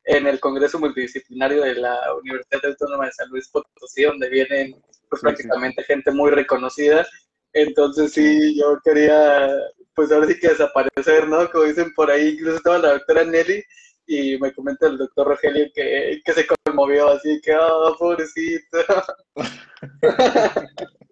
en 0.04 0.26
el 0.26 0.40
Congreso 0.40 0.78
Multidisciplinario 0.78 1.62
de 1.62 1.74
la 1.74 1.98
Universidad 2.14 2.64
Autónoma 2.64 3.06
de 3.06 3.12
San 3.12 3.28
Luis 3.28 3.48
Potosí, 3.48 4.04
donde 4.04 4.28
vienen 4.28 4.74
pues, 5.10 5.20
prácticamente 5.20 5.82
gente 5.84 6.10
muy 6.10 6.30
reconocida. 6.30 7.06
Entonces 7.52 8.12
sí, 8.12 8.58
yo 8.58 8.78
quería, 8.82 9.48
pues 9.94 10.10
ahora 10.10 10.26
sí 10.26 10.38
que 10.38 10.48
desaparecer, 10.48 11.28
¿no? 11.28 11.50
Como 11.50 11.64
dicen 11.64 11.92
por 11.94 12.10
ahí, 12.10 12.30
incluso 12.30 12.56
estaba 12.56 12.78
la 12.78 12.92
doctora 12.94 13.24
Nelly 13.24 13.62
y 14.06 14.38
me 14.38 14.52
comenta 14.52 14.86
el 14.86 14.98
doctor 14.98 15.28
Rogelio 15.28 15.66
que, 15.74 16.20
que 16.24 16.32
se 16.32 16.46
conmovió, 16.46 17.08
así 17.10 17.40
que, 17.42 17.54
oh, 17.56 17.96
pobrecito. 17.98 18.78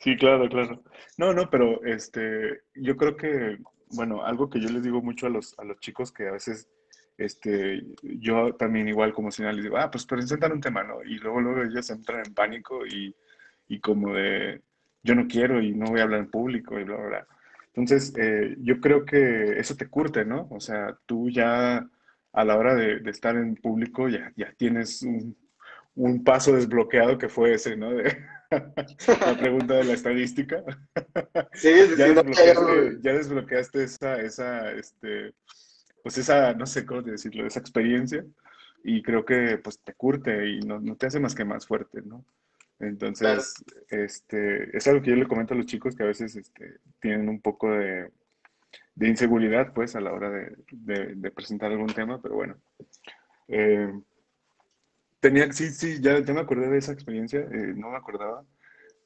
Sí, 0.00 0.16
claro, 0.16 0.48
claro. 0.48 0.82
No, 1.16 1.32
no, 1.32 1.48
pero 1.50 1.84
este, 1.84 2.62
yo 2.74 2.96
creo 2.96 3.16
que, 3.16 3.58
bueno, 3.90 4.24
algo 4.24 4.48
que 4.50 4.60
yo 4.60 4.68
les 4.68 4.82
digo 4.82 5.02
mucho 5.02 5.26
a 5.26 5.30
los, 5.30 5.58
a 5.58 5.64
los 5.64 5.78
chicos 5.80 6.12
que 6.12 6.28
a 6.28 6.32
veces, 6.32 6.68
este, 7.18 7.82
yo 8.02 8.54
también 8.54 8.88
igual 8.88 9.12
como 9.12 9.30
señal 9.30 9.56
les 9.56 9.64
digo, 9.64 9.76
ah, 9.76 9.90
pues 9.90 10.06
presentan 10.06 10.52
un 10.52 10.60
tema, 10.60 10.82
¿no? 10.82 11.02
Y 11.04 11.18
luego, 11.18 11.40
luego 11.40 11.62
ellos 11.62 11.88
entran 11.90 12.24
en 12.26 12.34
pánico 12.34 12.86
y, 12.86 13.14
y 13.68 13.80
como 13.80 14.14
de, 14.14 14.60
yo 15.02 15.14
no 15.14 15.26
quiero 15.26 15.60
y 15.60 15.72
no 15.72 15.86
voy 15.86 16.00
a 16.00 16.04
hablar 16.04 16.20
en 16.20 16.30
público 16.30 16.78
y 16.78 16.84
bla, 16.84 16.96
bla, 16.96 17.06
bla. 17.06 17.26
Entonces, 17.74 18.12
eh, 18.18 18.56
yo 18.60 18.80
creo 18.80 19.04
que 19.04 19.58
eso 19.58 19.76
te 19.76 19.88
curte, 19.88 20.24
¿no? 20.24 20.46
O 20.50 20.60
sea, 20.60 20.98
tú 21.06 21.30
ya 21.30 21.86
a 22.32 22.44
la 22.44 22.56
hora 22.56 22.74
de, 22.74 22.98
estar 23.10 23.36
en 23.36 23.56
público 23.56 24.08
ya, 24.08 24.32
ya 24.36 24.52
tienes 24.56 25.02
un, 25.02 25.36
un 25.94 26.24
paso 26.24 26.54
desbloqueado 26.54 27.18
que 27.18 27.28
fue 27.28 27.54
ese, 27.54 27.76
¿no? 27.76 27.92
De, 27.92 28.16
la 28.50 29.38
pregunta 29.38 29.74
de 29.74 29.84
la 29.84 29.92
estadística. 29.92 30.62
Sí, 31.52 31.70
ya, 31.96 32.06
desbloqueaste, 32.06 32.98
ya 33.02 33.12
desbloqueaste 33.12 33.84
esa, 33.84 34.20
esa, 34.20 34.72
este, 34.72 35.34
pues 36.02 36.18
esa, 36.18 36.52
no 36.54 36.66
sé 36.66 36.84
cómo 36.84 37.02
decirlo, 37.02 37.46
esa 37.46 37.60
experiencia 37.60 38.24
y 38.84 39.02
creo 39.02 39.24
que 39.24 39.58
pues 39.58 39.80
te 39.80 39.94
curte 39.94 40.48
y 40.48 40.60
no, 40.60 40.80
no 40.80 40.96
te 40.96 41.06
hace 41.06 41.20
más 41.20 41.34
que 41.34 41.44
más 41.44 41.66
fuerte, 41.66 42.02
¿no? 42.02 42.24
Entonces, 42.80 43.54
este, 43.90 44.76
es 44.76 44.86
algo 44.88 45.02
que 45.02 45.10
yo 45.10 45.16
le 45.16 45.28
comento 45.28 45.54
a 45.54 45.56
los 45.56 45.66
chicos 45.66 45.94
que 45.94 46.02
a 46.02 46.06
veces 46.06 46.34
este, 46.34 46.78
tienen 47.00 47.28
un 47.28 47.40
poco 47.40 47.70
de, 47.70 48.10
de, 48.96 49.08
inseguridad, 49.08 49.72
pues, 49.72 49.94
a 49.94 50.00
la 50.00 50.12
hora 50.12 50.30
de, 50.30 50.56
de, 51.14 51.30
presentar 51.30 51.70
algún 51.70 51.92
tema, 51.94 52.20
pero 52.20 52.34
bueno. 52.34 52.56
Eh, 53.46 53.92
Tenía, 55.22 55.52
sí, 55.52 55.70
sí, 55.70 56.00
ya, 56.00 56.20
me 56.20 56.40
acordé 56.40 56.68
de 56.68 56.78
esa 56.78 56.90
experiencia, 56.90 57.38
eh, 57.38 57.74
no 57.76 57.90
me 57.90 57.96
acordaba, 57.96 58.44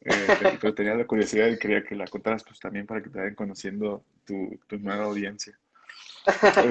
eh, 0.00 0.26
pero 0.58 0.74
tenía 0.74 0.94
la 0.94 1.06
curiosidad 1.06 1.46
y 1.48 1.58
quería 1.58 1.84
que 1.84 1.94
la 1.94 2.06
contaras 2.06 2.42
pues 2.42 2.58
también 2.58 2.86
para 2.86 3.02
que 3.02 3.10
te 3.10 3.18
vayan 3.18 3.34
conociendo 3.34 4.02
tu, 4.24 4.58
nueva 4.78 5.04
audiencia. 5.04 5.58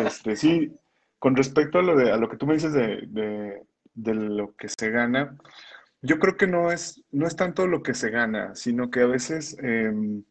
Este, 0.03 0.35
sí, 0.35 0.75
con 1.19 1.35
respecto 1.35 1.77
a 1.77 1.83
lo, 1.83 1.95
de, 1.95 2.11
a 2.11 2.17
lo 2.17 2.27
que 2.27 2.37
tú 2.37 2.47
me 2.47 2.55
dices 2.55 2.73
de, 2.73 3.61
lo 3.93 4.55
que 4.55 4.67
se 4.67 4.89
gana, 4.89 5.37
yo 6.01 6.17
creo 6.17 6.37
que 6.37 6.47
no 6.47 6.71
es, 6.71 7.03
no 7.11 7.27
es 7.27 7.35
tanto 7.35 7.67
lo 7.67 7.83
que 7.83 7.93
se 7.93 8.09
gana, 8.09 8.55
sino 8.55 8.89
que 8.89 9.01
a 9.01 9.05
veces, 9.05 9.55
em, 9.59 10.23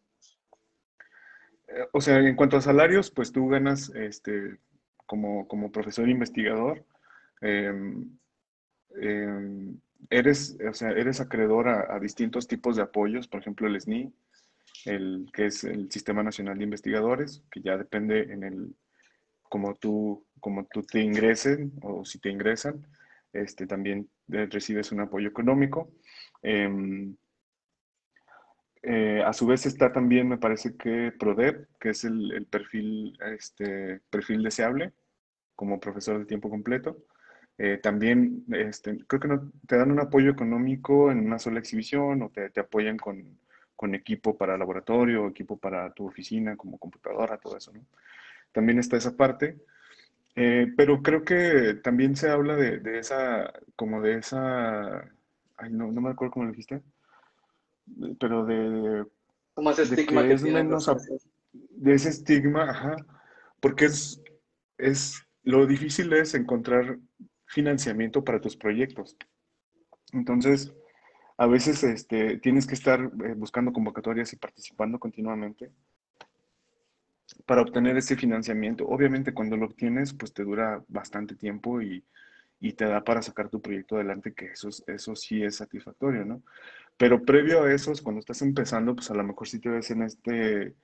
eh, 1.69 1.87
o 1.93 2.01
sea, 2.01 2.19
en 2.19 2.35
cuanto 2.35 2.57
a 2.57 2.63
salarios, 2.63 3.13
pues 3.13 3.31
tú 3.31 3.47
ganas 3.47 3.91
este, 3.95 4.59
como, 5.07 5.47
como 5.47 5.71
profesor 5.71 6.09
investigador. 6.09 6.85
Em, 7.41 8.11
Em, 9.01 9.79
eres, 10.11 10.57
o 10.69 10.75
sea, 10.75 10.91
eres 10.91 11.21
acreedor 11.21 11.69
a, 11.69 11.99
distintos 11.99 12.47
tipos 12.47 12.77
de 12.77 12.83
apoyos, 12.83 13.29
por 13.29 13.41
ejemplo 13.41 13.67
el 13.67 13.81
SNI, 13.81 14.13
el, 14.87 15.31
que 15.33 15.47
es 15.47 15.65
el 15.65 15.91
Sistema 15.91 16.23
Nacional 16.23 16.59
de 16.59 16.65
Investigadores, 16.65 17.43
que 17.51 17.61
ya 17.63 17.77
depende 17.77 18.33
en 18.33 18.45
el, 18.45 18.75
como 19.43 19.75
tú, 19.75 20.27
como 20.41 20.67
tú 20.67 20.83
te 20.83 21.01
ingresen 21.01 21.73
o 21.83 22.05
si 22.05 22.19
te 22.19 22.29
ingresan, 22.29 22.87
este, 23.33 23.67
también 23.67 24.09
recibes 24.29 24.93
un 24.93 25.01
apoyo 25.01 25.29
económico. 25.29 25.91
Em, 26.43 27.17
eh, 28.83 29.23
a 29.25 29.33
su 29.33 29.47
vez 29.47 29.65
está 29.65 29.93
también, 29.93 30.29
me 30.29 30.39
parece 30.39 30.77
que 30.77 31.11
PRODEP, 31.19 31.69
que 31.81 31.91
es 31.91 32.05
el, 32.05 32.33
el 32.33 32.47
perfil, 32.47 33.19
este, 33.33 34.01
perfil 34.11 34.43
deseable 34.43 34.93
como 35.57 35.81
profesor 35.81 36.19
de 36.19 36.27
tiempo 36.27 36.51
completo. 36.51 36.99
Eh, 37.57 37.79
también 37.83 38.45
este, 38.51 38.99
creo 39.07 39.21
que 39.21 39.29
no, 39.29 39.53
te 39.67 39.77
dan 39.77 39.93
un 39.93 40.01
apoyo 40.01 40.31
económico 40.31 41.13
en 41.13 41.21
una 41.21 41.39
sola 41.39 41.61
exhibición 41.61 42.23
o 42.23 42.31
te, 42.31 42.51
te 42.51 42.61
apoyan 42.61 42.97
con, 42.97 43.39
con, 43.77 43.95
equipo 43.95 44.37
para 44.37 44.59
laboratorio, 44.59 45.29
equipo 45.29 45.57
para 45.57 45.93
tu 45.93 46.07
oficina, 46.07 46.57
como 46.57 46.79
computadora, 46.79 47.39
todo 47.39 47.57
eso, 47.57 47.73
¿no? 47.73 47.87
También 48.53 48.79
está 48.79 48.97
esa 48.97 49.17
parte. 49.17 49.57
Eh, 50.37 50.73
pero 50.77 51.01
creo 51.01 51.25
que 51.25 51.75
también 51.75 52.17
se 52.17 52.29
habla 52.29 52.57
de, 52.57 52.79
de, 52.79 52.99
esa, 52.99 53.53
como 53.77 54.03
de 54.03 54.19
esa, 54.19 54.99
ay, 55.57 55.71
no, 55.71 55.93
no 55.93 56.01
me 56.01 56.11
acuerdo 56.11 56.33
cómo 56.33 56.47
lo 56.47 56.51
dijiste, 56.51 56.83
pero 58.19 58.45
de... 58.45 59.07
Como 59.55 59.71
ese 59.71 59.83
estigma 59.83 60.25
que, 60.25 60.33
es 60.33 60.43
menos, 60.43 60.91
de 61.53 61.95
ese 61.95 62.09
estigma, 62.09 62.69
ajá, 62.71 62.97
porque 63.61 63.85
es, 63.85 64.21
es, 64.77 65.25
lo 65.45 65.67
difícil 65.67 66.13
es 66.13 66.35
encontrar 66.35 66.99
financiamiento 67.55 68.25
para 68.25 68.41
tus 68.41 68.57
proyectos. 68.57 69.17
Entonces, 70.13 70.75
a 71.37 71.47
veces 71.47 71.85
este, 71.85 72.39
tienes 72.39 72.67
que 72.67 72.75
estar 72.75 73.01
eh, 73.01 73.35
buscando 73.37 73.73
convocatorias 73.73 74.33
y 74.33 74.37
participando 74.37 74.99
continuamente 74.99 75.71
para 77.47 77.63
obtener 77.63 77.97
ese 77.97 78.17
financiamiento. 78.17 78.87
Obviamente 78.87 79.33
cuando 79.33 79.57
lo 79.57 79.67
obtienes, 79.67 80.13
pues 80.13 80.33
te 80.33 80.45
dura 80.45 80.85
bastante 80.89 81.37
tiempo 81.37 81.81
y, 81.81 82.05
te 82.79 82.87
da 82.87 83.05
para 83.05 83.21
sacar 83.21 83.51
tu 83.51 83.61
proyecto 83.61 83.97
adelante, 83.97 84.33
que 84.33 84.47
eso, 84.47 84.71
eso 84.87 85.15
sí 85.15 85.43
es 85.43 85.57
satisfactorio, 85.57 86.25
¿no? 86.25 86.43
Pero 86.97 87.23
previo 87.23 87.65
a 87.65 87.71
eso, 87.71 87.93
cuando 88.03 88.21
estás 88.21 88.41
empezando, 88.41 88.95
pues 88.95 89.11
a 89.11 89.15
lo 89.15 89.23
mejor 89.23 89.47
sí 89.47 89.59
te 89.59 89.69
ves 89.69 89.91
en 89.91 90.01
este, 90.01 90.75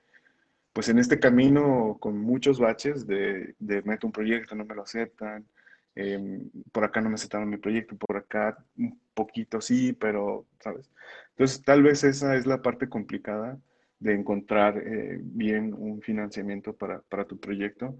pues 0.73 0.89
en 0.89 0.99
este 0.99 1.19
camino 1.19 1.97
con 1.99 2.19
muchos 2.19 2.59
baches 2.59 3.07
de, 3.07 3.55
de 3.57 3.81
meto 3.81 4.05
un 4.05 4.13
proyecto, 4.13 4.53
no 4.53 4.63
me 4.63 4.75
lo 4.75 4.83
aceptan, 4.83 5.47
em, 5.95 6.49
por 6.71 6.83
acá 6.83 7.01
no 7.01 7.09
me 7.09 7.15
aceptaron 7.15 7.49
mi 7.49 7.57
proyecto, 7.57 7.95
por 7.95 8.17
acá 8.17 8.57
un 8.77 8.99
poquito 9.13 9.61
sí, 9.61 9.93
pero, 9.93 10.45
¿sabes? 10.59 10.89
Entonces, 11.31 11.63
tal 11.63 11.83
vez 11.83 12.03
esa 12.03 12.35
es 12.35 12.45
la 12.45 12.61
parte 12.61 12.89
complicada 12.89 13.59
de 13.99 14.13
encontrar 14.13 14.77
eh, 14.77 15.19
bien 15.21 15.73
un 15.73 16.01
financiamiento 16.01 16.73
para, 16.73 17.01
para, 17.01 17.25
tu 17.25 17.39
proyecto, 17.39 17.97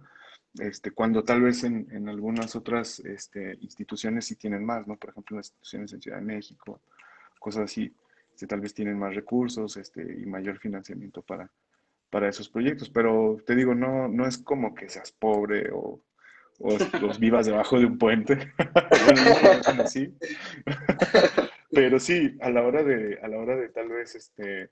este, 0.60 0.92
cuando 0.92 1.24
tal 1.24 1.42
vez 1.42 1.64
en, 1.64 1.88
en 1.92 2.10
algunas 2.10 2.56
otras 2.56 3.00
este, 3.02 3.58
instituciones 3.62 4.26
sí 4.26 4.36
tienen 4.36 4.66
más, 4.66 4.88
¿no? 4.88 4.98
Por 4.98 5.12
ejemplo, 5.12 5.38
las 5.38 5.48
instituciones 5.48 5.94
en 5.94 6.02
Ciudad 6.02 6.18
de 6.18 6.26
México, 6.26 6.82
cosas 7.40 7.64
así, 7.64 7.94
este, 8.34 8.48
tal 8.48 8.62
vez 8.62 8.74
tienen 8.74 8.98
más 8.98 9.14
recursos 9.14 9.78
este, 9.78 10.02
y 10.02 10.26
mayor 10.26 10.58
financiamiento 10.58 11.22
para, 11.22 11.50
para 12.10 12.28
esos 12.28 12.50
proyectos. 12.50 12.90
Pero 12.90 13.38
te 13.46 13.56
digo, 13.56 13.76
no, 13.76 14.08
no 14.08 14.26
es 14.26 14.40
como 14.40 14.74
que 14.74 14.90
seas 14.90 15.12
pobre 15.12 15.70
o, 15.72 16.02
o 16.62 16.78
los 17.00 17.20
vivas 17.20 17.46
debajo 17.46 17.80
de 17.80 17.86
un 17.86 17.98
puente. 17.98 18.36
bueno, 19.06 19.76
no 19.76 19.84
así. 19.84 20.14
Pero 21.72 22.00
sí, 22.00 22.38
a 22.42 22.50
la 22.50 22.64
hora 22.64 22.84
de, 22.84 23.20
a 23.22 23.28
la 23.28 23.38
hora 23.38 23.56
de 23.56 23.70
tal 23.70 23.90
vez 23.90 24.16
este, 24.16 24.70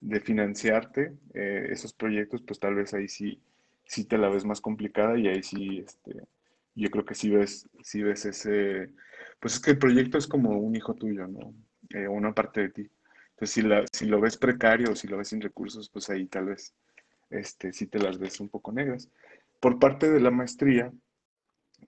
de 0.00 0.20
financiarte 0.20 1.12
eh, 1.34 1.68
esos 1.70 1.92
proyectos, 1.92 2.42
pues 2.42 2.58
tal 2.58 2.74
vez 2.74 2.94
ahí 2.94 3.08
sí, 3.08 3.40
sí 3.84 4.04
te 4.04 4.18
la 4.18 4.30
ves 4.30 4.44
más 4.44 4.60
complicada 4.60 5.18
y 5.18 5.28
ahí 5.28 5.42
sí, 5.42 5.84
este, 5.86 6.22
yo 6.74 6.90
creo 6.90 7.04
que 7.04 7.14
sí 7.14 7.30
ves, 7.30 7.68
sí 7.82 8.02
ves 8.02 8.24
ese, 8.24 8.90
pues 9.38 9.54
es 9.54 9.60
que 9.60 9.72
el 9.72 9.78
proyecto 9.78 10.16
es 10.16 10.26
como 10.26 10.58
un 10.58 10.74
hijo 10.74 10.94
tuyo, 10.94 11.26
¿no? 11.26 11.54
Eh, 11.90 12.08
una 12.08 12.32
parte 12.32 12.62
de 12.62 12.68
ti. 12.70 12.90
Entonces, 13.30 13.50
si, 13.50 13.62
la, 13.62 13.84
si 13.92 14.06
lo 14.06 14.20
ves 14.20 14.36
precario 14.36 14.92
o 14.92 14.96
si 14.96 15.08
lo 15.08 15.18
ves 15.18 15.28
sin 15.28 15.40
recursos, 15.40 15.90
pues 15.90 16.08
ahí 16.08 16.26
tal 16.26 16.46
vez 16.46 16.74
este, 17.30 17.72
sí 17.72 17.86
te 17.86 17.98
las 17.98 18.18
ves 18.18 18.40
un 18.40 18.48
poco 18.48 18.72
negras. 18.72 19.08
Por 19.60 19.78
parte 19.78 20.10
de 20.10 20.20
la 20.20 20.30
maestría, 20.30 20.92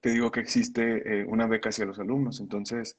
te 0.01 0.11
digo 0.11 0.30
que 0.30 0.40
existe 0.40 1.20
eh, 1.20 1.24
una 1.26 1.47
beca 1.47 1.68
hacia 1.68 1.84
los 1.84 1.99
alumnos, 1.99 2.40
entonces, 2.40 2.97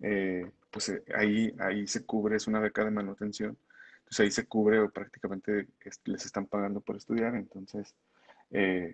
eh, 0.00 0.50
pues 0.70 0.88
eh, 0.88 1.02
ahí, 1.14 1.54
ahí 1.58 1.86
se 1.86 2.04
cubre, 2.04 2.36
es 2.36 2.46
una 2.46 2.60
beca 2.60 2.84
de 2.84 2.90
manutención, 2.90 3.56
entonces 3.98 4.20
ahí 4.20 4.30
se 4.30 4.46
cubre 4.46 4.80
o 4.80 4.90
prácticamente 4.90 5.68
les 6.04 6.26
están 6.26 6.46
pagando 6.46 6.80
por 6.80 6.96
estudiar, 6.96 7.34
entonces, 7.34 7.94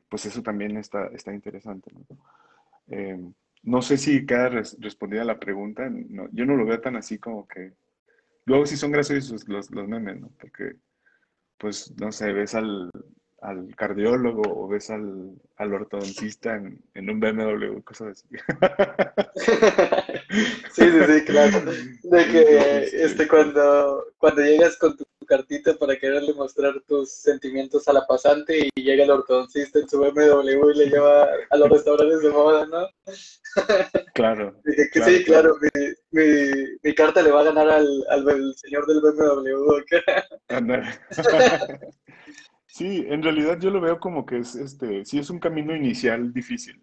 pues 0.09 0.26
eso 0.26 0.42
también 0.42 0.76
está, 0.76 1.07
está 1.09 1.32
interesante. 1.32 1.90
¿no? 1.92 3.34
no 3.62 3.82
sé 3.82 3.97
si 3.97 4.26
queda 4.26 4.51
respondida 4.51 5.24
la 5.24 5.38
pregunta, 5.40 5.90
yo 6.32 6.44
no 6.44 6.57
lo 6.57 6.66
veo 6.66 6.80
tan 6.80 6.97
así 6.97 7.18
como 7.18 7.49
que 7.49 7.72
Luego 8.47 8.64
sí 8.64 8.76
son 8.76 8.92
graciosos 8.92 9.47
los, 9.49 9.70
los 9.72 9.88
memes, 9.88 10.20
¿no? 10.20 10.30
Porque, 10.40 10.76
pues, 11.59 11.92
no 11.99 12.12
sé, 12.12 12.32
ves 12.32 12.55
al, 12.55 12.90
al 13.43 13.74
cardiólogo 13.76 14.43
o 14.47 14.66
ves 14.68 14.89
al, 14.91 15.32
al 15.57 15.74
ortodoncista 15.74 16.57
en, 16.57 16.80
en, 16.95 17.11
un 17.11 17.20
BMW, 17.20 17.82
cosas 17.82 18.18
así. 18.18 18.26
sí, 20.72 20.91
sí, 20.91 21.01
sí, 21.07 21.24
claro. 21.24 21.61
De 22.03 22.26
que 22.26 23.05
este, 23.05 23.28
cuando, 23.28 24.07
cuando 24.18 24.43
llegas 24.43 24.76
con 24.78 24.97
tu 24.97 25.05
cartita 25.26 25.74
para 25.74 25.97
quererle 25.97 26.32
mostrar 26.34 26.80
tus 26.87 27.11
sentimientos 27.11 27.89
a 27.89 27.93
la 27.93 28.07
pasante 28.07 28.70
y 28.74 28.82
llega 28.82 29.05
el 29.05 29.11
ortodoncista 29.11 29.80
en 29.80 29.89
su 29.89 29.99
BMW 29.99 30.70
y 30.70 30.78
le 30.78 30.87
lleva 30.87 31.28
a 31.51 31.57
los 31.57 31.68
restaurantes 31.68 32.22
de 32.22 32.30
moda, 32.30 32.64
¿no? 32.66 32.89
Claro. 34.14 34.55
sí, 34.93 35.24
claro, 35.24 35.57
Mi, 36.12 36.22
mi, 36.82 36.95
carta 36.95 37.22
le 37.22 37.32
va 37.32 37.41
a 37.41 37.45
ganar 37.45 37.68
al, 37.68 38.05
al 38.09 38.55
señor 38.55 38.87
del 38.87 39.01
BMW. 39.01 39.82
sí, 42.77 43.07
en 43.09 43.22
realidad 43.22 43.59
yo 43.59 43.70
lo 43.70 43.81
veo 43.81 43.99
como 43.99 44.27
que 44.27 44.39
es, 44.39 44.55
este, 44.55 45.05
sí 45.07 45.18
es 45.18 45.31
un 45.31 45.39
camino 45.39 45.74
inicial 45.74 46.33
difícil. 46.33 46.83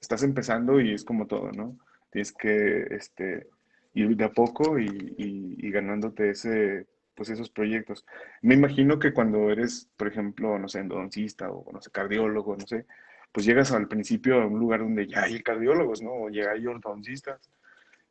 Estás 0.00 0.22
empezando 0.24 0.80
y 0.80 0.92
es 0.92 1.04
como 1.04 1.26
todo, 1.26 1.52
¿no? 1.52 1.78
Tienes 2.10 2.32
que 2.32 2.86
este, 2.90 3.48
ir 3.94 4.16
de 4.16 4.24
a 4.24 4.32
poco 4.32 4.78
y, 4.78 5.70
ganándote 5.70 6.30
ese 6.30 6.86
pues 7.14 7.28
esos 7.30 7.50
proyectos. 7.50 8.06
Me 8.42 8.54
imagino 8.54 8.98
que 8.98 9.12
cuando 9.12 9.50
eres, 9.50 9.88
por 9.96 10.08
ejemplo, 10.08 10.58
no 10.58 10.68
sé, 10.68 10.80
endodoncista 10.80 11.50
o, 11.50 11.70
no 11.70 11.80
sé, 11.82 11.90
cardiólogo, 11.90 12.56
no 12.56 12.66
sé, 12.66 12.86
pues 13.30 13.46
llegas 13.46 13.72
al 13.72 13.88
principio 13.88 14.40
a 14.40 14.46
un 14.46 14.58
lugar 14.58 14.80
donde 14.80 15.06
ya 15.06 15.24
hay 15.24 15.42
cardiólogos, 15.42 16.02
¿no? 16.02 16.12
O 16.12 16.30
ya 16.30 16.50
hay 16.52 16.66
ortodoncistas 16.66 17.50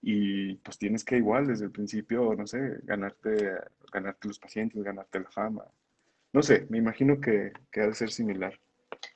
y 0.01 0.55
pues 0.57 0.77
tienes 0.77 1.03
que 1.03 1.17
igual 1.17 1.47
desde 1.47 1.65
el 1.65 1.71
principio, 1.71 2.35
no 2.35 2.47
sé, 2.47 2.79
ganarte, 2.83 3.55
ganarte 3.91 4.27
los 4.27 4.39
pacientes, 4.39 4.83
ganarte 4.83 5.19
la 5.19 5.31
fama. 5.31 5.65
No 6.31 6.43
sé, 6.43 6.67
me 6.69 6.77
imagino 6.77 7.19
que, 7.19 7.51
que 7.71 7.81
ha 7.81 7.87
de 7.87 7.93
ser 7.95 8.11
similar 8.11 8.59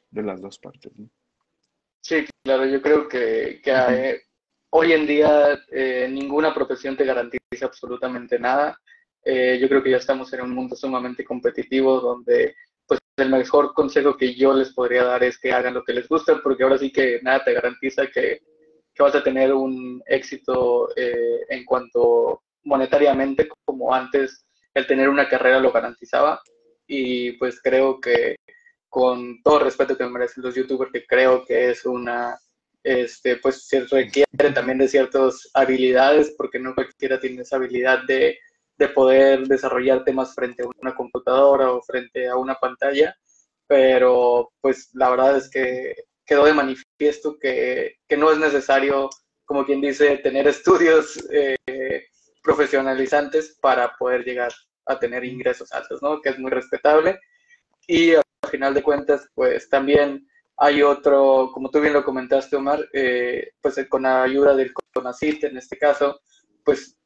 de 0.10 0.24
las 0.24 0.42
dos 0.42 0.58
partes, 0.60 0.92
¿no? 0.98 1.10
Sí, 2.02 2.26
claro, 2.44 2.66
yo 2.66 2.82
creo 2.82 3.08
que, 3.08 3.62
que 3.64 4.22
hoy 4.72 4.92
en 4.92 5.08
día 5.08 5.58
eh, 5.72 6.10
ninguna 6.12 6.54
profesión 6.54 6.98
te 6.98 7.06
garantiza 7.06 7.66
absolutamente 7.66 8.38
nada. 8.38 8.78
Eh, 9.24 9.58
yo 9.62 9.70
creo 9.70 9.82
que 9.82 9.92
ya 9.92 9.98
estamos 9.98 10.34
en 10.34 10.42
un 10.42 10.54
mundo 10.54 10.76
sumamente 10.76 11.24
competitivo 11.24 12.02
donde 12.02 12.56
pues 12.86 13.00
el 13.16 13.30
mejor 13.30 13.74
consejo 13.74 14.18
que 14.18 14.36
yo 14.36 14.54
les 14.54 14.74
podría 14.74 15.06
dar 15.06 15.24
es 15.24 15.40
que 15.40 15.54
hagan 15.54 15.76
lo 15.76 15.84
que 15.86 15.94
les 15.94 16.10
gusta 16.10 16.42
porque 16.44 16.64
ahora 16.64 16.78
sí 16.78 16.92
que 16.92 17.22
nada 17.22 17.42
te 17.42 17.54
garantiza 17.54 18.08
que, 18.08 18.42
que 18.94 19.04
vas 19.04 19.16
a 19.16 19.24
tener 19.24 19.54
un 19.54 20.04
éxito 20.06 20.90
eh, 20.98 21.46
en 21.48 21.64
cuanto 21.64 22.44
monetariamente 22.64 23.48
como 23.64 23.94
antes 23.94 24.46
el 24.74 24.86
tener 24.88 25.08
una 25.08 25.30
carrera 25.30 25.60
lo 25.62 25.72
garantizaba 25.72 26.42
y 26.88 27.34
pues 27.34 27.62
creo 27.62 28.00
que 28.00 28.36
con 28.90 29.42
todo 29.44 29.60
respeto 29.60 29.98
que 29.98 30.04
me 30.04 30.12
merecen 30.12 30.44
los 30.44 30.56
youtubers 30.56 30.92
que 30.92 31.06
creo 31.06 31.46
que 31.46 31.72
es 31.72 31.86
una 31.86 32.38
este 32.84 33.38
pues 33.38 33.68
se 33.68 33.82
requiere 33.86 34.52
también 34.54 34.78
de 34.78 34.88
ciertas 34.88 35.50
habilidades 35.54 36.34
porque 36.38 36.60
no 36.60 36.76
cualquiera 36.76 37.20
tiene 37.20 37.42
esa 37.42 37.56
habilidad 37.56 38.04
de 38.08 38.38
de 38.78 38.90
poder 38.90 39.48
desarrollar 39.48 40.04
temas 40.04 40.34
frente 40.34 40.64
a 40.64 40.68
una 40.82 40.96
computadora 40.96 41.72
o 41.72 41.82
frente 41.82 42.28
a 42.28 42.36
una 42.36 42.56
pantalla, 42.56 43.16
pero 43.68 44.52
pues 44.62 44.90
la 44.94 45.10
verdad 45.10 45.38
es 45.38 45.50
que 45.50 45.96
quedó 46.26 46.46
de 46.46 46.54
manifiesto 46.54 47.38
que, 47.40 47.98
que 48.08 48.18
no 48.18 48.32
es 48.32 48.38
necesario, 48.40 49.10
como 49.46 49.66
quien 49.66 49.82
dice, 49.82 50.18
tener 50.18 50.48
estudios 50.48 51.24
eh, 51.32 52.08
profesionalizantes 52.42 53.58
para 53.62 53.96
poder 53.98 54.24
llegar 54.24 54.52
a 54.86 55.00
tener 55.00 55.24
ingresos 55.24 55.72
altos, 55.72 56.02
¿no? 56.02 56.22
Que 56.22 56.30
es 56.30 56.40
muy 56.40 56.52
respetable. 56.52 57.20
Y 57.88 58.14
al 58.14 58.24
final 58.50 58.74
de 58.74 58.84
cuentas, 58.84 59.28
pues 59.34 59.70
también 59.70 60.28
hay 60.58 60.82
otro, 60.82 61.52
como 61.54 61.70
tú 61.70 61.82
bien 61.82 61.94
lo 61.94 62.04
comentaste, 62.04 62.56
Omar, 62.56 62.88
eh, 62.94 63.52
pues 63.62 63.76
con 63.90 64.04
la 64.04 64.24
ayuda 64.24 64.56
del 64.56 64.74
CONACIT 64.94 65.46
en 65.46 65.58
este 65.58 65.78
caso, 65.78 66.22
pues 66.64 66.98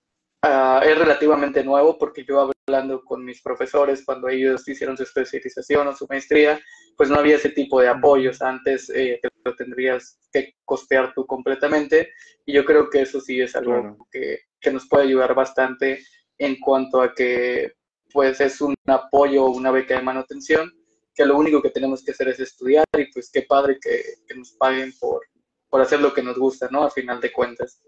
Ah, 0.44 0.82
es 0.86 0.98
relativamente 0.98 1.64
nuevo 1.64 1.98
porque 1.98 2.24
yo 2.24 2.52
hablando 2.68 3.04
con 3.04 3.26
mis 3.26 3.42
profesores 3.42 4.06
cuando 4.06 4.30
ellos 4.30 4.68
hicieron 4.68 4.96
su 4.96 5.02
especialización 5.02 5.88
o 5.88 5.96
su 5.96 6.06
maestría, 6.08 6.60
pues 6.96 7.10
no 7.10 7.18
había 7.18 7.38
ese 7.38 7.50
tipo 7.50 7.82
de 7.82 7.88
apoyos. 7.88 8.42
Antes 8.42 8.90
eh, 8.92 9.20
te 9.22 9.30
lo 9.44 9.56
tendrías 9.56 10.20
que 10.32 10.54
costear 10.64 11.14
tú 11.16 11.26
completamente 11.26 12.14
y 12.46 12.54
yo 12.54 12.66
creo 12.66 12.90
que 12.90 13.02
eso 13.02 13.20
sí 13.20 13.42
es 13.42 13.56
algo 13.56 14.08
que, 14.12 14.42
que, 14.60 14.72
nos 14.72 14.88
puede 14.88 15.06
ayudar 15.06 15.34
bastante 15.34 16.04
en 16.38 16.60
cuanto 16.60 17.02
a 17.02 17.14
que 17.14 17.74
pues 18.12 18.40
es 18.42 18.62
un 18.62 18.76
apoyo 18.86 19.46
o 19.46 19.52
una 19.52 19.72
beca 19.72 19.96
de 19.96 20.02
manutención 20.02 20.72
que 21.14 21.26
lo 21.26 21.38
único 21.38 21.62
que 21.62 21.72
tenemos 21.72 22.04
que 22.04 22.12
hacer 22.12 22.30
es 22.30 22.40
estudiar 22.40 22.86
y 22.96 23.12
pues 23.12 23.32
qué 23.32 23.42
padre 23.42 23.80
que, 23.82 24.36
nos 24.36 24.52
paguen 24.52 24.94
por, 25.00 25.26
por 25.68 25.82
hacer 25.82 26.00
lo 26.00 26.14
que 26.14 26.22
nos 26.22 26.38
gusta, 26.38 26.68
¿no? 26.70 26.84
A 26.84 26.92
final 26.92 27.20
de 27.20 27.32
cuentas. 27.32 27.82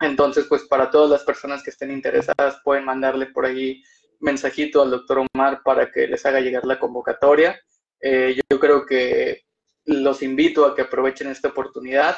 Entonces, 0.00 0.46
pues 0.48 0.64
para 0.64 0.90
todas 0.90 1.10
las 1.10 1.22
personas 1.22 1.62
que 1.62 1.70
estén 1.70 1.92
interesadas, 1.92 2.60
pueden 2.64 2.84
mandarle 2.84 3.26
por 3.26 3.46
ahí 3.46 3.82
mensajito 4.18 4.82
al 4.82 4.90
doctor 4.90 5.24
Omar 5.32 5.62
para 5.62 5.92
que 5.92 6.08
les 6.08 6.26
haga 6.26 6.40
llegar 6.40 6.64
la 6.64 6.80
convocatoria. 6.80 7.60
Eh, 8.00 8.36
yo 8.50 8.58
creo 8.58 8.84
que 8.84 9.42
los 9.84 10.22
invito 10.22 10.64
a 10.64 10.74
que 10.74 10.82
aprovechen 10.82 11.28
esta 11.28 11.48
oportunidad. 11.48 12.16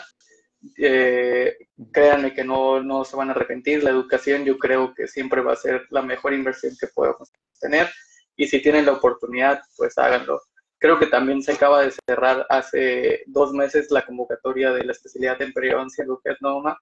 Eh, 0.79 1.57
créanme 1.93 2.33
que 2.33 2.45
no, 2.45 2.83
no 2.83 3.05
se 3.05 3.17
van 3.17 3.29
a 3.29 3.33
arrepentir. 3.33 3.83
La 3.83 3.91
educación 3.91 4.45
yo 4.45 4.59
creo 4.59 4.95
que 4.95 5.09
siempre 5.09 5.41
va 5.41 5.53
a 5.53 5.57
ser 5.57 5.87
la 5.91 6.03
mejor 6.03 6.33
inversión 6.33 6.75
que 6.79 6.89
podemos 6.89 7.31
tener. 7.61 7.89
Y 8.37 8.47
si 8.47 8.61
tienen 8.61 8.87
la 8.87 8.93
oportunidad, 8.93 9.61
pues 9.77 9.99
háganlo. 9.99 10.41
Creo 10.79 10.99
que 10.99 11.07
también 11.07 11.43
se 11.43 11.53
acaba 11.53 11.83
de 11.83 11.93
cerrar 12.07 12.47
hace 12.49 13.23
dos 13.27 13.53
meses 13.53 13.91
la 13.91 14.05
convocatoria 14.05 14.73
de 14.73 14.85
la 14.85 14.93
especialidad 14.93 15.41
en 15.41 15.53
periodoncia 15.53 16.05
Noma 16.41 16.77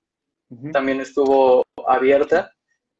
también 0.72 1.00
estuvo 1.00 1.64
abierta 1.86 2.52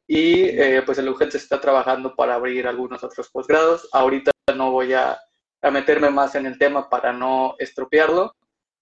y 0.07 0.43
eh, 0.43 0.81
pues 0.85 0.97
el 0.97 1.09
UGET 1.09 1.31
se 1.31 1.37
está 1.37 1.59
trabajando 1.59 2.15
para 2.15 2.35
abrir 2.35 2.67
algunos 2.67 3.03
otros 3.03 3.29
posgrados. 3.29 3.87
Ahorita 3.91 4.31
no 4.55 4.71
voy 4.71 4.93
a, 4.93 5.17
a, 5.61 5.71
meterme 5.71 6.09
más 6.09 6.35
en 6.35 6.45
el 6.45 6.57
tema 6.57 6.89
para 6.89 7.13
no 7.13 7.55
estropearlo, 7.59 8.33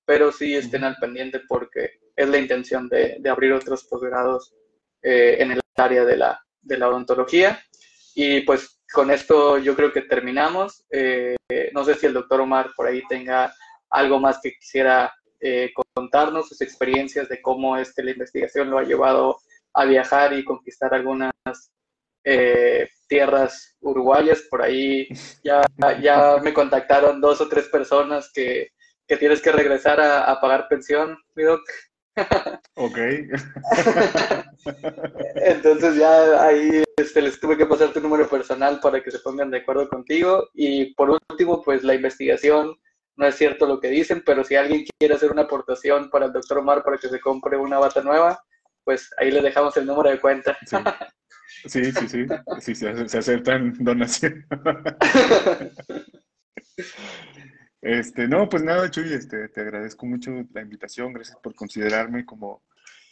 pero 0.10 0.32
sí 0.32 0.56
estén 0.56 0.84
al 0.84 0.96
pendiente 0.96 1.42
porque 1.48 2.00
es 2.16 2.28
la 2.28 2.40
intención 2.40 2.90
de, 2.90 3.18
de 3.20 3.30
abrir 3.30 3.54
otros 3.54 3.84
posgrados 3.84 4.56
eh, 5.04 5.36
en 5.38 5.52
el 5.52 5.62
área 5.76 6.04
de 6.04 6.18
la, 6.18 6.44
de 6.64 6.80
la 6.80 6.90
odontología. 6.90 7.62
Y 8.16 8.42
pues 8.42 8.82
con 8.92 9.12
esto 9.12 9.60
yo 9.60 9.76
creo 9.76 9.94
que 9.94 10.02
terminamos. 10.02 10.84
Eh, 10.90 11.36
no 11.74 11.84
sé 11.84 11.94
si 11.94 12.08
el 12.08 12.14
doctor 12.14 12.42
Omar 12.42 12.72
por 12.76 12.88
ahí 12.88 13.04
tenga 13.08 13.54
algo 13.92 14.20
más 14.20 14.40
que 14.42 14.54
quisiera 14.54 15.14
eh, 15.40 15.72
contarnos, 15.94 16.50
sus 16.50 16.62
experiencias 16.62 17.30
de 17.30 17.40
cómo 17.40 17.78
este, 17.78 18.02
la 18.02 18.10
investigación 18.10 18.72
lo 18.72 18.80
ha 18.80 18.84
llevado 18.86 19.38
a 19.76 19.86
viajar 19.86 20.34
y 20.34 20.44
conquistar 20.44 20.92
algunas 20.92 21.32
eh, 22.24 22.90
tierras 23.08 23.78
uruguayas. 23.80 24.42
Por 24.50 24.64
ahí 24.64 25.08
ya, 25.44 25.62
ya 26.02 26.38
me 26.44 26.52
contactaron 26.52 27.22
dos 27.22 27.42
o 27.42 27.48
tres 27.48 27.68
personas 27.68 28.32
que, 28.34 28.70
que 29.10 29.18
tienes 29.18 29.42
que 29.42 29.52
regresar 29.52 30.00
a, 30.00 30.32
a 30.32 30.40
pagar 30.40 30.70
pensión, 30.70 31.18
mi 31.36 31.44
doc. 31.44 31.62
Ok. 32.76 32.98
Entonces 35.36 35.96
ya 35.96 36.44
ahí 36.44 36.84
este, 36.98 37.22
les 37.22 37.40
tuve 37.40 37.58
que 37.58 37.66
pasar 37.66 37.92
tu 37.92 38.02
número 38.02 38.30
personal 38.30 38.80
para 38.80 39.02
que 39.02 39.10
se 39.10 39.20
pongan 39.20 39.50
de 39.50 39.58
acuerdo 39.58 39.90
contigo. 39.90 40.50
Y 40.54 40.94
por 40.94 41.18
último, 41.30 41.64
pues 41.64 41.84
la 41.84 41.96
investigación, 41.96 42.76
no 43.16 43.26
es 43.26 43.36
cierto 43.36 43.66
lo 43.66 43.80
que 43.80 43.90
dicen, 43.90 44.22
pero 44.26 44.44
si 44.44 44.56
alguien 44.56 44.86
quiere 45.00 45.16
hacer 45.16 45.32
una 45.32 45.44
aportación 45.44 46.10
para 46.10 46.28
el 46.28 46.34
doctor 46.34 46.60
Omar 46.60 46.84
para 46.84 46.98
que 46.98 47.10
se 47.10 47.20
compre 47.20 47.58
una 47.58 47.80
bata 47.80 48.02
nueva, 48.02 48.42
pues 48.84 49.10
ahí 49.18 49.32
le 49.32 49.42
dejamos 49.42 49.76
el 49.78 49.86
número 49.86 50.10
de 50.10 50.20
cuenta. 50.20 50.58
Sí, 51.66 51.92
sí, 51.92 52.08
sí, 52.08 52.26
sí, 52.60 52.76
se, 52.76 53.18
aceptan 53.18 53.74
donaciones. 53.80 54.46
Este, 57.82 58.28
no, 58.28 58.50
pues 58.50 58.64
nada, 58.64 58.90
Chuy, 58.92 59.14
este, 59.14 59.48
te 59.50 59.62
agradezco 59.62 60.06
mucho 60.06 60.32
la 60.54 60.62
invitación, 60.62 61.14
gracias 61.14 61.38
por 61.38 61.56
considerarme 61.56 62.26
como 62.26 62.62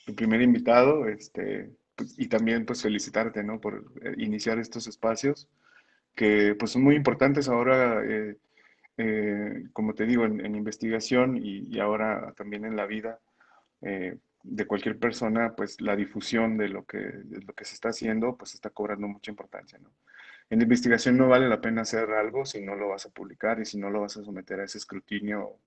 tu 0.06 0.14
primer 0.14 0.42
invitado, 0.42 1.08
este, 1.08 1.72
pues, 1.96 2.16
y 2.18 2.28
también 2.28 2.66
pues 2.66 2.82
felicitarte, 2.82 3.44
¿no? 3.44 3.60
Por 3.62 3.92
eh, 4.02 4.14
iniciar 4.18 4.60
estos 4.60 4.88
espacios 4.88 5.48
que 6.16 6.56
pues 6.60 6.72
son 6.72 6.84
muy 6.84 6.96
importantes 6.96 7.48
ahora, 7.48 8.04
eh, 8.06 8.38
eh, 8.98 9.64
como 9.74 9.94
te 9.94 10.06
digo, 10.06 10.26
en, 10.26 10.56
investigación 10.56 11.38
y, 11.38 11.80
ahora 11.80 12.34
también 12.36 12.66
en 12.66 12.76
la 12.76 12.88
vida 12.88 13.20
de 14.44 14.66
cualquier 14.66 14.98
persona, 14.98 15.54
pues 15.56 15.80
la 15.82 15.96
difusión 15.96 16.58
de 16.58 16.70
lo 16.70 16.86
que, 16.86 16.98
de 16.98 17.42
lo 17.46 17.54
que 17.54 17.66
se 17.66 17.76
está 17.76 17.90
haciendo, 17.90 18.36
pues 18.36 18.56
está 18.56 18.72
cobrando 18.72 19.08
mucha 19.08 19.30
importancia. 19.30 19.80
En 20.50 20.62
investigación 20.62 21.18
no 21.18 21.28
vale 21.28 21.50
la 21.50 21.60
pena 21.60 21.82
hacer 21.82 22.10
algo 22.12 22.46
si 22.46 22.62
no 22.62 22.76
lo 22.76 22.90
vas 22.90 23.06
a 23.06 23.10
publicar 23.10 23.60
y 23.60 23.66
si 23.66 23.78
no 23.78 23.90
lo 23.90 24.02
vas 24.02 24.18
a 24.18 24.24
someter 24.24 24.60
a 24.60 24.64
ese 24.64 24.78
escrutinio, 24.78 25.60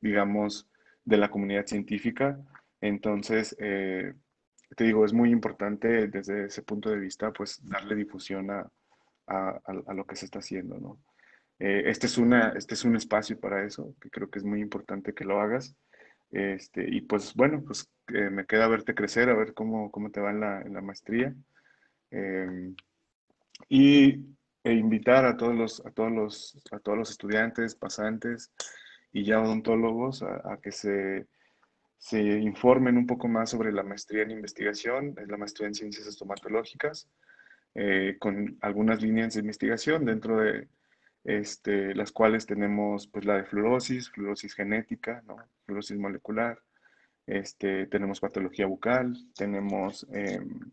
digamos, 0.00 0.68
de 1.04 1.16
la 1.16 1.30
comunidad 1.30 1.66
científica. 1.66 2.38
Entonces, 2.80 3.56
eh, 3.58 4.14
te 4.76 4.84
digo, 4.84 5.04
es 5.04 5.12
muy 5.12 5.30
importante 5.30 6.08
desde 6.08 6.46
ese 6.46 6.62
punto 6.62 6.90
de 6.90 6.98
vista, 6.98 7.32
pues, 7.32 7.60
darle 7.66 7.94
difusión 7.94 8.50
a, 8.50 8.70
lo 9.94 10.06
que 10.06 10.16
se 10.16 10.26
está 10.26 10.38
haciendo, 10.38 10.78
¿no? 10.78 10.98
Eh, 11.58 11.84
este, 11.86 12.06
es 12.06 12.18
una, 12.18 12.50
este 12.50 12.74
es 12.74 12.84
un 12.84 12.96
espacio 12.96 13.38
para 13.38 13.64
eso, 13.64 13.94
que 14.00 14.10
creo 14.10 14.30
que 14.30 14.38
es 14.38 14.44
muy 14.44 14.60
importante 14.60 15.12
que 15.12 15.24
lo 15.24 15.40
hagas. 15.40 15.74
Este, 16.30 16.86
y 16.88 17.00
pues 17.02 17.34
bueno, 17.34 17.62
pues 17.64 17.90
eh, 18.08 18.30
me 18.30 18.46
queda 18.46 18.68
verte 18.68 18.94
crecer, 18.94 19.30
a 19.30 19.34
ver 19.34 19.54
cómo, 19.54 19.90
cómo 19.90 20.10
te 20.10 20.20
va 20.20 20.30
en 20.30 20.40
la, 20.40 20.60
en 20.62 20.74
la 20.74 20.80
maestría. 20.82 21.34
Em, 22.10 22.74
y 23.68 24.24
e 24.64 24.72
invitar 24.72 25.24
a 25.24 25.36
todos 25.36 25.54
los, 25.54 25.86
a 25.86 25.90
todos 25.90 26.12
los, 26.12 26.62
a 26.72 26.78
todos 26.78 26.98
los 26.98 27.10
estudiantes, 27.10 27.74
pasantes 27.74 28.52
y 29.12 29.24
ya 29.24 29.40
odontólogos 29.40 30.22
a, 30.22 30.58
que 30.62 30.72
se, 30.72 31.26
se, 31.96 32.20
informen 32.20 32.98
un 32.98 33.06
poco 33.06 33.28
más 33.28 33.50
sobre 33.50 33.72
la 33.72 33.82
maestría 33.82 34.22
en 34.22 34.32
investigación, 34.32 35.14
la 35.26 35.36
maestría 35.36 35.68
en 35.68 35.74
ciencias 35.74 36.06
estomatológicas, 36.06 37.08
eh, 37.74 38.16
con 38.18 38.58
algunas 38.60 39.00
líneas 39.00 39.34
de 39.34 39.40
investigación 39.40 40.04
dentro 40.04 40.40
de 40.40 40.68
este, 41.24 41.94
las 41.94 42.12
cuales 42.12 42.46
tenemos 42.46 43.06
pues 43.06 43.24
la 43.24 43.36
de 43.36 43.44
fluorosis, 43.44 44.10
fluorosis 44.10 44.54
genética, 44.54 45.22
¿no? 45.26 45.36
fluorosis 45.64 45.98
molecular, 45.98 46.58
este, 47.26 47.86
tenemos 47.86 48.20
patología 48.20 48.66
bucal, 48.66 49.14
tenemos 49.34 50.06
em, 50.12 50.72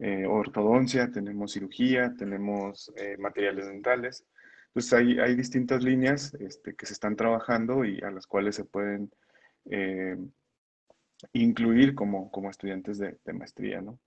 eh, 0.00 0.26
ortodoncia, 0.26 1.10
tenemos 1.12 1.52
cirugía, 1.52 2.14
tenemos 2.16 2.92
eh, 2.96 3.16
materiales 3.18 3.66
dentales. 3.68 4.26
Entonces 4.68 4.92
hay, 4.92 5.18
hay 5.20 5.36
distintas 5.36 5.84
líneas 5.84 6.34
este, 6.40 6.74
que 6.74 6.86
se 6.86 6.94
están 6.94 7.14
trabajando 7.14 7.84
y 7.84 8.00
a 8.00 8.10
las 8.10 8.26
cuales 8.26 8.56
se 8.56 8.64
pueden 8.64 9.12
eh, 9.66 10.16
incluir 11.32 11.94
como, 11.94 12.30
como 12.32 12.50
estudiantes 12.50 12.98
de, 12.98 13.16
maestría. 13.32 13.80
¿no? 13.80 14.00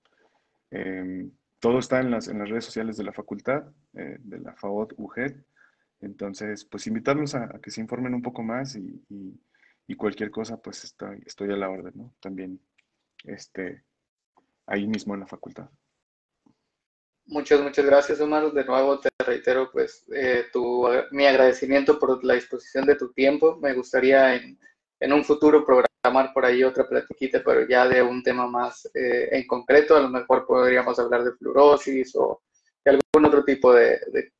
Em, 0.72 1.32
todo 1.60 1.80
está 1.80 2.02
en 2.02 2.12
las, 2.12 2.28
en 2.28 2.40
las 2.40 2.50
redes 2.50 2.66
sociales 2.66 2.98
de 2.98 3.06
la 3.06 3.14
facultad, 3.14 3.64
de 3.94 4.40
la 4.40 4.54
FAOT 4.56 4.94
UGED. 4.98 5.38
Entonces, 6.02 6.66
pues 6.66 6.86
invitarlos 6.86 7.34
a, 7.34 7.60
que 7.60 7.72
se 7.72 7.82
informen 7.82 8.14
un 8.14 8.22
poco 8.22 8.44
más 8.44 8.76
y, 8.76 9.04
y, 9.88 9.96
cualquier 9.96 10.30
cosa, 10.30 10.58
pues 10.58 10.84
estoy, 10.84 11.24
estoy 11.26 11.52
a 11.52 11.58
la 11.58 11.70
orden, 11.70 11.94
¿no? 11.96 12.14
También 12.20 12.60
este, 13.24 13.84
ahí 14.68 14.86
mismo 14.86 15.14
en 15.14 15.22
la 15.22 15.28
facultad. 15.28 15.70
Muchas, 17.26 17.62
muchas 17.62 17.86
gracias, 17.86 18.22
Omar. 18.22 18.52
De 18.52 18.64
nuevo 18.64 19.00
te 19.00 19.10
reitero 19.26 19.70
pues 19.72 20.06
eh, 20.14 20.46
tu, 20.54 20.88
mi 21.12 21.26
agradecimiento 21.26 22.00
por 22.00 22.24
la 22.24 22.36
disposición 22.36 22.86
de 22.86 22.96
tu 22.96 23.12
tiempo. 23.12 23.58
Me 23.58 23.74
gustaría 23.74 24.36
en, 24.36 24.58
en 25.00 25.14
un 25.14 25.26
futuro 25.26 25.66
programar 25.66 26.34
por 26.34 26.46
ahí 26.46 26.64
otra 26.64 26.88
platiquita, 26.88 27.42
pero 27.44 27.68
ya 27.68 27.86
de 27.88 28.02
un 28.02 28.24
tema 28.24 28.48
más 28.48 28.90
eh, 28.94 29.28
en 29.32 29.46
concreto. 29.46 29.98
A 29.98 30.02
lo 30.02 30.10
mejor 30.10 30.46
podríamos 30.46 30.98
hablar 31.00 31.26
de 31.26 31.34
fluorosis 31.34 32.16
o 32.16 32.44
de 32.86 32.92
algún 32.92 33.26
otro 33.26 33.44
tipo 33.44 33.74
de, 33.74 34.00
de, 34.12 34.32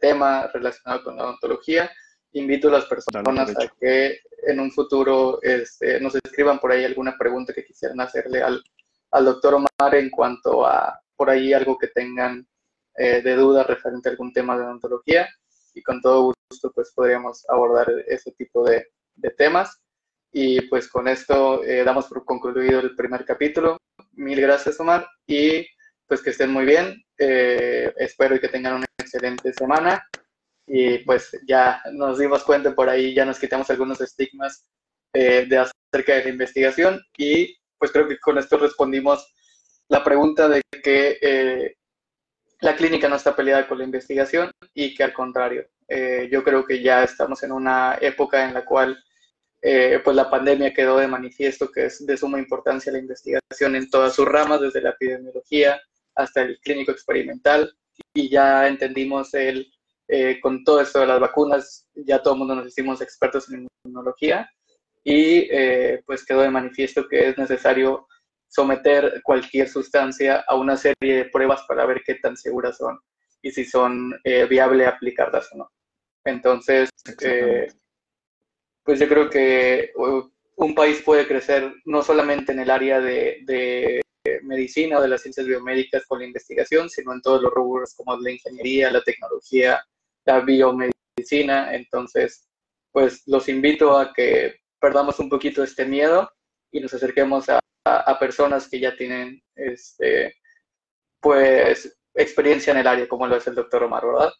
tema 0.00 0.48
relacionado 0.52 1.02
con 1.02 1.16
la 1.16 1.24
odontología. 1.24 1.90
Invito 2.32 2.68
a 2.68 2.72
las 2.72 2.84
personas 2.84 3.50
a 3.50 3.72
que 3.80 4.20
en 4.46 4.60
un 4.60 4.70
futuro 4.70 5.40
este, 5.42 5.98
nos 6.00 6.14
escriban 6.14 6.60
por 6.60 6.70
ahí 6.70 6.84
alguna 6.84 7.16
pregunta 7.18 7.52
que 7.52 7.64
quisieran 7.64 8.00
hacerle 8.00 8.42
al, 8.42 8.62
al 9.10 9.24
doctor 9.24 9.54
Omar 9.54 9.94
en 9.94 10.10
cuanto 10.10 10.66
a 10.66 11.00
por 11.16 11.30
ahí 11.30 11.52
algo 11.52 11.78
que 11.78 11.88
tengan 11.88 12.46
eh, 12.98 13.22
de 13.22 13.34
duda 13.34 13.62
referente 13.64 14.08
a 14.08 14.12
algún 14.12 14.32
tema 14.32 14.56
de 14.56 14.64
odontología 14.64 15.28
y 15.74 15.82
con 15.82 16.00
todo 16.00 16.34
gusto 16.50 16.72
pues 16.74 16.92
podríamos 16.94 17.44
abordar 17.48 17.90
ese 18.06 18.32
tipo 18.32 18.64
de, 18.64 18.86
temas. 19.36 19.80
Y 20.32 20.60
pues 20.68 20.88
con 20.88 21.08
esto 21.08 21.64
eh, 21.64 21.82
damos 21.82 22.06
por 22.06 22.24
concluido 22.24 22.80
el 22.80 22.94
primer 22.94 23.24
capítulo. 23.24 23.78
Mil 24.12 24.40
gracias 24.40 24.78
Omar 24.78 25.06
y 25.26 25.66
pues 26.06 26.22
que 26.22 26.30
estén 26.30 26.52
muy 26.52 26.64
bien. 26.66 27.02
Eh, 27.18 27.92
espero 27.96 28.38
que 28.38 28.48
tengan 28.48 28.74
una 28.74 28.86
excelente 28.98 29.52
semana 29.54 30.06
y 30.66 30.98
pues 30.98 31.38
ya 31.46 31.80
nos 31.92 32.18
dimos 32.18 32.44
cuenta 32.44 32.74
por 32.74 32.88
ahí, 32.88 33.14
ya 33.14 33.24
nos 33.24 33.38
quitamos 33.38 33.70
algunos 33.70 34.00
estigmas 34.00 34.68
de 35.12 35.56
acerca 35.56 36.14
de 36.14 36.24
la 36.24 36.28
investigación 36.28 37.00
y 37.16 37.56
pues 37.86 37.92
creo 37.92 38.08
que 38.08 38.18
con 38.18 38.36
esto 38.38 38.58
respondimos 38.58 39.32
la 39.88 40.02
pregunta 40.02 40.48
de 40.48 40.60
que 40.82 41.18
eh, 41.20 41.76
la 42.60 42.74
clínica 42.74 43.08
no 43.08 43.14
está 43.14 43.36
peleada 43.36 43.68
con 43.68 43.78
la 43.78 43.84
investigación 43.84 44.50
y 44.74 44.92
que 44.92 45.04
al 45.04 45.12
contrario, 45.12 45.68
eh, 45.86 46.28
yo 46.32 46.42
creo 46.42 46.64
que 46.64 46.82
ya 46.82 47.04
estamos 47.04 47.44
en 47.44 47.52
una 47.52 47.96
época 48.00 48.44
en 48.44 48.54
la 48.54 48.64
cual 48.64 48.98
eh, 49.62 50.00
pues 50.02 50.16
la 50.16 50.28
pandemia 50.28 50.74
quedó 50.74 50.98
de 50.98 51.06
manifiesto 51.06 51.70
que 51.70 51.86
es 51.86 52.04
de 52.04 52.16
suma 52.16 52.40
importancia 52.40 52.90
la 52.90 52.98
investigación 52.98 53.76
en 53.76 53.88
todas 53.88 54.14
sus 54.14 54.26
ramas, 54.26 54.60
desde 54.60 54.80
la 54.80 54.90
epidemiología 54.90 55.80
hasta 56.16 56.42
el 56.42 56.58
clínico 56.58 56.90
experimental 56.90 57.72
y 58.14 58.28
ya 58.28 58.66
entendimos 58.66 59.32
el, 59.34 59.70
con 60.42 60.64
todo 60.64 60.80
esto 60.80 60.98
de 60.98 61.06
las 61.06 61.20
vacunas, 61.20 61.86
ya 61.94 62.20
todo 62.20 62.34
el 62.34 62.38
mundo 62.40 62.56
nos 62.56 62.66
hicimos 62.66 63.00
expertos 63.00 63.48
en 63.50 63.68
inmunología 63.84 64.50
y 65.08 65.48
pues 66.04 66.24
quedó 66.26 66.40
de 66.40 66.50
manifiesto 66.50 67.06
que 67.06 67.28
es 67.28 67.38
necesario 67.38 68.08
someter 68.48 69.20
cualquier 69.22 69.68
sustancia 69.68 70.44
a 70.48 70.56
una 70.56 70.76
serie 70.76 71.16
de 71.16 71.24
pruebas 71.26 71.62
para 71.68 71.86
ver 71.86 72.02
qué 72.04 72.16
tan 72.16 72.36
seguras 72.36 72.78
son 72.78 72.98
y 73.42 73.50
si 73.50 73.64
son 73.64 74.18
eh, 74.24 74.46
viable 74.46 74.86
aplicarlas 74.86 75.48
o 75.52 75.58
no. 75.58 75.70
Entonces, 76.24 76.88
eh, 77.22 77.68
pues 78.82 78.98
yo 78.98 79.08
creo 79.08 79.30
que 79.30 79.92
un 80.56 80.74
país 80.74 81.02
puede 81.02 81.26
crecer 81.28 81.72
no 81.84 82.02
solamente 82.02 82.52
en 82.52 82.60
el 82.60 82.70
área 82.70 83.00
de, 83.00 84.02
medicina 84.42 84.98
o 84.98 85.02
de 85.02 85.08
las 85.08 85.22
ciencias 85.22 85.46
biomédicas 85.46 86.04
con 86.06 86.18
la 86.18 86.26
investigación, 86.26 86.90
sino 86.90 87.12
en 87.12 87.20
todos 87.20 87.42
los 87.42 87.52
rubros 87.52 87.94
como 87.94 88.16
la 88.16 88.32
ingeniería, 88.32 88.90
la 88.90 89.02
tecnología, 89.02 89.80
la 90.24 90.40
biomedicina. 90.40 91.72
Entonces, 91.74 92.48
pues 92.90 93.22
los 93.26 93.48
invito 93.48 93.96
a 93.96 94.12
que 94.12 94.56
perdamos 94.80 95.18
un 95.18 95.28
poquito 95.28 95.62
este 95.62 95.84
miedo 95.84 96.30
y 96.70 96.80
nos 96.80 96.92
acerquemos 96.94 97.48
a, 97.48 97.60
a, 97.84 98.18
personas 98.18 98.68
que 98.68 98.80
ya 98.80 98.96
tienen 98.96 99.42
este, 99.54 100.34
pues 101.20 101.98
experiencia 102.14 102.72
en 102.72 102.78
el 102.78 102.86
área, 102.86 103.08
como 103.08 103.26
lo 103.26 103.36
es 103.36 103.46
el 103.46 103.54
doctor 103.54 103.84
Omar, 103.84 104.04
¿verdad? 104.06 104.32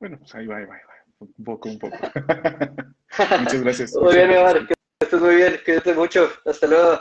Bueno, 0.00 0.18
pues 0.18 0.34
ahí 0.34 0.46
va, 0.46 0.56
ahí 0.56 0.64
va, 0.64 0.74
ahí 0.74 0.80
va. 0.88 0.92
Un 1.20 1.44
poco, 1.44 1.68
un 1.68 1.78
poco. 1.78 1.96
Muchas 3.40 3.62
gracias. 3.62 3.94
Muy 3.94 4.14
bien, 4.14 4.30
Omar, 4.30 4.66
que 4.66 4.74
estés 5.00 5.20
muy 5.20 5.36
bien, 5.36 5.60
cuídate 5.64 5.94
mucho. 5.94 6.28
Hasta 6.44 6.66
luego. 6.66 7.00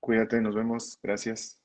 Cuídate, 0.00 0.40
nos 0.40 0.54
vemos. 0.54 0.98
Gracias. 1.02 1.61